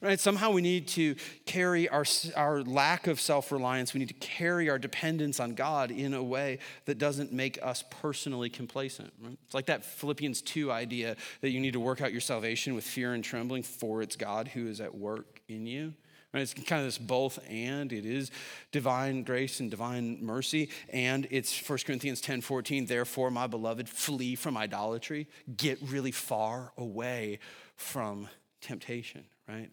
Right? 0.00 0.18
Somehow 0.18 0.52
we 0.52 0.62
need 0.62 0.88
to 0.88 1.16
carry 1.44 1.88
our, 1.88 2.04
our 2.34 2.62
lack 2.62 3.06
of 3.06 3.20
self 3.20 3.52
reliance, 3.52 3.92
we 3.92 4.00
need 4.00 4.08
to 4.08 4.14
carry 4.14 4.70
our 4.70 4.78
dependence 4.78 5.38
on 5.38 5.54
God 5.54 5.90
in 5.90 6.14
a 6.14 6.22
way 6.22 6.58
that 6.86 6.98
doesn't 6.98 7.32
make 7.32 7.58
us 7.62 7.84
personally 7.90 8.48
complacent. 8.48 9.12
Right? 9.22 9.38
It's 9.44 9.54
like 9.54 9.66
that 9.66 9.84
Philippians 9.84 10.42
2 10.42 10.72
idea 10.72 11.16
that 11.42 11.50
you 11.50 11.60
need 11.60 11.74
to 11.74 11.80
work 11.80 12.00
out 12.00 12.12
your 12.12 12.20
salvation 12.22 12.74
with 12.74 12.84
fear 12.84 13.12
and 13.12 13.22
trembling, 13.22 13.62
for 13.62 14.00
it's 14.00 14.16
God 14.16 14.48
who 14.48 14.66
is 14.66 14.80
at 14.80 14.94
work 14.94 15.40
in 15.48 15.66
you. 15.66 15.92
Right? 16.32 16.40
It's 16.40 16.54
kind 16.54 16.80
of 16.80 16.86
this 16.86 16.98
both 16.98 17.38
and. 17.48 17.92
It 17.92 18.06
is 18.06 18.30
divine 18.72 19.24
grace 19.24 19.60
and 19.60 19.70
divine 19.70 20.24
mercy. 20.24 20.70
And 20.90 21.26
it's 21.30 21.68
1 21.68 21.80
Corinthians 21.86 22.22
10 22.22 22.40
14. 22.40 22.86
Therefore, 22.86 23.30
my 23.30 23.46
beloved, 23.46 23.90
flee 23.90 24.36
from 24.36 24.56
idolatry. 24.56 25.28
Get 25.54 25.78
really 25.82 26.12
far 26.12 26.72
away 26.78 27.40
from 27.76 28.28
temptation 28.62 29.26
right? 29.48 29.70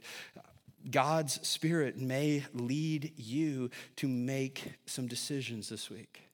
God's 0.89 1.45
Spirit 1.47 1.97
may 1.97 2.43
lead 2.53 3.13
you 3.15 3.69
to 3.97 4.07
make 4.07 4.73
some 4.85 5.07
decisions 5.07 5.69
this 5.69 5.89
week. 5.89 6.29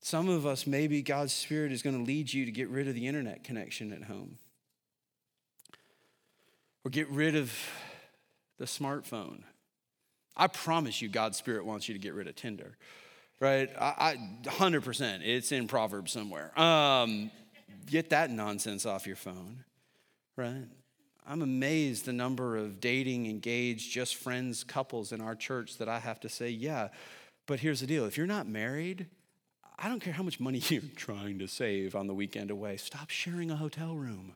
Some 0.00 0.28
of 0.28 0.46
us, 0.46 0.66
maybe 0.66 1.02
God's 1.02 1.32
Spirit 1.32 1.72
is 1.72 1.82
going 1.82 1.96
to 1.96 2.02
lead 2.02 2.32
you 2.32 2.44
to 2.44 2.52
get 2.52 2.68
rid 2.68 2.88
of 2.88 2.94
the 2.94 3.06
internet 3.06 3.44
connection 3.44 3.92
at 3.92 4.04
home 4.04 4.38
or 6.84 6.90
get 6.90 7.08
rid 7.10 7.36
of 7.36 7.52
the 8.58 8.64
smartphone. 8.64 9.42
I 10.36 10.46
promise 10.46 11.02
you, 11.02 11.08
God's 11.08 11.36
Spirit 11.36 11.66
wants 11.66 11.88
you 11.88 11.94
to 11.94 12.00
get 12.00 12.14
rid 12.14 12.28
of 12.28 12.36
Tinder, 12.36 12.76
right? 13.40 13.68
I, 13.78 13.94
I 13.98 14.16
100%. 14.44 15.20
It's 15.22 15.52
in 15.52 15.68
Proverbs 15.68 16.12
somewhere. 16.12 16.58
Um, 16.58 17.30
get 17.86 18.10
that 18.10 18.30
nonsense 18.30 18.86
off 18.86 19.06
your 19.06 19.16
phone, 19.16 19.64
right? 20.36 20.66
I'm 21.30 21.42
amazed 21.42 22.06
the 22.06 22.12
number 22.12 22.56
of 22.56 22.80
dating, 22.80 23.26
engaged, 23.26 23.92
just 23.92 24.16
friends 24.16 24.64
couples 24.64 25.12
in 25.12 25.20
our 25.20 25.36
church 25.36 25.78
that 25.78 25.88
I 25.88 26.00
have 26.00 26.18
to 26.20 26.28
say, 26.28 26.50
yeah, 26.50 26.88
but 27.46 27.60
here's 27.60 27.80
the 27.80 27.86
deal 27.86 28.04
if 28.04 28.16
you're 28.16 28.26
not 28.26 28.48
married, 28.48 29.06
I 29.78 29.88
don't 29.88 30.00
care 30.00 30.12
how 30.12 30.24
much 30.24 30.40
money 30.40 30.60
you're 30.68 30.82
trying 30.96 31.38
to 31.38 31.46
save 31.46 31.94
on 31.94 32.08
the 32.08 32.14
weekend 32.14 32.50
away, 32.50 32.78
stop 32.78 33.10
sharing 33.10 33.52
a 33.52 33.56
hotel 33.56 33.94
room. 33.94 34.32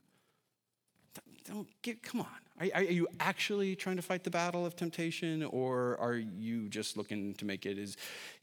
Don't 1.44 1.66
get, 1.82 2.00
come 2.02 2.20
on. 2.20 2.26
Are, 2.60 2.68
are 2.76 2.82
you 2.84 3.08
actually 3.18 3.74
trying 3.74 3.96
to 3.96 4.02
fight 4.02 4.22
the 4.22 4.30
battle 4.30 4.64
of 4.64 4.76
temptation, 4.76 5.42
or 5.42 5.98
are 6.00 6.14
you 6.14 6.68
just 6.68 6.96
looking 6.96 7.34
to 7.34 7.44
make 7.44 7.66
it 7.66 7.76
as 7.76 7.96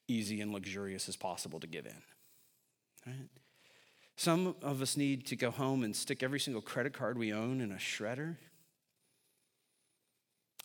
easy 0.10 0.42
and 0.42 0.52
luxurious 0.52 1.08
as 1.08 1.16
possible 1.16 1.62
to 1.62 1.68
give 1.68 1.86
in? 1.86 2.02
Right? 3.08 3.30
Some 4.22 4.54
of 4.62 4.84
us 4.84 4.98
need 4.98 5.26
to 5.26 5.36
go 5.36 5.50
home 5.50 5.84
and 5.84 5.96
stick 5.96 6.22
every 6.22 6.40
single 6.40 6.62
credit 6.62 6.94
card 6.94 7.18
we 7.18 7.34
own 7.34 7.60
in 7.60 7.72
a 7.72 7.78
shredder. 7.78 8.36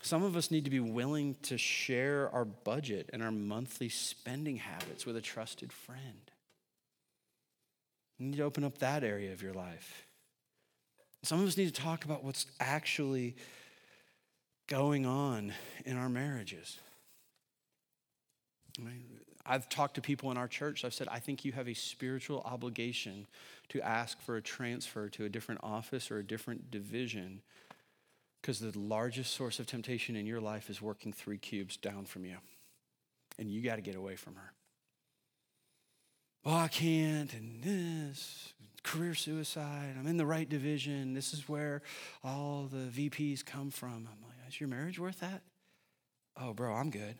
Some 0.02 0.22
of 0.22 0.36
us 0.36 0.50
need 0.50 0.64
to 0.64 0.70
be 0.70 0.78
willing 0.78 1.36
to 1.44 1.56
share 1.56 2.28
our 2.34 2.44
budget 2.44 3.08
and 3.14 3.22
our 3.22 3.30
monthly 3.30 3.88
spending 3.88 4.58
habits 4.58 5.06
with 5.06 5.16
a 5.16 5.22
trusted 5.22 5.72
friend. 5.72 6.30
You 8.18 8.26
need 8.26 8.36
to 8.36 8.42
open 8.42 8.62
up 8.62 8.76
that 8.76 9.02
area 9.02 9.32
of 9.32 9.40
your 9.40 9.54
life. 9.54 10.04
Some 11.22 11.40
of 11.40 11.48
us 11.48 11.56
need 11.56 11.74
to 11.74 11.82
talk 11.82 12.04
about 12.04 12.22
what's 12.22 12.44
actually 12.60 13.36
going 14.66 15.06
on 15.06 15.54
in 15.86 15.96
our 15.96 16.10
marriages. 16.10 16.78
I've 19.46 19.68
talked 19.68 19.94
to 19.94 20.00
people 20.00 20.30
in 20.30 20.36
our 20.36 20.48
church. 20.48 20.84
I've 20.84 20.94
said, 20.94 21.08
I 21.08 21.18
think 21.18 21.44
you 21.44 21.52
have 21.52 21.68
a 21.68 21.74
spiritual 21.74 22.42
obligation 22.44 23.26
to 23.68 23.80
ask 23.80 24.20
for 24.20 24.36
a 24.36 24.42
transfer 24.42 25.08
to 25.10 25.24
a 25.24 25.28
different 25.28 25.60
office 25.62 26.10
or 26.10 26.18
a 26.18 26.24
different 26.24 26.70
division 26.70 27.42
because 28.40 28.60
the 28.60 28.78
largest 28.78 29.34
source 29.34 29.58
of 29.58 29.66
temptation 29.66 30.14
in 30.14 30.26
your 30.26 30.40
life 30.40 30.70
is 30.70 30.80
working 30.80 31.12
three 31.12 31.38
cubes 31.38 31.76
down 31.76 32.04
from 32.04 32.24
you. 32.24 32.36
And 33.38 33.50
you 33.50 33.60
got 33.60 33.76
to 33.76 33.82
get 33.82 33.96
away 33.96 34.16
from 34.16 34.36
her. 34.36 34.52
Well, 36.44 36.54
I 36.54 36.68
can't, 36.68 37.32
and 37.32 37.62
this, 37.64 38.52
career 38.84 39.14
suicide. 39.14 39.96
I'm 39.98 40.06
in 40.06 40.16
the 40.16 40.24
right 40.24 40.48
division. 40.48 41.12
This 41.12 41.34
is 41.34 41.48
where 41.48 41.82
all 42.22 42.68
the 42.70 43.10
VPs 43.10 43.44
come 43.44 43.70
from. 43.70 44.08
I'm 44.10 44.22
like, 44.22 44.36
is 44.48 44.60
your 44.60 44.68
marriage 44.68 45.00
worth 45.00 45.18
that? 45.20 45.42
Oh, 46.40 46.52
bro, 46.52 46.72
I'm 46.72 46.90
good. 46.90 47.16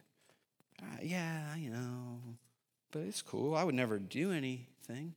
Uh, 0.82 0.98
yeah, 1.02 1.56
you 1.56 1.70
know, 1.70 2.20
but 2.92 3.02
it's 3.02 3.22
cool. 3.22 3.54
I 3.54 3.64
would 3.64 3.74
never 3.74 3.98
do 3.98 4.32
anything. 4.32 5.14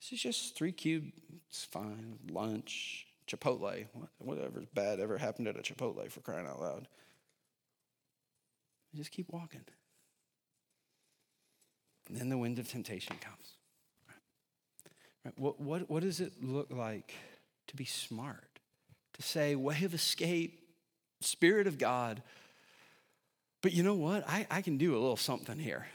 This 0.00 0.12
is 0.12 0.20
just 0.20 0.56
three 0.56 0.72
cube. 0.72 1.12
It's 1.48 1.64
fine. 1.64 2.18
Lunch, 2.30 3.06
Chipotle, 3.26 3.86
whatever's 4.18 4.66
bad 4.74 5.00
ever 5.00 5.18
happened 5.18 5.48
at 5.48 5.56
a 5.56 5.60
Chipotle 5.60 6.10
for 6.10 6.20
crying 6.20 6.46
out 6.46 6.60
loud. 6.60 6.88
Just 8.94 9.10
keep 9.10 9.30
walking. 9.30 9.64
And 12.08 12.16
then 12.16 12.28
the 12.30 12.38
wind 12.38 12.58
of 12.58 12.68
temptation 12.68 13.16
comes. 13.20 13.54
Right? 15.24 15.34
What, 15.38 15.60
what, 15.60 15.90
what 15.90 16.02
does 16.02 16.20
it 16.20 16.32
look 16.42 16.68
like 16.70 17.14
to 17.66 17.76
be 17.76 17.84
smart? 17.84 18.60
To 19.14 19.22
say, 19.22 19.54
way 19.56 19.84
of 19.84 19.94
escape, 19.94 20.60
Spirit 21.20 21.66
of 21.66 21.76
God, 21.76 22.22
but 23.62 23.72
you 23.72 23.82
know 23.82 23.94
what? 23.94 24.28
I, 24.28 24.46
I 24.50 24.62
can 24.62 24.78
do 24.78 24.92
a 24.92 24.98
little 24.98 25.16
something 25.16 25.58
here. 25.58 25.86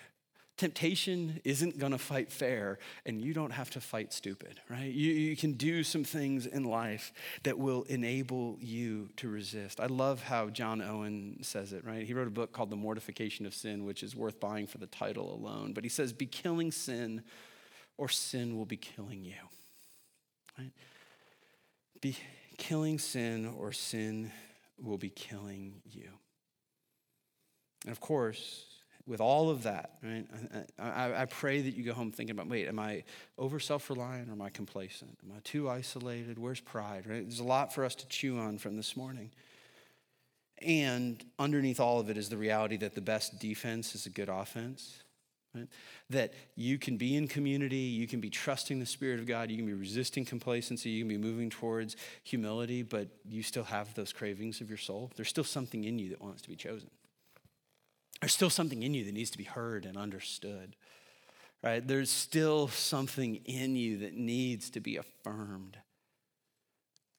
Temptation 0.55 1.41
isn't 1.43 1.80
going 1.80 1.93
to 1.93 1.97
fight 1.97 2.32
fair, 2.32 2.78
and 3.07 3.20
you 3.20 3.34
don't 3.34 3.51
have 3.51 3.72
to 3.72 3.82
fight 3.82 4.14
stupid, 4.14 4.59
right? 4.70 4.91
You, 4.91 5.11
you 5.11 5.36
can 5.36 5.53
do 5.53 5.84
some 5.84 6.03
things 6.03 6.45
in 6.45 6.64
life 6.64 7.11
that 7.41 7.57
will 7.57 7.84
enable 7.84 8.57
you 8.61 9.09
to 9.18 9.30
resist. 9.30 9.80
I 9.80 9.88
love 9.88 10.22
how 10.22 10.49
John 10.49 10.80
Owen 10.80 11.39
says 11.41 11.74
it, 11.74 11.84
right? 11.84 12.05
He 12.05 12.14
wrote 12.14 12.28
a 12.28 12.32
book 12.32 12.51
called 12.51 12.70
The 12.70 12.76
Mortification 12.76 13.47
of 13.47 13.55
Sin, 13.55 13.84
which 13.84 14.03
is 14.03 14.16
worth 14.16 14.39
buying 14.39 14.68
for 14.68 14.78
the 14.78 14.86
title 14.86 15.34
alone. 15.34 15.74
But 15.74 15.84
he 15.84 15.89
says, 15.89 16.14
Be 16.14 16.28
killing 16.28 16.72
sin, 16.72 17.24
or 17.97 18.07
sin 18.07 18.55
will 18.55 18.68
be 18.68 18.78
killing 18.78 19.24
you, 19.24 19.34
right? 20.59 20.72
Be 21.99 22.16
killing 22.57 22.99
sin, 22.99 23.51
or 23.57 23.72
sin 23.72 24.32
will 24.80 24.99
be 24.99 25.09
killing 25.09 25.82
you. 25.89 26.09
And 27.84 27.91
of 27.91 27.99
course, 27.99 28.65
with 29.05 29.19
all 29.19 29.49
of 29.49 29.63
that, 29.63 29.91
right, 30.01 30.25
I, 30.79 31.23
I, 31.23 31.25
pray 31.25 31.61
that 31.61 31.75
you 31.75 31.84
go 31.84 31.93
home 31.93 32.11
thinking 32.11 32.31
about 32.31 32.47
wait, 32.47 32.67
am 32.67 32.79
I 32.79 33.03
over 33.38 33.59
self 33.59 33.89
reliant 33.89 34.29
or 34.29 34.34
am 34.34 34.41
I 34.41 34.49
complacent? 34.49 35.17
Am 35.23 35.36
I 35.36 35.39
too 35.43 35.69
isolated? 35.69 36.39
Where's 36.39 36.61
pride, 36.61 37.05
right? 37.07 37.21
There's 37.23 37.39
a 37.39 37.43
lot 37.43 37.73
for 37.73 37.84
us 37.84 37.95
to 37.95 38.07
chew 38.07 38.39
on 38.39 38.57
from 38.57 38.77
this 38.77 38.95
morning. 38.95 39.31
And 40.61 41.23
underneath 41.38 41.81
all 41.81 41.99
of 41.99 42.09
it 42.09 42.17
is 42.17 42.29
the 42.29 42.38
reality 42.38 42.77
that 42.77 42.95
the 42.95 43.01
best 43.01 43.39
defense 43.39 43.95
is 43.95 44.05
a 44.05 44.09
good 44.09 44.29
offense. 44.29 45.03
Right? 45.53 45.67
That 46.09 46.34
you 46.55 46.79
can 46.79 46.97
be 46.97 47.15
in 47.15 47.27
community, 47.27 47.75
you 47.75 48.07
can 48.07 48.19
be 48.19 48.29
trusting 48.29 48.79
the 48.79 48.86
Spirit 48.86 49.19
of 49.19 49.27
God, 49.27 49.51
you 49.51 49.57
can 49.57 49.65
be 49.65 49.73
resisting 49.73 50.25
complacency, 50.25 50.89
you 50.89 51.01
can 51.01 51.09
be 51.09 51.17
moving 51.17 51.49
towards 51.49 51.95
humility, 52.23 52.81
but 52.81 53.07
you 53.27 53.43
still 53.43 53.65
have 53.65 53.93
those 53.93 54.13
cravings 54.13 54.61
of 54.61 54.69
your 54.69 54.77
soul. 54.77 55.11
There's 55.15 55.29
still 55.29 55.43
something 55.43 55.84
in 55.84 55.99
you 55.99 56.09
that 56.09 56.21
wants 56.21 56.41
to 56.43 56.49
be 56.49 56.55
chosen. 56.55 56.89
There's 58.24 58.32
still 58.32 58.49
something 58.49 58.84
in 58.84 58.93
you 58.93 59.03
that 59.03 59.13
needs 59.13 59.32
to 59.32 59.38
be 59.38 59.43
heard 59.43 59.86
and 59.86 59.97
understood, 59.97 60.78
right? 61.61 61.86
There's 61.86 62.09
still 62.09 62.69
something 62.69 63.36
in 63.43 63.76
you 63.76 63.97
that 63.97 64.13
needs 64.15 64.69
to 64.69 64.80
be 64.80 64.95
affirmed. 64.95 65.76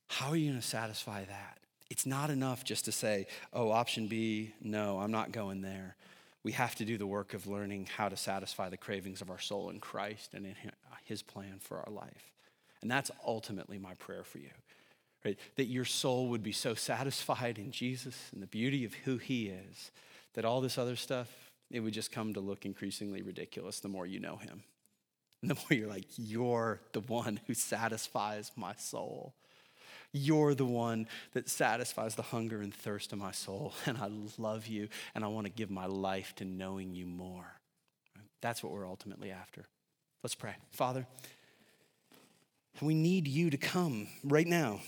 How 0.08 0.30
are 0.30 0.36
you 0.36 0.48
going 0.48 0.62
to 0.62 0.66
satisfy 0.66 1.26
that? 1.26 1.58
It's 1.90 2.06
not 2.06 2.30
enough 2.30 2.64
just 2.64 2.86
to 2.86 2.92
say, 2.92 3.26
oh, 3.52 3.70
option 3.70 4.06
B, 4.06 4.54
no, 4.62 4.98
I'm 4.98 5.10
not 5.10 5.30
going 5.30 5.60
there. 5.60 5.94
We 6.42 6.52
have 6.52 6.74
to 6.76 6.86
do 6.86 6.96
the 6.96 7.06
work 7.06 7.34
of 7.34 7.46
learning 7.46 7.90
how 7.94 8.08
to 8.08 8.16
satisfy 8.16 8.70
the 8.70 8.78
cravings 8.78 9.20
of 9.20 9.28
our 9.28 9.38
soul 9.38 9.68
in 9.68 9.80
Christ 9.80 10.32
and 10.32 10.46
in 10.46 10.54
His 11.04 11.20
plan 11.20 11.58
for 11.60 11.80
our 11.80 11.92
life. 11.92 12.32
And 12.80 12.90
that's 12.90 13.10
ultimately 13.26 13.76
my 13.76 13.92
prayer 13.96 14.24
for 14.24 14.38
you. 14.38 14.52
Right? 15.22 15.38
That 15.56 15.66
your 15.66 15.84
soul 15.84 16.28
would 16.28 16.42
be 16.42 16.52
so 16.52 16.72
satisfied 16.72 17.58
in 17.58 17.72
Jesus 17.72 18.16
and 18.32 18.42
the 18.42 18.46
beauty 18.46 18.86
of 18.86 18.94
who 18.94 19.18
He 19.18 19.48
is 19.48 19.90
that 20.34 20.44
all 20.44 20.60
this 20.60 20.78
other 20.78 20.96
stuff, 20.96 21.28
it 21.70 21.80
would 21.80 21.94
just 21.94 22.12
come 22.12 22.34
to 22.34 22.40
look 22.40 22.64
increasingly 22.64 23.22
ridiculous 23.22 23.80
the 23.80 23.88
more 23.88 24.06
you 24.06 24.20
know 24.20 24.36
him. 24.36 24.62
And 25.42 25.50
the 25.50 25.54
more 25.54 25.78
you're 25.78 25.88
like, 25.88 26.06
you're 26.16 26.80
the 26.92 27.00
one 27.00 27.40
who 27.46 27.54
satisfies 27.54 28.52
my 28.56 28.74
soul. 28.76 29.34
You're 30.12 30.54
the 30.54 30.64
one 30.64 31.08
that 31.32 31.48
satisfies 31.48 32.14
the 32.14 32.22
hunger 32.22 32.60
and 32.60 32.72
thirst 32.72 33.12
of 33.12 33.18
my 33.18 33.32
soul. 33.32 33.74
And 33.86 33.98
I 33.98 34.08
love 34.38 34.66
you, 34.66 34.88
and 35.14 35.24
I 35.24 35.28
want 35.28 35.46
to 35.46 35.52
give 35.52 35.70
my 35.70 35.86
life 35.86 36.34
to 36.36 36.44
knowing 36.44 36.94
you 36.94 37.06
more. 37.06 37.60
That's 38.40 38.62
what 38.62 38.72
we're 38.72 38.88
ultimately 38.88 39.30
after. 39.30 39.64
Let's 40.22 40.34
pray. 40.34 40.54
Father, 40.70 41.06
we 42.80 42.94
need 42.94 43.28
you 43.28 43.50
to 43.50 43.56
come 43.56 44.08
right 44.22 44.46
now 44.46 44.80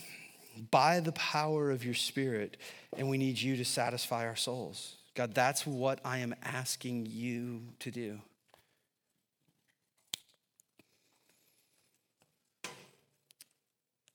by 0.71 0.99
the 0.99 1.11
power 1.11 1.71
of 1.71 1.85
your 1.85 1.93
Spirit, 1.93 2.57
and 2.97 3.09
we 3.09 3.17
need 3.17 3.39
you 3.39 3.55
to 3.57 3.65
satisfy 3.65 4.25
our 4.25 4.35
souls. 4.35 4.96
God, 5.17 5.33
that's 5.33 5.65
what 5.65 5.99
I 6.05 6.19
am 6.19 6.35
asking 6.43 7.07
you 7.09 7.63
to 7.79 7.89
do. 7.89 8.19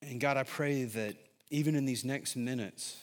And 0.00 0.20
God, 0.20 0.36
I 0.36 0.44
pray 0.44 0.84
that 0.84 1.16
even 1.50 1.74
in 1.74 1.86
these 1.86 2.05
next 2.05 2.36
minutes, 2.36 3.00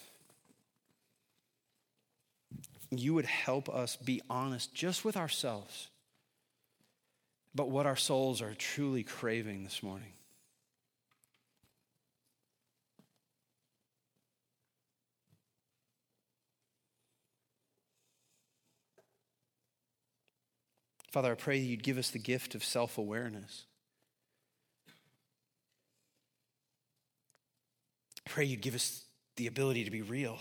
you 2.90 3.14
would 3.16 3.26
help 3.26 3.68
us 3.68 3.98
be 3.98 4.22
honest 4.30 4.74
just 4.74 5.04
with 5.04 5.18
ourselves 5.18 5.90
about 7.54 7.70
what 7.70 7.86
our 7.86 7.98
souls 7.98 8.42
are 8.42 8.54
truly 8.54 9.04
craving 9.04 9.66
this 9.66 9.84
morning. 9.84 10.14
Father, 21.12 21.32
I 21.32 21.36
pray 21.36 21.58
you'd 21.58 21.84
give 21.84 21.98
us 21.98 22.12
the 22.12 22.20
gift 22.20 22.54
of 22.54 22.64
self 22.64 22.98
awareness. 22.98 23.66
I 28.26 28.30
pray 28.30 28.46
you'd 28.46 28.62
give 28.62 28.76
us 28.76 29.04
the 29.36 29.48
ability 29.48 29.84
to 29.86 29.92
be 29.92 30.04
real. 30.04 30.38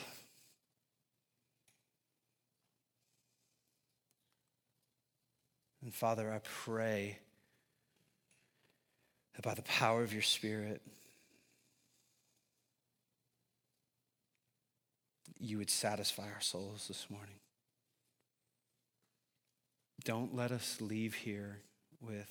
And 5.82 5.94
Father, 5.94 6.30
I 6.30 6.40
pray 6.42 7.18
that 9.36 9.42
by 9.42 9.54
the 9.54 9.62
power 9.62 10.02
of 10.02 10.12
your 10.12 10.20
Spirit, 10.20 10.82
you 15.38 15.56
would 15.56 15.70
satisfy 15.70 16.24
our 16.24 16.42
souls 16.42 16.88
this 16.88 17.06
morning. 17.08 17.36
Don't 20.05 20.34
let 20.34 20.51
us 20.53 20.80
leave 20.80 21.14
here 21.14 21.59
with 22.01 22.30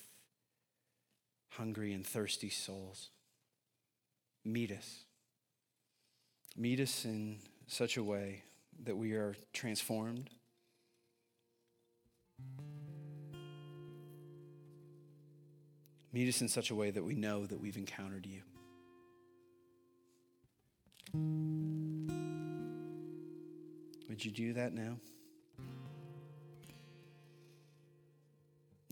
hungry 1.51 1.93
and 1.93 2.05
thirsty 2.05 2.49
souls. 2.49 3.09
Meet 4.45 4.72
us. 4.72 5.03
Meet 6.55 6.80
us 6.80 7.05
in 7.05 7.38
such 7.68 7.97
a 7.97 8.03
way 8.03 8.43
that 8.84 8.95
we 8.95 9.13
are 9.13 9.36
transformed. 9.53 10.30
Meet 16.13 16.30
us 16.30 16.41
in 16.41 16.47
such 16.47 16.72
a 16.72 16.76
way 16.76 16.89
that 16.89 17.03
we 17.03 17.15
know 17.15 17.45
that 17.45 17.59
we've 17.59 17.78
encountered 17.78 18.26
you. 18.26 18.41
Would 24.09 24.24
you 24.24 24.32
do 24.32 24.53
that 24.53 24.74
now? 24.74 24.97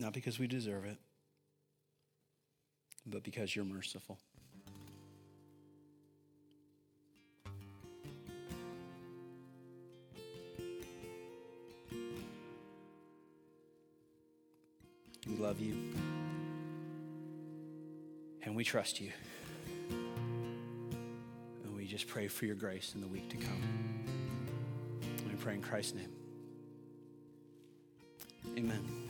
Not 0.06 0.12
because 0.12 0.38
we 0.38 0.46
deserve 0.46 0.84
it, 0.84 0.98
but 3.06 3.24
because 3.24 3.56
you're 3.56 3.64
merciful. 3.64 4.20
We 15.26 15.34
love 15.40 15.58
you. 15.58 15.74
And 18.44 18.54
we 18.54 18.62
trust 18.62 19.00
you. 19.00 19.10
And 19.90 21.74
we 21.76 21.84
just 21.84 22.06
pray 22.06 22.28
for 22.28 22.46
your 22.46 22.54
grace 22.54 22.92
in 22.94 23.00
the 23.00 23.08
week 23.08 23.28
to 23.30 23.36
come. 23.36 23.60
We 25.28 25.34
pray 25.34 25.54
in 25.54 25.62
Christ's 25.62 25.94
name. 25.94 26.12
Amen. 28.56 29.05